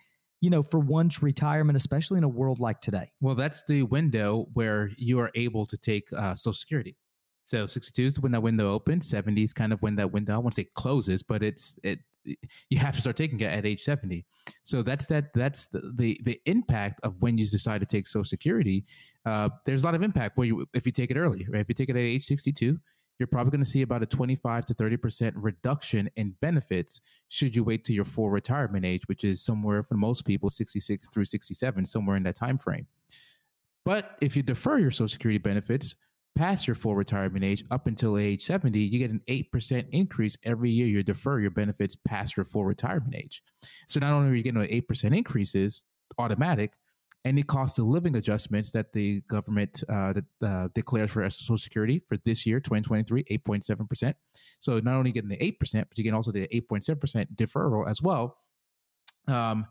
you 0.41 0.49
know, 0.51 0.63
for 0.63 0.81
one's 0.81 1.23
retirement, 1.23 1.77
especially 1.77 2.19
in 2.19 2.25
a 2.25 2.29
world 2.29 2.61
like 2.61 2.81
today? 2.81 3.11
Well, 3.21 3.35
that's 3.35 3.63
the 3.65 3.83
window 3.85 4.49
where 4.55 4.91
you 4.97 5.21
are 5.21 5.31
able 5.35 5.67
to 5.67 5.77
take 5.77 6.13
uh, 6.13 6.35
Social 6.35 6.55
Security. 6.55 6.97
So 7.45 7.67
62 7.67 8.05
is 8.05 8.21
when 8.21 8.33
that 8.33 8.43
window 8.43 8.73
opens. 8.73 9.09
70 9.09 9.43
is 9.43 9.53
kind 9.53 9.73
of 9.73 9.83
when 9.83 9.97
that 9.97 10.13
window, 10.13 10.35
I 10.35 10.39
won't 10.39 10.55
say 10.55 10.67
closes, 10.75 11.23
but 11.23 11.43
it's 11.43 11.79
it 11.83 11.99
you 12.25 12.79
have 12.79 12.95
to 12.95 13.01
start 13.01 13.17
taking 13.17 13.41
it 13.41 13.45
at 13.45 13.67
age 13.67 13.83
70. 13.83 14.25
So 14.63 14.83
that's 14.83 15.07
that 15.07 15.33
that's 15.35 15.69
the 15.69 15.93
the, 15.97 16.21
the 16.25 16.41
impact 16.47 17.01
of 17.03 17.21
when 17.21 17.39
you 17.39 17.47
decide 17.47 17.81
to 17.81 17.87
take 17.87 18.07
Social 18.07 18.25
Security. 18.25 18.85
Uh, 19.25 19.49
there's 19.65 19.83
a 19.83 19.87
lot 19.87 19.95
of 19.95 20.03
impact 20.03 20.37
where 20.37 20.47
you 20.47 20.67
if 20.75 20.87
you 20.87 20.93
take 20.93 21.11
it 21.11 21.17
early, 21.17 21.47
right? 21.51 21.61
If 21.61 21.69
you 21.69 21.75
take 21.75 21.89
it 21.89 21.97
at 21.97 22.01
age 22.01 22.25
62, 22.25 22.79
you're 23.19 23.27
probably 23.27 23.51
going 23.51 23.63
to 23.63 23.71
see 23.71 23.83
about 23.83 24.03
a 24.03 24.07
25 24.07 24.65
to 24.67 24.75
30% 24.75 25.33
reduction 25.37 26.11
in 26.17 26.35
benefits 26.41 27.03
should 27.29 27.55
you 27.55 27.63
wait 27.63 27.85
to 27.85 27.93
your 27.93 28.07
full 28.07 28.31
retirement 28.31 28.87
age, 28.87 29.03
which 29.07 29.25
is 29.25 29.43
somewhere 29.43 29.83
for 29.83 29.95
most 29.95 30.25
people 30.25 30.49
66 30.49 31.09
through 31.13 31.27
67, 31.27 31.85
somewhere 31.85 32.17
in 32.17 32.23
that 32.23 32.35
time 32.35 32.57
frame. 32.57 32.87
But 33.85 34.17
if 34.23 34.37
you 34.37 34.43
defer 34.43 34.79
your 34.79 34.91
Social 34.91 35.09
Security 35.09 35.39
benefits 35.39 35.97
past 36.37 36.67
your 36.67 36.75
full 36.75 36.95
retirement 36.95 37.45
age 37.45 37.65
up 37.71 37.87
until 37.87 38.17
age 38.17 38.43
70, 38.43 38.79
you 38.79 38.99
get 38.99 39.11
an 39.11 39.21
8% 39.29 39.87
increase 39.91 40.37
every 40.45 40.71
year 40.71 40.87
you 40.87 41.03
defer 41.03 41.39
your 41.39 41.51
benefits 41.51 41.97
past 41.97 42.37
your 42.37 42.45
full 42.45 42.65
retirement 42.65 43.15
age. 43.15 43.43
So 43.89 44.01
not 44.01 44.13
only 44.13 44.31
are 44.31 44.35
you 44.35 44.43
getting 44.43 44.61
an 44.61 44.69
8% 44.69 45.17
increases 45.17 45.85
automatic, 46.19 46.73
any 47.25 47.43
cost 47.43 47.79
of 47.79 47.85
living 47.87 48.17
adjustments 48.17 48.71
that 48.71 48.93
the 48.93 49.21
government 49.29 49.83
uh, 49.89 50.15
that, 50.15 50.25
uh, 50.43 50.69
declares 50.75 51.11
for 51.11 51.29
Social 51.29 51.59
Security 51.59 52.03
for 52.09 52.17
this 52.25 52.47
year, 52.47 52.61
2023, 52.61 53.25
8.7%. 53.25 54.15
So 54.59 54.79
not 54.81 54.95
only 54.95 55.13
getting 55.13 55.29
the 55.29 55.37
8%, 55.37 55.85
but 55.89 55.99
you 55.99 56.05
get 56.05 56.15
also 56.15 56.33
the 56.33 56.49
8.7% 56.49 57.27
deferral 57.37 57.89
as 57.89 58.01
well. 58.01 58.39
Um, 59.29 59.67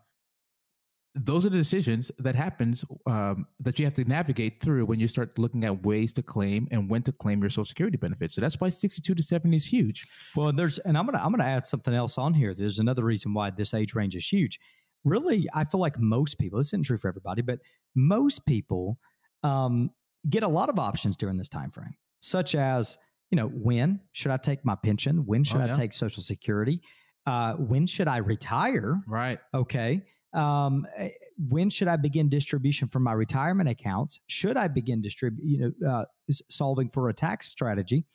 those 1.16 1.46
are 1.46 1.50
the 1.50 1.58
decisions 1.58 2.12
that 2.20 2.36
happens 2.36 2.86
um, 3.08 3.48
that 3.60 3.80
you 3.80 3.86
have 3.86 3.96
to 3.96 4.04
navigate 4.06 4.62
through 4.62 4.86
when 4.86 5.00
you 5.00 5.08
start 5.08 5.38
looking 5.40 5.64
at 5.66 5.84
ways 5.84 6.14
to 6.14 6.22
claim 6.22 6.68
and 6.70 6.88
when 6.90 7.02
to 7.02 7.12
claim 7.12 7.42
your 7.42 7.50
social 7.50 7.66
security 7.66 7.98
benefits 7.98 8.36
so 8.36 8.42
that's 8.42 8.60
why 8.60 8.70
62 8.70 9.16
to 9.16 9.24
70 9.24 9.56
is 9.56 9.66
huge 9.66 10.08
well 10.36 10.54
there's 10.54 10.78
and 10.80 10.98
i'm 10.98 11.06
gonna 11.06 11.18
i'm 11.18 11.32
gonna 11.32 11.44
add 11.44 11.66
something 11.66 11.96
else 11.96 12.18
on 12.20 12.34
here 12.34 12.54
there's 12.54 12.78
another 12.78 13.04
reason 13.04 13.34
why 13.34 13.50
this 13.50 13.74
age 13.74 13.96
range 13.96 14.16
is 14.16 14.28
huge 14.28 14.60
really, 15.04 15.48
I 15.54 15.64
feel 15.64 15.80
like 15.80 16.00
most 16.00 16.38
people, 16.40 16.60
this 16.60 16.68
isn't 16.68 16.86
true 16.86 16.98
for 16.98 17.08
everybody, 17.08 17.42
but 17.42 17.60
most 17.96 18.46
people 18.46 18.98
um, 19.44 19.92
get 20.30 20.44
a 20.44 20.48
lot 20.48 20.70
of 20.70 20.80
options 20.80 21.16
during 21.16 21.38
this 21.38 21.50
time 21.50 21.72
frame, 21.72 21.96
such 22.22 22.56
as, 22.56 22.98
you 23.32 23.36
know, 23.36 23.48
when 23.48 24.00
should 24.12 24.32
I 24.32 24.38
take 24.38 24.66
my 24.66 24.76
pension? 24.76 25.26
When 25.26 25.44
should 25.44 25.62
oh, 25.62 25.66
yeah. 25.66 25.72
I 25.72 25.76
take 25.76 25.94
Social 25.94 26.24
Security? 26.24 26.82
Uh, 27.26 27.54
when 27.54 27.86
should 27.86 28.08
I 28.08 28.18
retire? 28.18 29.02
Right. 29.08 29.40
Okay. 29.54 30.04
Um, 30.34 30.86
eh, 30.98 31.10
when 31.50 31.70
should 31.70 31.88
I 31.88 31.96
begin 31.96 32.30
distribution 32.30 32.88
from 32.88 33.04
my 33.04 33.14
retirement 33.14 33.70
accounts? 33.70 34.20
Should 34.28 34.58
I 34.58 34.68
begin 34.68 35.02
distribute, 35.02 35.46
you 35.46 35.74
know, 35.80 35.90
uh, 35.90 36.06
solving 36.50 36.90
for 36.90 37.10
a 37.10 37.14
tax 37.14 37.48
strategy? 37.48 38.06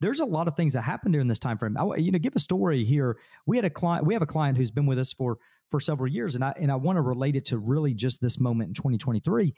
There's 0.00 0.20
a 0.20 0.24
lot 0.24 0.48
of 0.48 0.56
things 0.56 0.72
that 0.72 0.82
happen 0.82 1.12
during 1.12 1.28
this 1.28 1.38
time 1.38 1.58
frame. 1.58 1.76
I, 1.76 1.96
you 1.96 2.10
know, 2.10 2.18
give 2.18 2.34
a 2.34 2.40
story 2.40 2.84
here. 2.84 3.18
We 3.46 3.56
had 3.56 3.64
a 3.64 3.70
client. 3.70 4.06
We 4.06 4.14
have 4.14 4.22
a 4.22 4.26
client 4.26 4.58
who's 4.58 4.70
been 4.70 4.86
with 4.86 4.98
us 4.98 5.12
for 5.12 5.38
for 5.70 5.78
several 5.80 6.10
years, 6.10 6.34
and 6.34 6.44
I 6.44 6.52
and 6.58 6.72
I 6.72 6.76
want 6.76 6.96
to 6.96 7.02
relate 7.02 7.36
it 7.36 7.44
to 7.46 7.58
really 7.58 7.94
just 7.94 8.20
this 8.20 8.40
moment 8.40 8.68
in 8.68 8.74
2023. 8.74 9.54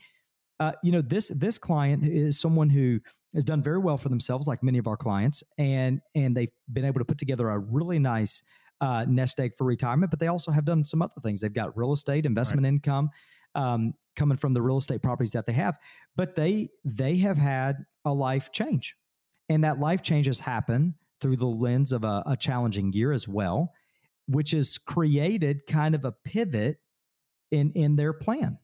Uh, 0.61 0.73
you 0.83 0.93
know, 0.93 1.01
this 1.01 1.33
this 1.35 1.59
client 1.59 2.07
is 2.07 2.39
someone 2.39 2.69
who 2.69 3.01
has 3.35 3.43
done 3.43 3.63
very 3.63 3.79
well 3.79 3.99
for 3.99 4.09
themselves, 4.09 4.47
like 4.47 4.63
many 4.63 4.79
of 4.79 4.87
our 4.87 4.97
clients, 4.97 5.43
and 5.59 6.01
and 6.15 6.37
they've 6.37 6.53
been 6.73 6.85
able 6.85 7.01
to 7.01 7.05
put 7.05 7.19
together 7.19 7.49
a 7.49 7.59
really 7.59 7.99
nice 7.99 8.43
uh, 8.81 9.05
nest 9.09 9.41
egg 9.41 9.57
for 9.57 9.65
retirement. 9.65 10.11
But 10.11 10.21
they 10.21 10.29
also 10.29 10.51
have 10.51 10.65
done 10.65 10.85
some 10.85 11.03
other 11.03 11.21
things. 11.23 11.41
They've 11.41 11.53
got 11.53 11.77
real 11.77 11.93
estate, 11.93 12.27
investment 12.27 12.65
right. 12.65 12.71
income 12.71 13.11
um, 13.55 13.95
coming 14.17 14.37
from 14.37 14.53
the 14.53 14.63
real 14.63 14.79
estate 14.79 15.03
properties 15.03 15.33
that 15.33 15.47
they 15.47 15.53
have. 15.53 15.79
But 16.17 16.37
they 16.37 16.71
they 16.85 17.17
have 17.19 17.39
had 17.39 17.85
a 18.05 18.13
life 18.13 18.53
change, 18.53 18.97
and 19.49 19.65
that 19.65 19.79
life 19.79 20.03
change 20.03 20.27
has 20.27 20.41
happened 20.41 20.95
through 21.21 21.37
the 21.37 21.47
lens 21.47 21.93
of 21.93 22.05
a, 22.05 22.23
a 22.27 22.37
challenging 22.37 22.93
year 22.93 23.13
as 23.13 23.27
well 23.27 23.73
which 24.27 24.53
has 24.53 24.79
created 24.79 25.67
kind 25.67 25.95
of 25.95 26.05
a 26.05 26.13
pivot 26.13 26.79
in 27.51 27.73
in 27.73 27.97
their 27.97 28.13
plan 28.13 28.59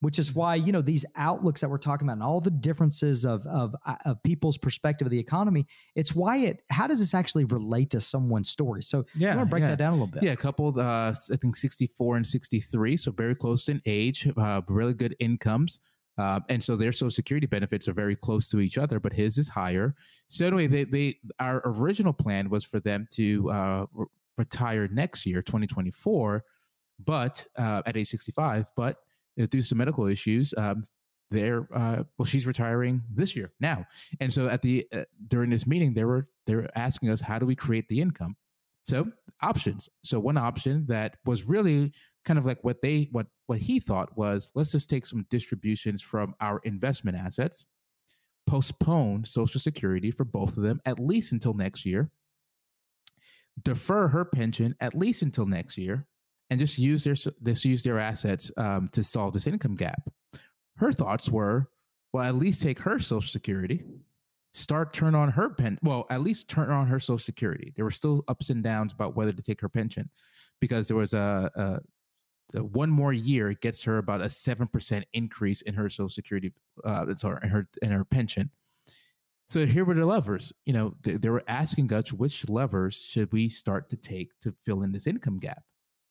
which 0.00 0.18
is 0.18 0.34
why 0.34 0.54
you 0.54 0.72
know 0.72 0.82
these 0.82 1.04
outlooks 1.16 1.60
that 1.60 1.68
we're 1.68 1.78
talking 1.78 2.06
about 2.06 2.14
and 2.14 2.22
all 2.22 2.40
the 2.40 2.50
differences 2.50 3.24
of 3.24 3.46
of 3.46 3.74
uh, 3.86 3.96
of 4.04 4.22
people's 4.22 4.58
perspective 4.58 5.06
of 5.06 5.10
the 5.10 5.18
economy 5.18 5.66
it's 5.94 6.14
why 6.14 6.38
it 6.38 6.62
how 6.70 6.86
does 6.86 6.98
this 7.00 7.14
actually 7.14 7.44
relate 7.44 7.90
to 7.90 8.00
someone's 8.00 8.48
story 8.48 8.82
so 8.82 9.04
Yeah, 9.14 9.32
i 9.32 9.36
want 9.36 9.48
to 9.48 9.50
break 9.50 9.62
yeah. 9.62 9.68
that 9.68 9.78
down 9.78 9.90
a 9.90 9.92
little 9.92 10.06
bit 10.06 10.22
Yeah, 10.22 10.34
coupled, 10.34 10.78
uh, 10.78 11.14
I 11.32 11.36
think 11.36 11.56
64 11.56 12.16
and 12.16 12.26
63, 12.26 12.96
so 12.96 13.10
very 13.12 13.34
close 13.34 13.68
in 13.68 13.80
age, 13.86 14.28
uh, 14.36 14.62
really 14.68 14.94
good 14.94 15.14
incomes. 15.20 15.80
Uh, 16.18 16.40
and 16.48 16.62
so 16.62 16.76
their 16.76 16.92
social 16.92 17.10
security 17.10 17.46
benefits 17.46 17.88
are 17.88 17.92
very 17.92 18.14
close 18.16 18.48
to 18.50 18.60
each 18.60 18.76
other, 18.78 19.00
but 19.00 19.12
his 19.12 19.38
is 19.38 19.48
higher. 19.48 19.94
So 20.28 20.46
anyway, 20.46 20.66
they, 20.66 20.84
they 20.84 21.18
our 21.38 21.62
original 21.64 22.12
plan 22.12 22.50
was 22.50 22.64
for 22.64 22.80
them 22.80 23.06
to 23.12 23.50
uh, 23.50 23.86
re- 23.94 24.06
retire 24.36 24.88
next 24.88 25.24
year, 25.24 25.40
2024, 25.42 26.44
but 27.04 27.46
uh, 27.56 27.82
at 27.86 27.96
age 27.96 28.08
65. 28.08 28.66
But 28.76 28.96
you 29.40 29.44
know, 29.44 29.46
due 29.46 29.60
to 29.60 29.66
some 29.66 29.78
medical 29.78 30.06
issues, 30.06 30.52
um, 30.58 30.82
they're 31.30 31.66
uh, 31.74 32.02
well, 32.18 32.26
she's 32.26 32.46
retiring 32.46 33.00
this 33.10 33.34
year 33.34 33.52
now. 33.58 33.86
And 34.20 34.30
so 34.30 34.48
at 34.48 34.60
the 34.60 34.86
uh, 34.92 35.04
during 35.28 35.48
this 35.48 35.66
meeting, 35.66 35.94
they 35.94 36.04
were 36.04 36.28
they 36.46 36.56
were 36.56 36.68
asking 36.74 37.08
us, 37.08 37.22
how 37.22 37.38
do 37.38 37.46
we 37.46 37.56
create 37.56 37.88
the 37.88 38.02
income? 38.02 38.36
So 38.82 39.10
options. 39.40 39.88
So 40.04 40.20
one 40.20 40.36
option 40.36 40.84
that 40.88 41.16
was 41.24 41.44
really 41.44 41.92
kind 42.26 42.38
of 42.38 42.44
like 42.44 42.58
what 42.62 42.82
they 42.82 43.08
what 43.12 43.28
what 43.46 43.60
he 43.60 43.80
thought 43.80 44.14
was 44.14 44.50
let's 44.54 44.72
just 44.72 44.90
take 44.90 45.06
some 45.06 45.24
distributions 45.30 46.02
from 46.02 46.34
our 46.42 46.60
investment 46.64 47.16
assets, 47.16 47.64
postpone 48.46 49.24
Social 49.24 49.58
Security 49.58 50.10
for 50.10 50.24
both 50.24 50.58
of 50.58 50.62
them 50.64 50.82
at 50.84 51.00
least 51.00 51.32
until 51.32 51.54
next 51.54 51.86
year, 51.86 52.10
defer 53.62 54.08
her 54.08 54.26
pension 54.26 54.74
at 54.80 54.94
least 54.94 55.22
until 55.22 55.46
next 55.46 55.78
year, 55.78 56.06
and 56.50 56.60
just 56.60 56.78
use 56.78 57.04
their 57.04 57.14
just 57.14 57.64
use 57.64 57.82
their 57.82 57.98
assets 57.98 58.52
um, 58.56 58.88
to 58.88 59.02
solve 59.02 59.32
this 59.32 59.46
income 59.46 59.76
gap. 59.76 60.02
Her 60.76 60.92
thoughts 60.92 61.28
were, 61.28 61.70
well, 62.12 62.24
at 62.24 62.34
least 62.34 62.62
take 62.62 62.78
her 62.80 62.98
Social 62.98 63.30
Security, 63.30 63.84
start 64.52 64.92
turn 64.92 65.14
on 65.14 65.30
her 65.30 65.50
pen 65.50 65.78
well 65.82 66.06
at 66.10 66.22
least 66.22 66.48
turn 66.48 66.70
on 66.70 66.86
her 66.86 66.98
social 66.98 67.18
security. 67.18 67.72
There 67.76 67.84
were 67.84 67.90
still 67.90 68.24
ups 68.28 68.50
and 68.50 68.62
downs 68.62 68.92
about 68.92 69.14
whether 69.16 69.32
to 69.32 69.42
take 69.42 69.60
her 69.60 69.68
pension 69.68 70.10
because 70.60 70.88
there 70.88 70.96
was 70.96 71.14
a, 71.14 71.80
a, 72.54 72.62
one 72.62 72.90
more 72.90 73.12
year 73.12 73.52
gets 73.52 73.82
her 73.84 73.98
about 73.98 74.20
a 74.20 74.24
7% 74.24 75.02
increase 75.12 75.62
in 75.62 75.74
her 75.74 75.88
social 75.88 76.08
security 76.08 76.52
uh 76.84 77.14
sorry 77.14 77.40
in 77.42 77.48
her 77.48 77.68
in 77.82 77.90
her 77.90 78.04
pension. 78.04 78.50
So 79.46 79.66
here 79.66 79.84
were 79.84 79.94
the 79.94 80.06
levers 80.06 80.52
you 80.64 80.72
know 80.72 80.94
they, 81.02 81.12
they 81.12 81.28
were 81.28 81.44
asking 81.46 81.92
us 81.92 82.12
which 82.12 82.48
levers 82.48 82.96
should 82.96 83.32
we 83.32 83.48
start 83.48 83.88
to 83.90 83.96
take 83.96 84.30
to 84.40 84.52
fill 84.64 84.82
in 84.82 84.90
this 84.90 85.06
income 85.06 85.38
gap 85.38 85.62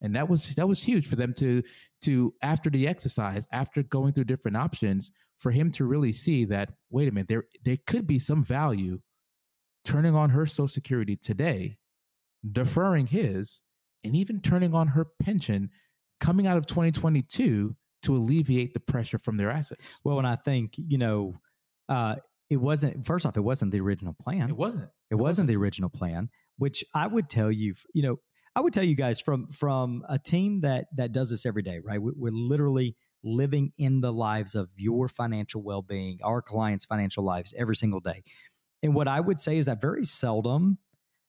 and 0.02 0.16
that 0.16 0.30
was 0.30 0.56
that 0.56 0.68
was 0.68 0.82
huge 0.82 1.08
for 1.08 1.16
them 1.16 1.34
to 1.34 1.62
to 2.02 2.34
after 2.42 2.70
the 2.70 2.88
exercise 2.88 3.48
after 3.52 3.84
going 3.84 4.14
through 4.14 4.24
different 4.24 4.58
options 4.58 5.12
for 5.38 5.52
him 5.52 5.72
to 5.72 5.86
really 5.86 6.12
see 6.12 6.46
that 6.46 6.72
wait 6.90 7.08
a 7.08 7.12
minute 7.12 7.28
there 7.28 7.44
there 7.64 7.78
could 7.88 8.08
be 8.08 8.20
some 8.20 8.44
value 8.44 9.00
turning 9.86 10.16
on 10.16 10.30
her 10.30 10.46
social 10.46 10.68
security 10.68 11.16
today 11.16 11.78
deferring 12.52 13.08
his 13.08 13.62
and 14.04 14.16
even 14.16 14.42
turning 14.42 14.74
on 14.74 14.88
her 14.88 15.08
pension 15.22 15.70
coming 16.20 16.48
out 16.48 16.58
of 16.58 16.66
2022 16.66 17.76
to 18.02 18.16
alleviate 18.16 18.74
the 18.74 18.80
pressure 18.80 19.20
from 19.20 19.36
their 19.36 19.52
assets. 19.52 20.00
Well 20.04 20.20
and 20.20 20.28
i 20.28 20.36
think 20.36 20.74
you 20.78 20.98
know 20.98 21.36
uh 21.90 22.16
it 22.50 22.58
wasn't 22.58 23.06
first 23.06 23.26
off 23.26 23.38
it 23.38 23.42
wasn't 23.42 23.72
the 23.72 23.80
original 23.80 24.16
plan. 24.20 24.50
It 24.50 24.58
wasn't. 24.58 24.90
It 25.12 25.16
wasn't. 25.16 25.48
the 25.48 25.56
original 25.56 25.90
plan, 25.90 26.30
which 26.58 26.84
I 26.96 27.08
would 27.08 27.30
tell 27.30 27.52
you, 27.52 27.76
you 27.94 28.04
know, 28.04 28.20
I 28.56 28.62
would 28.62 28.74
tell 28.74 28.84
you 28.84 28.96
guys 28.96 29.20
from 29.20 29.48
from 29.48 30.04
a 30.10 30.18
team 30.20 30.62
that 30.62 30.88
that 30.96 31.12
does 31.12 31.30
this 31.30 31.46
every 31.46 31.62
day, 31.62 31.80
right? 31.80 32.02
We- 32.02 32.14
We're 32.16 32.32
literally 32.32 32.96
living 33.24 33.72
in 33.78 34.02
the 34.02 34.14
lives 34.14 34.56
of 34.56 34.70
your 34.78 35.08
financial 35.10 35.62
well-being, 35.62 36.20
our 36.24 36.42
clients' 36.42 36.86
financial 36.86 37.24
lives 37.24 37.54
every 37.58 37.76
single 37.76 38.00
day. 38.00 38.24
And 38.82 38.96
what 38.96 39.08
I 39.10 39.20
would 39.20 39.40
say 39.42 39.58
is 39.58 39.66
that 39.66 39.82
very 39.82 40.06
seldom 40.06 40.78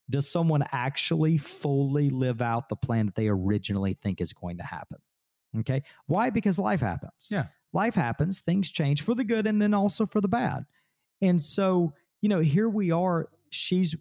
does 0.09 0.31
someone 0.31 0.65
actually 0.73 1.37
fully 1.37 2.11
live 2.11 2.43
out 2.43 2.69
the 2.69 2.77
plan 2.77 3.07
that 3.07 3.15
they 3.17 3.29
originally 3.29 3.95
think 3.95 4.21
is 4.21 4.33
going 4.33 4.59
to 4.59 4.65
happen. 4.65 4.99
Okay? 5.59 5.83
Why? 6.07 6.31
Because 6.31 6.59
life 6.59 6.81
happens. 6.81 7.29
Yeah. 7.31 7.47
Life 7.73 7.95
happens, 7.95 8.41
things 8.41 8.69
change 8.71 9.03
for 9.03 9.15
the 9.15 9.25
good 9.25 9.47
and 9.47 9.61
then 9.61 9.75
also 9.75 10.07
for 10.07 10.21
the 10.21 10.29
bad. 10.29 10.65
And 11.21 11.41
so, 11.41 11.93
you 12.23 12.29
know, 12.29 12.41
here 12.41 12.69
we 12.69 12.91
are. 12.93 13.29
She's 13.51 13.95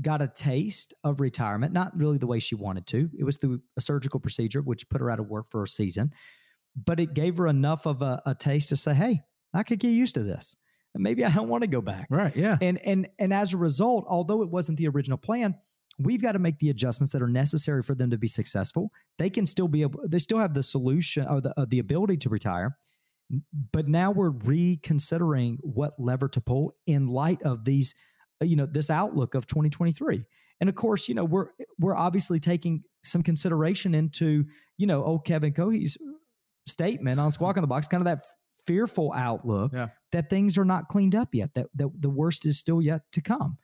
got 0.00 0.22
a 0.22 0.28
taste 0.28 0.94
of 1.04 1.20
retirement, 1.20 1.72
not 1.72 1.96
really 1.98 2.18
the 2.18 2.26
way 2.26 2.38
she 2.38 2.54
wanted 2.54 2.86
to. 2.88 3.10
It 3.18 3.24
was 3.24 3.36
through 3.36 3.60
a 3.76 3.80
surgical 3.80 4.20
procedure, 4.20 4.62
which 4.62 4.88
put 4.88 5.00
her 5.00 5.10
out 5.10 5.20
of 5.20 5.28
work 5.28 5.50
for 5.50 5.62
a 5.62 5.68
season, 5.68 6.12
but 6.74 6.98
it 6.98 7.14
gave 7.14 7.36
her 7.36 7.46
enough 7.46 7.86
of 7.86 8.02
a, 8.02 8.22
a 8.24 8.34
taste 8.34 8.70
to 8.70 8.76
say, 8.76 8.94
hey, 8.94 9.20
I 9.52 9.62
could 9.62 9.78
get 9.78 9.90
used 9.90 10.14
to 10.14 10.22
this. 10.22 10.56
And 10.94 11.02
maybe 11.02 11.24
I 11.24 11.30
don't 11.30 11.48
want 11.48 11.62
to 11.62 11.68
go 11.68 11.80
back. 11.80 12.06
right 12.10 12.34
yeah 12.36 12.58
And 12.60 12.78
and 12.84 13.08
and 13.18 13.32
as 13.32 13.54
a 13.54 13.56
result, 13.56 14.04
although 14.08 14.42
it 14.42 14.50
wasn't 14.50 14.78
the 14.78 14.88
original 14.88 15.18
plan, 15.18 15.54
we've 15.98 16.22
got 16.22 16.32
to 16.32 16.38
make 16.38 16.58
the 16.58 16.70
adjustments 16.70 17.12
that 17.12 17.22
are 17.22 17.28
necessary 17.28 17.82
for 17.82 17.94
them 17.94 18.10
to 18.10 18.18
be 18.18 18.28
successful. 18.28 18.90
They 19.18 19.30
can 19.30 19.46
still 19.46 19.68
be 19.68 19.82
able, 19.82 20.00
they 20.06 20.18
still 20.18 20.38
have 20.38 20.54
the 20.54 20.62
solution 20.62 21.26
or 21.26 21.40
the, 21.40 21.58
uh, 21.58 21.66
the 21.68 21.78
ability 21.78 22.18
to 22.18 22.28
retire. 22.28 22.76
But 23.72 23.88
now 23.88 24.10
we're 24.10 24.30
reconsidering 24.30 25.58
what 25.62 25.94
lever 25.98 26.28
to 26.28 26.40
pull 26.40 26.74
in 26.86 27.06
light 27.08 27.42
of 27.42 27.64
these, 27.64 27.94
Uh, 28.42 28.44
you 28.44 28.56
know, 28.56 28.66
this 28.66 28.90
outlook 28.90 29.34
of 29.34 29.46
2023. 29.46 30.24
And 30.60 30.68
of 30.68 30.74
course, 30.74 31.08
you 31.08 31.14
know, 31.14 31.24
we're 31.24 31.48
we're 31.78 31.96
obviously 31.96 32.38
taking 32.40 32.82
some 33.02 33.22
consideration 33.22 33.94
into, 33.94 34.44
you 34.78 34.86
know, 34.86 35.02
old 35.04 35.24
Kevin 35.24 35.52
Cohee's 35.54 35.96
statement 36.66 37.18
on 37.18 37.32
Squawk 37.32 37.56
on 37.56 37.62
the 37.62 37.66
Box, 37.68 37.88
kind 37.88 38.00
of 38.00 38.04
that 38.06 38.24
fearful 38.66 39.12
outlook 39.14 39.72
Yeah. 39.74 39.88
that 40.12 40.30
things 40.30 40.56
are 40.58 40.64
not 40.64 40.88
cleaned 40.88 41.14
up 41.16 41.34
yet, 41.34 41.54
that, 41.54 41.66
that 41.74 41.88
the 41.98 42.10
worst 42.10 42.46
is 42.46 42.58
still 42.58 42.80
yet 42.80 43.02
to 43.12 43.20
come. 43.20 43.58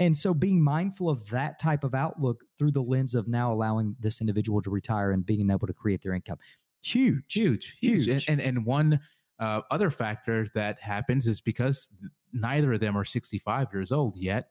And 0.00 0.16
so 0.16 0.34
being 0.34 0.62
mindful 0.64 1.08
of 1.10 1.28
that 1.28 1.58
type 1.60 1.84
of 1.84 1.94
outlook 1.94 2.40
through 2.58 2.72
the 2.72 2.82
lens 2.82 3.14
of 3.14 3.28
now 3.28 3.52
allowing 3.52 3.96
this 4.00 4.20
individual 4.20 4.62
to 4.62 4.70
retire 4.70 5.12
and 5.12 5.24
being 5.24 5.50
able 5.50 5.66
to 5.68 5.72
create 5.74 6.02
their 6.02 6.14
income. 6.14 6.38
Huge. 6.82 7.32
huge 7.34 7.76
huge, 7.80 8.06
Huge. 8.06 8.28
And, 8.28 8.40
and 8.40 8.56
and 8.58 8.66
one 8.66 9.00
uh, 9.40 9.62
other 9.70 9.90
factor 9.90 10.46
that 10.54 10.80
happens 10.80 11.26
is 11.26 11.40
because 11.40 11.88
neither 12.32 12.72
of 12.74 12.80
them 12.80 12.96
are 12.96 13.04
65 13.04 13.68
years 13.72 13.90
old 13.90 14.16
yet 14.16 14.50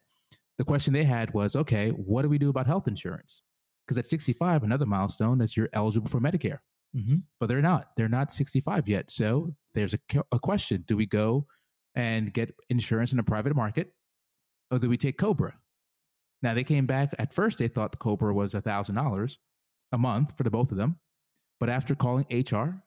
the 0.57 0.65
question 0.65 0.93
they 0.93 1.05
had 1.05 1.33
was 1.33 1.55
okay 1.55 1.89
what 1.91 2.23
do 2.23 2.29
we 2.29 2.37
do 2.37 2.49
about 2.49 2.67
health 2.67 2.87
insurance? 2.87 3.41
Because 3.85 3.97
at 3.97 4.05
65 4.07 4.63
another 4.63 4.85
milestone 4.85 5.39
is 5.41 5.55
you're 5.55 5.69
eligible 5.73 6.09
for 6.09 6.19
medicare. 6.19 6.59
Mhm. 6.97 7.21
but 7.39 7.47
they're 7.47 7.61
not. 7.61 7.91
They're 7.95 8.09
not 8.09 8.31
65 8.31 8.87
yet. 8.87 9.11
So 9.11 9.53
there's 9.75 9.93
a, 9.93 9.99
a 10.31 10.39
question. 10.39 10.83
Do 10.87 10.97
we 10.97 11.05
go 11.05 11.45
and 11.93 12.33
get 12.33 12.53
insurance 12.69 13.11
in 13.13 13.17
the 13.17 13.23
private 13.23 13.55
market 13.55 13.93
or 14.71 14.79
do 14.79 14.89
we 14.89 14.97
take 14.97 15.17
cobra? 15.17 15.53
Now 16.41 16.55
they 16.55 16.63
came 16.63 16.87
back. 16.87 17.13
At 17.19 17.31
first 17.31 17.57
they 17.59 17.67
thought 17.67 17.91
the 17.91 17.97
cobra 17.97 18.33
was 18.33 18.55
a 18.55 18.61
thousand 18.61 18.95
dollars 18.95 19.37
a 19.91 19.97
month 19.97 20.35
for 20.35 20.43
the 20.43 20.49
both 20.49 20.71
of 20.71 20.77
them. 20.77 20.99
But 21.59 21.69
after 21.69 21.93
calling 21.95 22.25
hr 22.31 22.81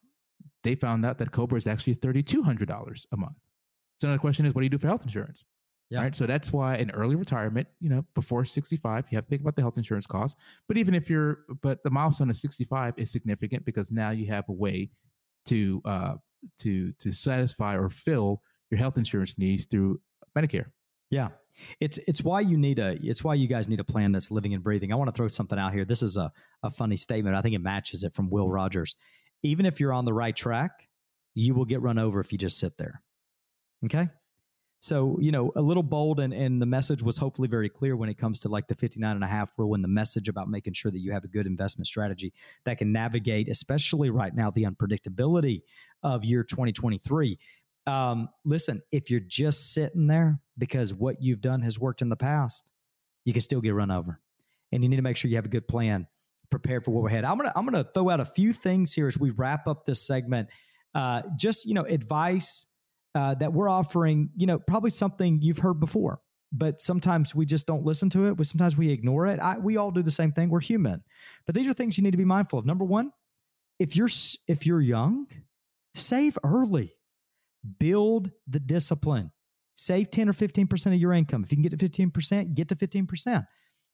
they 0.65 0.75
found 0.75 1.05
out 1.05 1.19
that 1.19 1.31
cobra 1.33 1.57
is 1.59 1.67
actually 1.67 1.95
$3200 1.95 3.07
a 3.13 3.17
month 3.17 3.37
so 3.99 4.09
now 4.09 4.15
the 4.15 4.19
question 4.19 4.47
is 4.47 4.55
what 4.55 4.61
do 4.61 4.67
you 4.67 4.71
do 4.71 4.79
for 4.79 4.89
health 4.89 5.05
insurance 5.05 5.45
Yeah. 5.91 6.01
Right. 6.01 6.17
So 6.17 6.25
that's 6.27 6.53
why 6.55 6.77
in 6.77 6.91
early 6.93 7.17
retirement, 7.17 7.69
you 7.79 7.91
know, 7.91 8.03
before 8.15 8.47
65, 8.47 9.05
you 9.11 9.17
have 9.17 9.25
to 9.25 9.29
think 9.29 9.43
about 9.43 9.57
the 9.57 9.61
health 9.63 9.77
insurance 9.77 10.07
costs. 10.07 10.41
But 10.67 10.79
even 10.79 10.95
if 10.95 11.11
you're, 11.11 11.41
but 11.61 11.83
the 11.83 11.91
milestone 11.91 12.31
of 12.31 12.37
65 12.37 12.95
is 12.97 13.13
significant 13.13 13.67
because 13.67 13.91
now 13.91 14.11
you 14.11 14.27
have 14.29 14.49
a 14.49 14.53
way 14.53 14.89
to, 15.49 15.83
uh, 15.85 16.15
to, 16.61 16.93
to 16.93 17.13
satisfy 17.13 17.77
or 17.77 17.91
fill 17.91 18.41
your 18.71 18.79
health 18.79 18.97
insurance 18.97 19.37
needs 19.37 19.67
through 19.67 20.01
Medicare. 20.35 20.67
Yeah. 21.11 21.29
It's 21.79 21.99
it's 22.09 22.23
why 22.23 22.41
you 22.41 22.57
need 22.57 22.79
a 22.79 22.97
it's 23.03 23.23
why 23.23 23.35
you 23.35 23.47
guys 23.47 23.69
need 23.69 23.79
a 23.79 23.85
plan 23.85 24.13
that's 24.13 24.31
living 24.31 24.55
and 24.55 24.65
breathing. 24.65 24.91
I 24.91 24.97
want 24.97 25.09
to 25.09 25.17
throw 25.17 25.29
something 25.29 25.59
out 25.59 25.75
here. 25.75 25.85
This 25.85 26.03
is 26.03 26.17
a, 26.17 26.33
a 26.63 26.71
funny 26.71 26.97
statement. 26.97 27.37
I 27.37 27.43
think 27.43 27.55
it 27.55 27.61
matches 27.61 28.03
it 28.03 28.15
from 28.15 28.31
Will 28.31 28.49
Rogers. 28.49 28.97
Even 29.43 29.67
if 29.67 29.81
you're 29.81 29.93
on 29.93 30.05
the 30.05 30.13
right 30.13 30.35
track, 30.35 30.89
you 31.35 31.55
will 31.55 31.65
get 31.65 31.81
run 31.83 31.99
over 31.99 32.21
if 32.21 32.33
you 32.33 32.39
just 32.39 32.59
sit 32.59 32.77
there. 32.79 33.03
Okay? 33.85 34.09
So, 34.81 35.17
you 35.21 35.31
know, 35.31 35.53
a 35.55 35.63
little 35.63 35.85
bold 35.85 36.19
and, 36.19 36.35
and 36.35 36.61
the 36.61 36.67
message 36.67 37.05
was 37.05 37.17
hopefully 37.17 37.47
very 37.47 37.69
clear 37.69 37.97
when 37.97 38.09
it 38.09 38.19
comes 38.19 38.41
to 38.41 38.49
like 38.49 38.67
the 38.67 38.75
59 38.75 39.15
and 39.15 39.23
a 39.23 39.29
half 39.29 39.53
rule 39.57 39.75
and 39.75 39.85
the 39.85 39.89
message 39.89 40.29
about 40.29 40.49
making 40.49 40.73
sure 40.73 40.91
that 40.91 40.99
you 40.99 41.13
have 41.13 41.23
a 41.23 41.29
good 41.29 41.47
investment 41.47 41.87
strategy 41.87 42.33
that 42.65 42.79
can 42.79 42.91
navigate, 42.91 43.49
especially 43.49 44.11
right 44.11 44.35
now, 44.35 44.51
the 44.51 44.65
unpredictability 44.65 45.63
of 46.03 46.25
year 46.25 46.43
2023. 46.43 47.39
Um, 47.87 48.29
listen, 48.45 48.83
if 48.91 49.09
you're 49.09 49.21
just 49.21 49.73
sitting 49.73 50.09
there 50.09 50.41
because 50.59 50.93
what 50.93 51.23
you've 51.23 51.41
done 51.41 51.63
has 51.63 51.79
worked 51.79 52.03
in 52.03 52.09
the 52.09 52.17
past, 52.17 52.69
you 53.25 53.33
can 53.33 53.43
still 53.43 53.61
get 53.61 53.75
run 53.75 53.93
over. 53.93 54.21
And 54.73 54.83
you 54.83 54.89
need 54.89 54.97
to 54.97 55.03
make 55.03 55.17
sure 55.17 55.31
you 55.31 55.37
have 55.37 55.45
a 55.45 55.49
good 55.49 55.69
plan 55.69 56.09
prepared 56.53 56.85
for 56.85 56.93
what 56.93 57.03
we're. 57.03 57.11
I'm 57.11 57.37
gonna 57.37 57.53
I'm 57.57 57.65
gonna 57.65 57.87
throw 57.93 58.11
out 58.11 58.21
a 58.21 58.25
few 58.25 58.53
things 58.53 58.95
here 58.95 59.09
as 59.09 59.19
we 59.19 59.31
wrap 59.31 59.67
up 59.67 59.85
this 59.87 60.07
segment. 60.07 60.49
Uh, 60.95 61.23
just 61.37 61.67
you 61.67 61.75
know, 61.75 61.83
advice 61.83 62.67
uh, 63.17 63.35
that 63.35 63.53
we're 63.53 63.69
offering. 63.69 64.31
You 64.37 64.47
know, 64.47 64.61
probably 64.61 64.91
something 64.91 65.41
you've 65.43 65.59
heard 65.59 65.81
before. 65.81 66.21
but 66.53 66.83
sometimes 66.83 67.35
we 67.35 67.47
just 67.47 67.67
don't 67.67 67.85
listen 67.85 68.11
to 68.11 68.27
it. 68.27 68.37
We 68.37 68.45
sometimes 68.45 68.77
we 68.77 68.91
ignore 68.91 69.27
it. 69.27 69.41
I, 69.41 69.59
we 69.59 69.79
all 69.79 69.91
do 69.91 70.03
the 70.03 70.11
same 70.11 70.33
thing. 70.33 70.51
We're 70.51 70.61
human, 70.61 71.03
but 71.47 71.55
these 71.55 71.67
are 71.67 71.73
things 71.73 71.97
you 71.97 72.05
need 72.05 72.11
to 72.11 72.19
be 72.19 72.25
mindful 72.25 72.59
of. 72.59 72.67
Number 72.67 72.85
one, 72.85 73.11
if 73.79 73.97
you're 73.97 74.09
if 74.47 74.67
you're 74.67 74.81
young, 74.81 75.27
save 75.95 76.39
early, 76.45 76.95
build 77.79 78.31
the 78.47 78.61
discipline. 78.61 79.33
Save 79.75 80.11
ten 80.11 80.29
or 80.29 80.35
fifteen 80.35 80.67
percent 80.67 80.95
of 80.95 81.01
your 81.01 81.15
income. 81.15 81.43
If 81.43 81.51
you 81.51 81.57
can 81.57 81.63
get 81.63 81.71
to 81.71 81.79
fifteen 81.79 82.11
percent, 82.11 82.55
get 82.55 82.69
to 82.69 82.77
fifteen 82.77 83.07
percent. 83.07 83.47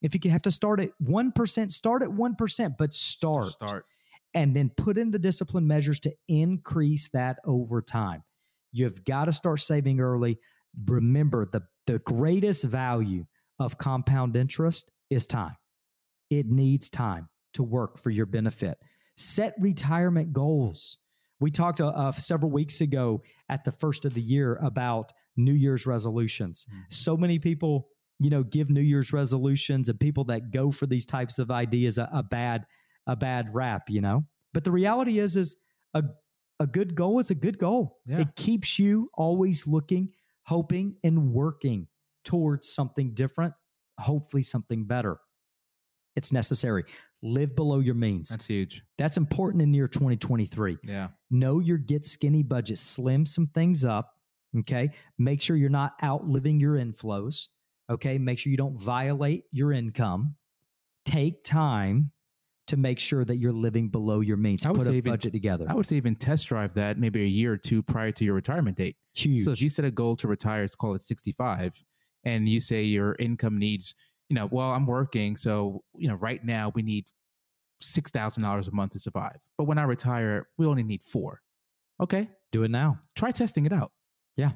If 0.02 0.24
you 0.24 0.30
have 0.30 0.42
to 0.42 0.50
start 0.50 0.80
at 0.80 0.90
one 0.98 1.32
percent, 1.32 1.72
start 1.72 2.02
at 2.02 2.12
one 2.12 2.34
percent, 2.34 2.74
but 2.78 2.94
start. 2.94 3.46
Start. 3.46 3.84
And 4.34 4.54
then 4.54 4.70
put 4.76 4.98
in 4.98 5.10
the 5.10 5.18
discipline 5.18 5.66
measures 5.66 6.00
to 6.00 6.12
increase 6.28 7.08
that 7.14 7.38
over 7.44 7.80
time. 7.80 8.22
You've 8.72 9.02
got 9.04 9.24
to 9.24 9.32
start 9.32 9.60
saving 9.60 10.00
early. 10.00 10.38
Remember, 10.86 11.46
the, 11.46 11.62
the 11.86 11.98
greatest 12.00 12.64
value 12.64 13.24
of 13.58 13.78
compound 13.78 14.36
interest 14.36 14.90
is 15.08 15.26
time. 15.26 15.56
It 16.30 16.46
needs 16.46 16.90
time 16.90 17.28
to 17.54 17.62
work 17.62 17.98
for 17.98 18.10
your 18.10 18.26
benefit. 18.26 18.76
Set 19.16 19.54
retirement 19.58 20.34
goals. 20.34 20.98
We 21.40 21.50
talked 21.50 21.80
uh, 21.80 21.88
uh, 21.88 22.12
several 22.12 22.52
weeks 22.52 22.82
ago 22.82 23.22
at 23.48 23.64
the 23.64 23.72
first 23.72 24.04
of 24.04 24.12
the 24.12 24.20
year 24.20 24.56
about 24.56 25.12
New 25.36 25.54
Year's 25.54 25.86
resolutions. 25.86 26.66
Mm-hmm. 26.68 26.80
So 26.90 27.16
many 27.16 27.38
people, 27.38 27.88
you 28.18 28.30
know, 28.30 28.42
give 28.42 28.70
New 28.70 28.80
Year's 28.80 29.12
resolutions 29.12 29.88
and 29.88 29.98
people 29.98 30.24
that 30.24 30.50
go 30.50 30.70
for 30.70 30.86
these 30.86 31.06
types 31.06 31.38
of 31.38 31.50
ideas 31.50 31.98
a, 31.98 32.08
a 32.12 32.22
bad 32.22 32.66
a 33.06 33.16
bad 33.16 33.54
rap, 33.54 33.88
you 33.88 34.00
know. 34.00 34.24
But 34.52 34.64
the 34.64 34.70
reality 34.70 35.18
is, 35.18 35.36
is 35.36 35.56
a 35.94 36.02
a 36.60 36.66
good 36.66 36.94
goal 36.94 37.18
is 37.18 37.30
a 37.30 37.34
good 37.34 37.58
goal. 37.58 37.98
Yeah. 38.06 38.20
It 38.20 38.34
keeps 38.36 38.78
you 38.78 39.10
always 39.14 39.66
looking, 39.66 40.10
hoping, 40.42 40.96
and 41.04 41.32
working 41.32 41.86
towards 42.24 42.68
something 42.68 43.14
different, 43.14 43.54
hopefully 43.98 44.42
something 44.42 44.84
better. 44.84 45.18
It's 46.16 46.32
necessary. 46.32 46.84
Live 47.22 47.54
below 47.54 47.78
your 47.78 47.94
means. 47.94 48.28
That's 48.28 48.46
huge. 48.46 48.82
That's 48.96 49.16
important 49.16 49.62
in 49.62 49.72
year 49.72 49.88
2023. 49.88 50.78
Yeah. 50.82 51.08
Know 51.30 51.60
your 51.60 51.78
get 51.78 52.04
skinny 52.04 52.42
budget. 52.42 52.78
Slim 52.78 53.24
some 53.24 53.46
things 53.46 53.84
up. 53.84 54.14
Okay. 54.58 54.90
Make 55.18 55.40
sure 55.42 55.56
you're 55.56 55.68
not 55.70 55.94
outliving 56.02 56.58
your 56.58 56.74
inflows. 56.74 57.48
Okay. 57.90 58.18
Make 58.18 58.38
sure 58.38 58.50
you 58.50 58.56
don't 58.56 58.78
violate 58.78 59.44
your 59.52 59.72
income. 59.72 60.34
Take 61.04 61.42
time 61.42 62.12
to 62.68 62.76
make 62.76 62.98
sure 62.98 63.24
that 63.24 63.36
you're 63.38 63.52
living 63.52 63.88
below 63.88 64.20
your 64.20 64.36
means. 64.36 64.64
I 64.64 64.70
would 64.70 64.78
Put 64.78 64.88
a 64.88 64.92
even, 64.92 65.12
budget 65.12 65.32
together. 65.32 65.66
I 65.68 65.74
would 65.74 65.86
say 65.86 65.96
even 65.96 66.14
test 66.14 66.48
drive 66.48 66.74
that 66.74 66.98
maybe 66.98 67.22
a 67.22 67.26
year 67.26 67.54
or 67.54 67.56
two 67.56 67.82
prior 67.82 68.12
to 68.12 68.24
your 68.24 68.34
retirement 68.34 68.76
date. 68.76 68.96
Huge. 69.14 69.42
So 69.42 69.50
if 69.50 69.62
you 69.62 69.70
set 69.70 69.86
a 69.86 69.90
goal 69.90 70.16
to 70.16 70.28
retire, 70.28 70.60
let's 70.60 70.76
call 70.76 70.94
it 70.94 71.02
65, 71.02 71.82
and 72.24 72.46
you 72.46 72.60
say 72.60 72.82
your 72.82 73.16
income 73.18 73.58
needs, 73.58 73.94
you 74.28 74.34
know, 74.34 74.46
well, 74.52 74.70
I'm 74.70 74.86
working, 74.86 75.34
so 75.34 75.82
you 75.96 76.08
know, 76.08 76.16
right 76.16 76.44
now 76.44 76.70
we 76.74 76.82
need 76.82 77.06
six 77.80 78.10
thousand 78.10 78.42
dollars 78.42 78.68
a 78.68 78.72
month 78.72 78.92
to 78.92 78.98
survive. 78.98 79.38
But 79.56 79.64
when 79.64 79.78
I 79.78 79.84
retire, 79.84 80.48
we 80.58 80.66
only 80.66 80.82
need 80.82 81.02
four. 81.02 81.40
Okay, 82.00 82.28
do 82.52 82.64
it 82.64 82.70
now. 82.70 82.98
Try 83.16 83.30
testing 83.30 83.64
it 83.64 83.72
out. 83.72 83.92
Yeah, 84.36 84.50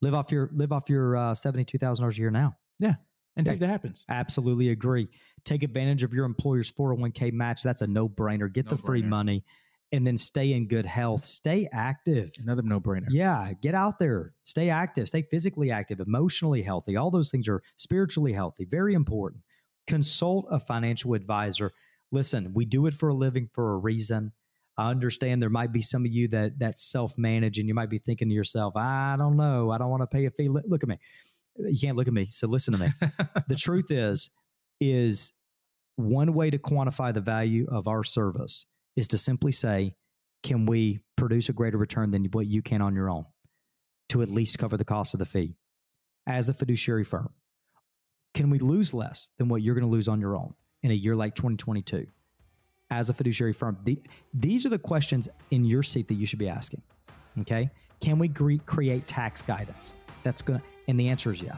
live 0.00 0.14
off 0.14 0.32
your 0.32 0.50
live 0.52 0.72
off 0.72 0.90
your 0.90 1.16
uh, 1.16 1.34
seventy 1.34 1.64
two 1.64 1.78
thousand 1.78 2.02
dollars 2.02 2.18
a 2.18 2.22
year 2.22 2.30
now. 2.32 2.56
Yeah, 2.82 2.94
and 3.36 3.46
see 3.46 3.54
if 3.54 3.60
that 3.60 3.68
happens. 3.68 4.04
Absolutely 4.08 4.70
agree. 4.70 5.08
Take 5.44 5.62
advantage 5.62 6.02
of 6.02 6.12
your 6.12 6.24
employer's 6.24 6.70
401k 6.72 7.32
match. 7.32 7.62
That's 7.62 7.82
a 7.82 7.86
no 7.86 8.08
brainer. 8.08 8.52
Get 8.52 8.66
no 8.66 8.72
the 8.72 8.76
free 8.76 9.02
money 9.02 9.44
and 9.92 10.06
then 10.06 10.16
stay 10.16 10.52
in 10.52 10.66
good 10.66 10.86
health. 10.86 11.24
Stay 11.24 11.68
active. 11.70 12.30
Another 12.42 12.62
no 12.62 12.80
brainer. 12.80 13.06
Yeah. 13.10 13.52
Get 13.60 13.74
out 13.74 13.98
there. 13.98 14.32
Stay 14.42 14.70
active. 14.70 15.08
Stay 15.08 15.22
physically 15.22 15.70
active, 15.70 16.00
emotionally 16.00 16.62
healthy. 16.62 16.96
All 16.96 17.10
those 17.10 17.30
things 17.30 17.48
are 17.48 17.62
spiritually 17.76 18.32
healthy. 18.32 18.64
Very 18.64 18.94
important. 18.94 19.42
Consult 19.86 20.46
a 20.50 20.58
financial 20.58 21.14
advisor. 21.14 21.72
Listen, 22.10 22.52
we 22.54 22.64
do 22.64 22.86
it 22.86 22.94
for 22.94 23.10
a 23.10 23.14
living 23.14 23.48
for 23.52 23.74
a 23.74 23.78
reason. 23.78 24.32
I 24.78 24.90
understand 24.90 25.42
there 25.42 25.50
might 25.50 25.72
be 25.72 25.82
some 25.82 26.06
of 26.06 26.12
you 26.12 26.28
that 26.28 26.58
that 26.60 26.78
self 26.78 27.18
manage 27.18 27.58
and 27.58 27.68
you 27.68 27.74
might 27.74 27.90
be 27.90 27.98
thinking 27.98 28.28
to 28.30 28.34
yourself, 28.34 28.74
I 28.76 29.16
don't 29.18 29.36
know. 29.36 29.70
I 29.70 29.76
don't 29.76 29.90
want 29.90 30.02
to 30.02 30.06
pay 30.06 30.24
a 30.24 30.30
fee. 30.30 30.48
Look 30.48 30.82
at 30.82 30.88
me 30.88 30.98
you 31.56 31.78
can't 31.78 31.96
look 31.96 32.08
at 32.08 32.14
me. 32.14 32.28
So 32.30 32.46
listen 32.46 32.72
to 32.72 32.80
me. 32.80 32.88
the 33.48 33.56
truth 33.56 33.86
is, 33.90 34.30
is 34.80 35.32
one 35.96 36.34
way 36.34 36.50
to 36.50 36.58
quantify 36.58 37.12
the 37.12 37.20
value 37.20 37.66
of 37.70 37.88
our 37.88 38.04
service 38.04 38.66
is 38.96 39.08
to 39.08 39.18
simply 39.18 39.52
say, 39.52 39.94
can 40.42 40.66
we 40.66 41.00
produce 41.16 41.48
a 41.48 41.52
greater 41.52 41.78
return 41.78 42.10
than 42.10 42.24
what 42.26 42.46
you 42.46 42.62
can 42.62 42.82
on 42.82 42.94
your 42.94 43.08
own 43.08 43.24
to 44.08 44.22
at 44.22 44.28
least 44.28 44.58
cover 44.58 44.76
the 44.76 44.84
cost 44.84 45.14
of 45.14 45.18
the 45.18 45.26
fee 45.26 45.56
as 46.26 46.48
a 46.48 46.54
fiduciary 46.54 47.04
firm? 47.04 47.30
Can 48.34 48.50
we 48.50 48.58
lose 48.58 48.94
less 48.94 49.30
than 49.38 49.48
what 49.48 49.62
you're 49.62 49.74
going 49.74 49.84
to 49.84 49.90
lose 49.90 50.08
on 50.08 50.20
your 50.20 50.36
own 50.36 50.54
in 50.82 50.90
a 50.90 50.94
year 50.94 51.14
like 51.14 51.34
2022 51.34 52.06
as 52.90 53.10
a 53.10 53.14
fiduciary 53.14 53.52
firm? 53.52 53.78
The, 53.84 54.00
these 54.34 54.66
are 54.66 54.70
the 54.70 54.78
questions 54.78 55.28
in 55.50 55.64
your 55.64 55.82
seat 55.82 56.08
that 56.08 56.14
you 56.14 56.26
should 56.26 56.38
be 56.38 56.48
asking. 56.48 56.82
Okay. 57.40 57.70
Can 58.00 58.18
we 58.18 58.28
cre- 58.28 58.56
create 58.66 59.06
tax 59.06 59.42
guidance 59.42 59.92
that's 60.22 60.42
going 60.42 60.60
to, 60.60 60.66
and 60.88 60.98
the 60.98 61.08
answer 61.08 61.32
is 61.32 61.42
yeah. 61.42 61.56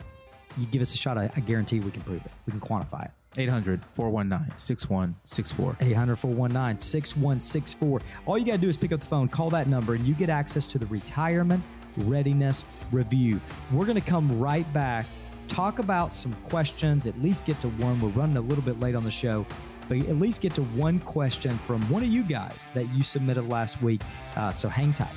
You 0.57 0.67
give 0.67 0.83
us 0.83 0.95
a 0.95 0.97
shot, 0.97 1.19
I, 1.19 1.31
I 1.35 1.41
guarantee 1.41 1.81
we 1.81 1.91
can 1.91 2.03
prove 2.03 2.25
it. 2.25 2.31
We 2.47 2.53
can 2.53 2.61
quantify 2.61 3.07
it. 3.07 3.11
800 3.37 3.85
419 3.93 4.57
6164. 4.57 5.77
800 5.81 6.17
419 6.17 6.81
6164. 6.81 8.01
All 8.27 8.39
you 8.39 8.45
got 8.45 8.53
to 8.53 8.59
do 8.59 8.69
is 8.69 8.77
pick 8.77 8.93
up 8.93 9.01
the 9.01 9.07
phone, 9.07 9.29
call 9.29 9.51
that 9.51 9.67
number, 9.67 9.95
and 9.95 10.07
you 10.07 10.15
get 10.15 10.31
access 10.31 10.67
to 10.69 10.79
the 10.79 10.87
retirement 10.87 11.63
readiness 11.97 12.65
review. 12.93 13.41
We're 13.73 13.87
going 13.87 14.01
to 14.01 14.09
come 14.09 14.41
right 14.41 14.71
back, 14.73 15.07
talk 15.49 15.79
about 15.79 16.13
some 16.13 16.35
questions, 16.49 17.07
at 17.07 17.21
least 17.21 17.45
get 17.45 17.61
to 17.61 17.69
one. 17.69 18.01
We're 18.01 18.09
running 18.11 18.37
a 18.37 18.41
little 18.41 18.65
bit 18.65 18.81
late 18.81 18.95
on 18.95 19.05
the 19.05 19.11
show, 19.11 19.47
but 19.89 19.99
at 19.99 20.17
least 20.17 20.41
get 20.41 20.55
to 20.55 20.63
one 20.63 20.99
question 21.01 21.57
from 21.59 21.83
one 21.91 22.03
of 22.03 22.09
you 22.09 22.23
guys 22.23 22.69
that 22.75 22.93
you 22.95 23.03
submitted 23.03 23.49
last 23.49 23.83
week. 23.83 24.01
Uh, 24.37 24.53
so 24.53 24.69
hang 24.69 24.93
tight. 24.93 25.09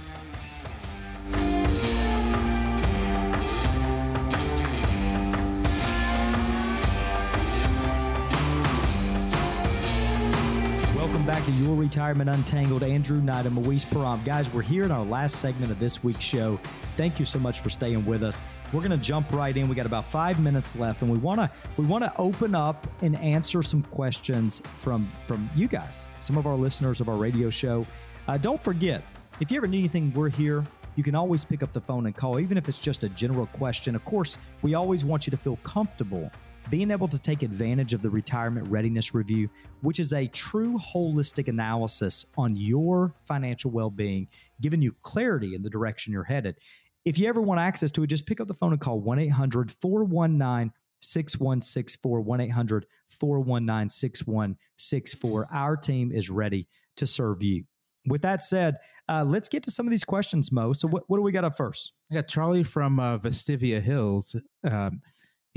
Back 11.37 11.45
to 11.45 11.51
Your 11.51 11.75
Retirement 11.75 12.31
Untangled. 12.31 12.81
Andrew 12.81 13.21
Knight 13.21 13.45
and 13.45 13.53
Moise 13.53 13.85
Param. 13.85 14.25
Guys, 14.25 14.51
we're 14.51 14.63
here 14.63 14.85
in 14.85 14.91
our 14.91 15.05
last 15.05 15.35
segment 15.35 15.71
of 15.71 15.79
this 15.79 16.03
week's 16.03 16.25
show. 16.25 16.59
Thank 16.95 17.19
you 17.19 17.25
so 17.25 17.37
much 17.37 17.59
for 17.59 17.69
staying 17.69 18.07
with 18.07 18.23
us. 18.23 18.41
We're 18.73 18.79
going 18.79 18.89
to 18.89 18.97
jump 18.97 19.31
right 19.31 19.55
in. 19.55 19.69
We 19.69 19.75
got 19.75 19.85
about 19.85 20.09
five 20.09 20.39
minutes 20.39 20.75
left, 20.75 21.03
and 21.03 21.11
we 21.11 21.19
want 21.19 21.39
to 21.39 21.51
we 21.77 21.85
want 21.85 22.03
to 22.03 22.11
open 22.17 22.55
up 22.55 22.87
and 23.03 23.15
answer 23.17 23.61
some 23.61 23.83
questions 23.83 24.63
from 24.77 25.07
from 25.27 25.47
you 25.55 25.67
guys, 25.67 26.09
some 26.17 26.39
of 26.39 26.47
our 26.47 26.55
listeners 26.55 27.01
of 27.01 27.07
our 27.07 27.17
radio 27.17 27.51
show. 27.51 27.85
Uh, 28.27 28.37
don't 28.39 28.63
forget, 28.63 29.03
if 29.39 29.51
you 29.51 29.57
ever 29.57 29.67
need 29.67 29.79
anything, 29.79 30.11
we're 30.15 30.29
here. 30.29 30.65
You 30.95 31.03
can 31.03 31.13
always 31.13 31.45
pick 31.45 31.61
up 31.61 31.71
the 31.71 31.81
phone 31.81 32.07
and 32.07 32.15
call, 32.15 32.39
even 32.39 32.57
if 32.57 32.67
it's 32.67 32.79
just 32.79 33.03
a 33.03 33.09
general 33.09 33.45
question. 33.45 33.95
Of 33.95 34.03
course, 34.05 34.39
we 34.63 34.73
always 34.73 35.05
want 35.05 35.27
you 35.27 35.31
to 35.31 35.37
feel 35.37 35.57
comfortable 35.57 36.31
being 36.69 36.91
able 36.91 37.07
to 37.07 37.19
take 37.19 37.43
advantage 37.43 37.93
of 37.93 38.01
the 38.01 38.09
retirement 38.09 38.67
readiness 38.67 39.13
review, 39.13 39.49
which 39.81 39.99
is 39.99 40.13
a 40.13 40.27
true 40.27 40.77
holistic 40.77 41.47
analysis 41.47 42.25
on 42.37 42.55
your 42.55 43.13
financial 43.25 43.71
well 43.71 43.89
being, 43.89 44.27
giving 44.61 44.81
you 44.81 44.93
clarity 45.01 45.55
in 45.55 45.63
the 45.63 45.69
direction 45.69 46.11
you're 46.11 46.23
headed. 46.23 46.57
If 47.05 47.17
you 47.17 47.27
ever 47.29 47.41
want 47.41 47.61
access 47.61 47.91
to 47.91 48.03
it, 48.03 48.07
just 48.07 48.25
pick 48.25 48.41
up 48.41 48.47
the 48.47 48.53
phone 48.53 48.73
and 48.73 48.81
call 48.81 48.99
1 48.99 49.19
800 49.19 49.71
419 49.71 50.73
6164 50.99 52.21
1 52.21 52.41
800 52.41 52.85
419 53.07 53.89
6164. 53.89 55.47
Our 55.51 55.77
team 55.77 56.11
is 56.11 56.29
ready 56.29 56.67
to 56.97 57.07
serve 57.07 57.41
you. 57.43 57.63
With 58.07 58.21
that 58.23 58.43
said, 58.43 58.77
uh, 59.09 59.23
let's 59.25 59.47
get 59.47 59.63
to 59.63 59.71
some 59.71 59.85
of 59.85 59.91
these 59.91 60.03
questions, 60.03 60.51
Mo. 60.51 60.73
So, 60.73 60.87
what, 60.87 61.03
what 61.07 61.17
do 61.17 61.21
we 61.21 61.31
got 61.31 61.45
up 61.45 61.55
first? 61.55 61.93
I 62.11 62.15
got 62.15 62.27
Charlie 62.27 62.63
from 62.63 62.99
uh, 62.99 63.17
Vestavia 63.19 63.81
Hills. 63.81 64.35
Um, 64.69 65.01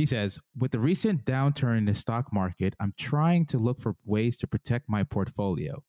he 0.00 0.06
says, 0.06 0.40
with 0.56 0.70
the 0.70 0.78
recent 0.78 1.26
downturn 1.26 1.76
in 1.76 1.84
the 1.84 1.94
stock 1.94 2.32
market, 2.32 2.74
I'm 2.80 2.94
trying 2.98 3.44
to 3.48 3.58
look 3.58 3.82
for 3.82 3.96
ways 4.06 4.38
to 4.38 4.46
protect 4.46 4.88
my 4.88 5.02
portfolio. 5.02 5.82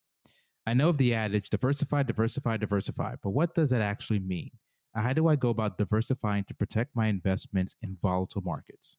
I 0.67 0.73
know 0.73 0.89
of 0.89 0.97
the 0.97 1.15
adage 1.15 1.49
diversify, 1.49 2.03
diversify, 2.03 2.57
diversify, 2.57 3.15
but 3.23 3.29
what 3.29 3.55
does 3.55 3.69
that 3.69 3.81
actually 3.81 4.19
mean? 4.19 4.51
How 4.93 5.13
do 5.13 5.29
I 5.29 5.37
go 5.37 5.47
about 5.47 5.77
diversifying 5.77 6.43
to 6.49 6.53
protect 6.53 6.93
my 6.93 7.07
investments 7.07 7.77
in 7.83 7.97
volatile 8.01 8.41
markets? 8.41 8.97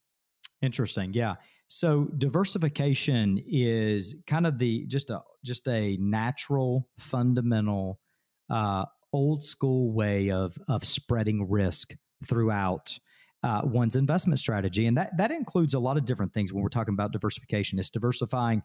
Interesting. 0.62 1.12
Yeah. 1.12 1.34
So 1.66 2.08
diversification 2.16 3.38
is 3.46 4.16
kind 4.26 4.46
of 4.46 4.58
the 4.58 4.86
just 4.86 5.10
a 5.10 5.20
just 5.44 5.68
a 5.68 5.98
natural, 6.00 6.88
fundamental, 6.98 8.00
uh, 8.48 8.86
old 9.12 9.44
school 9.44 9.92
way 9.92 10.30
of 10.30 10.56
of 10.68 10.84
spreading 10.84 11.50
risk 11.50 11.94
throughout 12.26 12.98
uh, 13.42 13.62
one's 13.64 13.96
investment 13.96 14.38
strategy. 14.38 14.86
And 14.86 14.96
that, 14.96 15.16
that 15.16 15.30
includes 15.30 15.74
a 15.74 15.78
lot 15.80 15.96
of 15.96 16.04
different 16.04 16.32
things 16.32 16.52
when 16.52 16.62
we're 16.62 16.68
talking 16.68 16.94
about 16.94 17.12
diversification. 17.12 17.78
It's 17.78 17.90
diversifying 17.90 18.62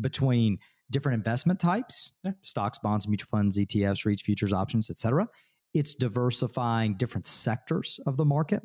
between 0.00 0.58
different 0.90 1.16
investment 1.16 1.58
types, 1.58 2.12
yeah. 2.24 2.32
stocks, 2.42 2.78
bonds, 2.78 3.08
mutual 3.08 3.28
funds, 3.28 3.58
ETFs, 3.58 4.06
REITs, 4.06 4.22
futures, 4.22 4.52
options, 4.52 4.90
etc. 4.90 5.28
It's 5.74 5.94
diversifying 5.94 6.96
different 6.96 7.26
sectors 7.26 8.00
of 8.06 8.16
the 8.16 8.24
market. 8.24 8.62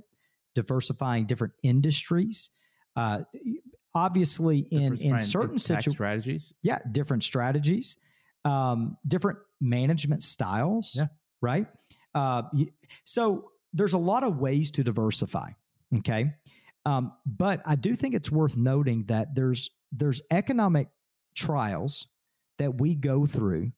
diversifying 0.55 1.25
different 1.25 1.53
industries. 1.63 2.49
Uh, 2.95 3.19
obviously, 3.93 4.59
in 4.71 4.95
in 4.97 5.19
certain 5.19 5.59
situations, 5.59 5.95
strategies, 5.95 6.53
yeah, 6.63 6.79
different 6.91 7.23
strategies, 7.23 7.97
um, 8.45 8.97
different 9.07 9.39
management 9.61 10.23
styles, 10.23 10.95
yeah. 10.95 11.07
right? 11.41 11.67
Uh, 12.13 12.43
so 13.03 13.51
there's 13.75 13.93
a 13.93 13.99
lot 13.99 14.23
of 14.23 14.39
ways 14.39 14.71
to 14.71 14.83
diversify. 14.83 15.51
Okay, 15.97 16.33
um, 16.85 17.11
but 17.25 17.61
I 17.65 17.75
do 17.75 17.95
think 17.95 18.15
it's 18.15 18.31
worth 18.31 18.57
noting 18.57 19.03
that 19.05 19.35
there's 19.35 19.69
there's 19.91 20.21
economic 20.31 20.87
trials 21.35 22.07
that 22.57 22.79
we 22.79 22.95
go 22.95 23.25
through 23.25 23.71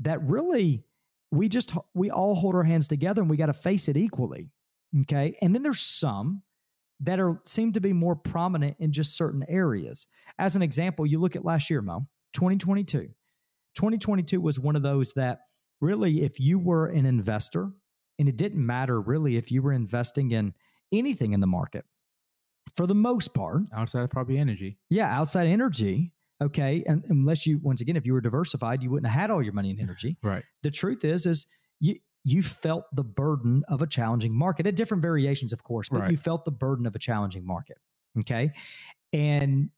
that 0.00 0.22
really 0.22 0.84
we 1.30 1.48
just 1.48 1.72
we 1.94 2.10
all 2.10 2.34
hold 2.34 2.54
our 2.54 2.62
hands 2.62 2.86
together 2.88 3.22
and 3.22 3.30
we 3.30 3.36
got 3.36 3.46
to 3.46 3.52
face 3.52 3.88
it 3.88 3.96
equally 3.96 4.50
okay? 5.02 5.36
And 5.42 5.54
then 5.54 5.62
there's 5.62 5.80
some 5.80 6.42
that 7.00 7.20
are 7.20 7.40
seem 7.44 7.72
to 7.72 7.80
be 7.80 7.92
more 7.92 8.16
prominent 8.16 8.76
in 8.80 8.92
just 8.92 9.16
certain 9.16 9.44
areas. 9.48 10.06
As 10.38 10.56
an 10.56 10.62
example 10.62 11.06
you 11.06 11.18
look 11.18 11.36
at 11.36 11.44
last 11.44 11.70
year 11.70 11.82
mo 11.82 12.06
2022 12.34 13.08
2022 13.74 14.40
was 14.40 14.58
one 14.58 14.76
of 14.76 14.82
those 14.82 15.12
that 15.14 15.40
really 15.80 16.22
if 16.22 16.40
you 16.40 16.58
were 16.58 16.86
an 16.86 17.06
investor 17.06 17.70
and 18.18 18.28
it 18.28 18.36
didn't 18.36 18.64
matter 18.64 19.00
really 19.00 19.36
if 19.36 19.50
you 19.50 19.62
were 19.62 19.72
investing 19.72 20.30
in 20.30 20.54
anything 20.92 21.32
in 21.32 21.40
the 21.40 21.46
market. 21.46 21.84
For 22.76 22.86
the 22.86 22.94
most 22.94 23.34
part 23.34 23.62
outside 23.72 24.02
of 24.02 24.10
probably 24.10 24.38
energy. 24.38 24.78
Yeah 24.90 25.12
outside 25.12 25.46
energy 25.46 26.12
okay 26.40 26.84
and 26.86 27.04
unless 27.08 27.46
you 27.46 27.58
once 27.62 27.80
again 27.80 27.96
if 27.96 28.06
you 28.06 28.12
were 28.12 28.20
diversified 28.20 28.80
you 28.82 28.90
wouldn't 28.90 29.10
have 29.10 29.20
had 29.20 29.30
all 29.30 29.42
your 29.42 29.54
money 29.54 29.70
in 29.70 29.80
energy. 29.80 30.16
Right. 30.22 30.44
The 30.62 30.70
truth 30.70 31.04
is 31.04 31.26
is 31.26 31.46
you 31.80 31.96
you 32.24 32.42
felt 32.42 32.84
the 32.92 33.04
burden 33.04 33.64
of 33.68 33.80
a 33.80 33.86
challenging 33.86 34.34
market 34.34 34.66
at 34.66 34.74
different 34.76 35.02
variations 35.02 35.52
of 35.52 35.64
course 35.64 35.88
but 35.88 36.00
right. 36.00 36.10
you 36.10 36.16
felt 36.16 36.44
the 36.44 36.50
burden 36.50 36.86
of 36.86 36.94
a 36.94 36.98
challenging 36.98 37.46
market 37.46 37.78
okay? 38.20 38.52
And 39.12 39.70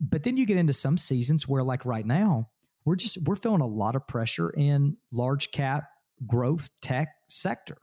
but 0.00 0.22
then 0.22 0.36
you 0.36 0.46
get 0.46 0.56
into 0.56 0.72
some 0.72 0.96
seasons 0.96 1.46
where 1.46 1.62
like 1.62 1.84
right 1.84 2.06
now 2.06 2.48
we're 2.84 2.96
just 2.96 3.18
we're 3.24 3.36
feeling 3.36 3.60
a 3.60 3.66
lot 3.66 3.96
of 3.96 4.06
pressure 4.06 4.50
in 4.50 4.96
large 5.12 5.50
cap 5.50 5.84
growth 6.26 6.68
tech 6.82 7.08
sector 7.28 7.78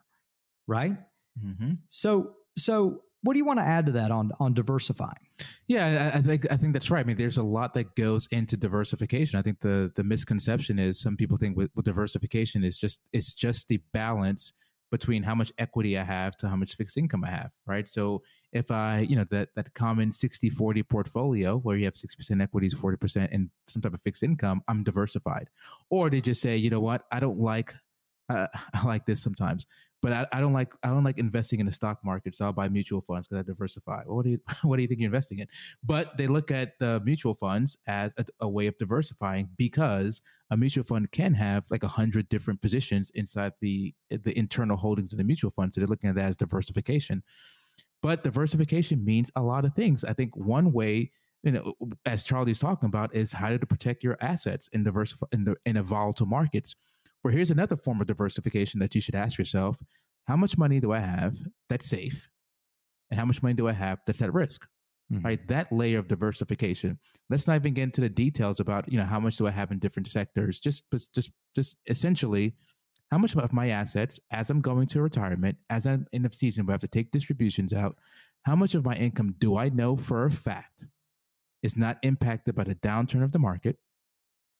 right 0.67 0.97
mm-hmm. 1.39 1.73
so 1.89 2.31
so 2.57 3.01
what 3.23 3.33
do 3.33 3.39
you 3.39 3.45
want 3.45 3.59
to 3.59 3.65
add 3.65 3.87
to 3.87 3.91
that 3.93 4.11
on 4.11 4.31
on 4.39 4.53
diversifying? 4.53 5.27
Yeah, 5.67 6.11
I, 6.13 6.19
I, 6.19 6.21
think 6.21 6.47
I 6.51 6.55
think 6.55 6.73
that's 6.73 6.89
right. 6.89 7.01
I 7.01 7.03
mean, 7.03 7.17
there's 7.17 7.37
a 7.37 7.43
lot 7.43 7.73
that 7.73 7.95
goes 7.95 8.27
into 8.31 8.57
diversification. 8.57 9.39
I 9.39 9.41
think 9.41 9.59
the 9.59 9.91
the 9.95 10.03
misconception 10.03 10.79
is 10.79 11.01
some 11.01 11.17
people 11.17 11.37
think 11.37 11.57
with, 11.57 11.71
with 11.75 11.85
diversification 11.85 12.63
is 12.63 12.77
just 12.77 13.01
it's 13.11 13.33
just 13.33 13.67
the 13.67 13.81
balance 13.91 14.53
between 14.91 15.23
how 15.23 15.35
much 15.35 15.51
equity 15.57 15.97
I 15.97 16.03
have 16.03 16.37
to 16.37 16.47
how 16.47 16.55
much 16.55 16.75
fixed 16.75 16.97
income 16.97 17.23
I 17.25 17.31
have, 17.31 17.51
right? 17.65 17.87
So 17.87 18.21
if 18.53 18.71
I, 18.71 18.99
you 18.99 19.17
know, 19.17 19.25
that 19.31 19.49
that 19.55 19.73
common 19.73 20.11
60-40 20.11 20.87
portfolio 20.87 21.57
where 21.57 21.75
you 21.75 21.85
have 21.85 21.95
60% 21.95 22.41
equities, 22.41 22.73
40% 22.73 23.29
in 23.31 23.49
some 23.67 23.81
type 23.81 23.93
of 23.93 24.01
fixed 24.01 24.23
income, 24.23 24.61
I'm 24.69 24.83
diversified. 24.83 25.49
Or 25.89 26.09
they 26.09 26.21
just 26.21 26.41
say, 26.41 26.55
you 26.55 26.69
know 26.69 26.79
what, 26.79 27.03
I 27.11 27.19
don't 27.19 27.39
like 27.39 27.75
uh, 28.29 28.47
I 28.73 28.85
like 28.85 29.05
this 29.05 29.21
sometimes 29.21 29.67
but 30.01 30.13
I, 30.13 30.27
I, 30.31 30.39
don't 30.39 30.53
like 30.53 30.73
I 30.83 30.89
don't 30.89 31.03
like 31.03 31.17
investing 31.17 31.59
in 31.59 31.65
the 31.65 31.71
stock 31.71 31.99
market, 32.03 32.35
so 32.35 32.45
I'll 32.45 32.53
buy 32.53 32.69
mutual 32.69 33.01
funds 33.01 33.27
because 33.27 33.43
I 33.43 33.47
diversify. 33.47 34.03
Well, 34.05 34.17
what 34.17 34.25
do 34.25 34.31
you 34.31 34.39
what 34.63 34.75
do 34.77 34.81
you 34.81 34.87
think 34.87 34.99
you're 34.99 35.07
investing 35.07 35.39
in? 35.39 35.47
But 35.83 36.17
they 36.17 36.27
look 36.27 36.51
at 36.51 36.77
the 36.79 37.01
mutual 37.03 37.33
funds 37.33 37.77
as 37.87 38.13
a, 38.17 38.25
a 38.41 38.47
way 38.47 38.67
of 38.67 38.77
diversifying 38.77 39.49
because 39.57 40.21
a 40.51 40.57
mutual 40.57 40.83
fund 40.83 41.11
can 41.11 41.33
have 41.33 41.65
like 41.71 41.83
a 41.83 41.87
hundred 41.87 42.29
different 42.29 42.61
positions 42.61 43.11
inside 43.15 43.53
the 43.61 43.93
the 44.09 44.37
internal 44.37 44.77
holdings 44.77 45.13
of 45.13 45.17
the 45.17 45.23
mutual 45.23 45.51
fund. 45.51 45.73
So 45.73 45.81
they're 45.81 45.87
looking 45.87 46.09
at 46.09 46.15
that 46.15 46.29
as 46.29 46.37
diversification. 46.37 47.23
But 48.03 48.23
diversification 48.23 49.03
means 49.03 49.31
a 49.35 49.41
lot 49.41 49.65
of 49.65 49.73
things. 49.73 50.03
I 50.03 50.13
think 50.13 50.35
one 50.35 50.71
way 50.71 51.11
you 51.43 51.51
know, 51.51 51.73
as 52.05 52.23
Charlie's 52.23 52.59
talking 52.59 52.87
about, 52.87 53.15
is 53.15 53.31
how 53.31 53.55
to 53.55 53.65
protect 53.65 54.03
your 54.03 54.17
assets 54.21 54.69
in 54.73 54.83
diversify 54.83 55.27
in, 55.31 55.45
the, 55.45 55.55
in 55.65 55.77
a 55.77 55.83
volatile 55.83 56.25
markets. 56.25 56.75
Where 57.21 57.33
here's 57.33 57.51
another 57.51 57.77
form 57.77 58.01
of 58.01 58.07
diversification 58.07 58.79
that 58.79 58.95
you 58.95 59.01
should 59.01 59.15
ask 59.15 59.37
yourself 59.37 59.77
how 60.25 60.35
much 60.35 60.57
money 60.57 60.79
do 60.79 60.91
I 60.91 60.99
have 60.99 61.37
that's 61.69 61.87
safe? 61.87 62.29
And 63.09 63.19
how 63.19 63.25
much 63.25 63.41
money 63.41 63.53
do 63.53 63.67
I 63.67 63.73
have 63.73 63.99
that's 64.05 64.21
at 64.21 64.33
risk? 64.33 64.67
Mm-hmm. 65.11 65.25
Right. 65.25 65.47
That 65.47 65.71
layer 65.71 65.99
of 65.99 66.09
diversification. 66.09 66.99
Let's 67.29 67.47
not 67.47 67.55
even 67.55 67.73
get 67.73 67.83
into 67.83 68.01
the 68.01 68.09
details 68.09 68.59
about, 68.59 68.91
you 68.91 68.97
know, 68.97 69.05
how 69.05 69.21
much 69.21 69.37
do 69.37 69.47
I 69.47 69.51
have 69.51 69.71
in 69.71 69.79
different 69.79 70.09
sectors? 70.09 70.59
Just 70.59 70.83
just 70.91 71.31
just 71.55 71.77
essentially 71.87 72.55
how 73.09 73.17
much 73.17 73.33
of 73.35 73.53
my 73.53 73.69
assets 73.69 74.19
as 74.31 74.49
I'm 74.49 74.59
going 74.59 74.85
to 74.87 75.01
retirement, 75.01 75.57
as 75.69 75.87
I'm 75.87 76.07
in 76.11 76.23
the 76.23 76.29
season 76.29 76.65
where 76.65 76.73
I 76.73 76.75
have 76.75 76.81
to 76.81 76.89
take 76.89 77.11
distributions 77.11 77.73
out, 77.73 77.95
how 78.43 78.55
much 78.55 78.75
of 78.75 78.83
my 78.83 78.95
income 78.95 79.33
do 79.39 79.57
I 79.57 79.69
know 79.69 79.95
for 79.95 80.25
a 80.25 80.31
fact 80.31 80.85
is 81.63 81.77
not 81.77 81.99
impacted 82.03 82.55
by 82.55 82.65
the 82.65 82.75
downturn 82.75 83.23
of 83.23 83.31
the 83.31 83.39
market, 83.39 83.77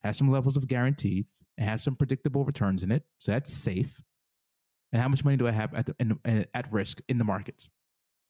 has 0.03 0.17
some 0.17 0.31
levels 0.31 0.55
of 0.55 0.67
guarantees, 0.67 1.35
it 1.57 1.63
has 1.63 1.83
some 1.83 1.95
predictable 1.95 2.45
returns 2.45 2.83
in 2.83 2.91
it, 2.91 3.03
so 3.19 3.31
that's 3.31 3.53
safe. 3.53 4.01
And 4.91 5.01
how 5.01 5.09
much 5.09 5.25
money 5.25 5.37
do 5.37 5.47
I 5.47 5.51
have 5.51 5.73
at 5.73 5.85
the, 5.85 5.95
in, 5.99 6.45
at 6.53 6.71
risk 6.71 7.01
in 7.09 7.17
the 7.17 7.23
markets? 7.23 7.69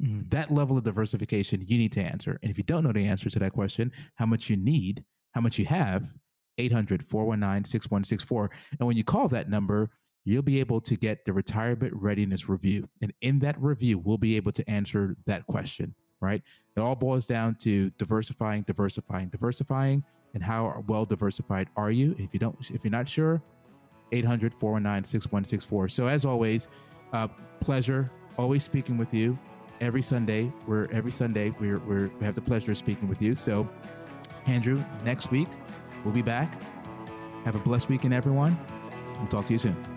Mm-hmm. 0.01 0.29
That 0.29 0.51
level 0.51 0.77
of 0.77 0.83
diversification 0.83 1.63
you 1.65 1.77
need 1.77 1.91
to 1.93 2.01
answer. 2.01 2.39
And 2.41 2.51
if 2.51 2.57
you 2.57 2.63
don't 2.63 2.83
know 2.83 2.91
the 2.91 3.05
answer 3.05 3.29
to 3.29 3.39
that 3.39 3.53
question, 3.53 3.91
how 4.15 4.25
much 4.25 4.49
you 4.49 4.57
need, 4.57 5.03
how 5.33 5.41
much 5.41 5.59
you 5.59 5.65
have, 5.65 6.13
800 6.57 7.03
419 7.03 7.65
6164. 7.65 8.49
And 8.79 8.87
when 8.87 8.97
you 8.97 9.03
call 9.03 9.27
that 9.29 9.49
number, 9.49 9.91
you'll 10.25 10.41
be 10.41 10.59
able 10.59 10.81
to 10.81 10.95
get 10.95 11.23
the 11.23 11.33
retirement 11.33 11.93
readiness 11.95 12.49
review. 12.49 12.87
And 13.01 13.13
in 13.21 13.39
that 13.39 13.59
review, 13.61 13.97
we'll 13.97 14.17
be 14.17 14.35
able 14.35 14.51
to 14.53 14.69
answer 14.69 15.15
that 15.25 15.45
question, 15.47 15.95
right? 16.19 16.41
It 16.75 16.79
all 16.79 16.95
boils 16.95 17.27
down 17.27 17.55
to 17.61 17.91
diversifying, 17.91 18.63
diversifying, 18.63 19.29
diversifying 19.29 20.03
and 20.33 20.43
how 20.43 20.83
well 20.87 21.05
diversified 21.05 21.67
are 21.75 21.91
you? 21.91 22.15
If 22.17 22.33
you 22.33 22.39
don't, 22.39 22.57
if 22.69 22.83
you're 22.83 22.91
not 22.91 23.07
sure, 23.07 23.41
800 24.11 24.53
419 24.53 25.07
6164. 25.07 25.89
So, 25.89 26.07
as 26.07 26.25
always, 26.25 26.67
uh, 27.13 27.27
pleasure 27.59 28.11
always 28.37 28.63
speaking 28.63 28.97
with 28.97 29.13
you 29.13 29.37
every 29.81 30.01
Sunday. 30.01 30.51
We're 30.65 30.89
every 30.91 31.11
Sunday, 31.11 31.53
we're, 31.59 31.79
we're, 31.79 32.09
we 32.19 32.25
have 32.25 32.35
the 32.35 32.41
pleasure 32.41 32.71
of 32.71 32.77
speaking 32.77 33.07
with 33.07 33.21
you. 33.21 33.35
So, 33.35 33.67
Andrew, 34.45 34.83
next 35.03 35.31
week, 35.31 35.49
we'll 36.03 36.13
be 36.13 36.21
back. 36.21 36.61
Have 37.45 37.55
a 37.55 37.59
blessed 37.59 37.89
weekend, 37.89 38.13
everyone. 38.13 38.57
We'll 39.17 39.27
talk 39.27 39.45
to 39.45 39.53
you 39.53 39.59
soon. 39.59 39.96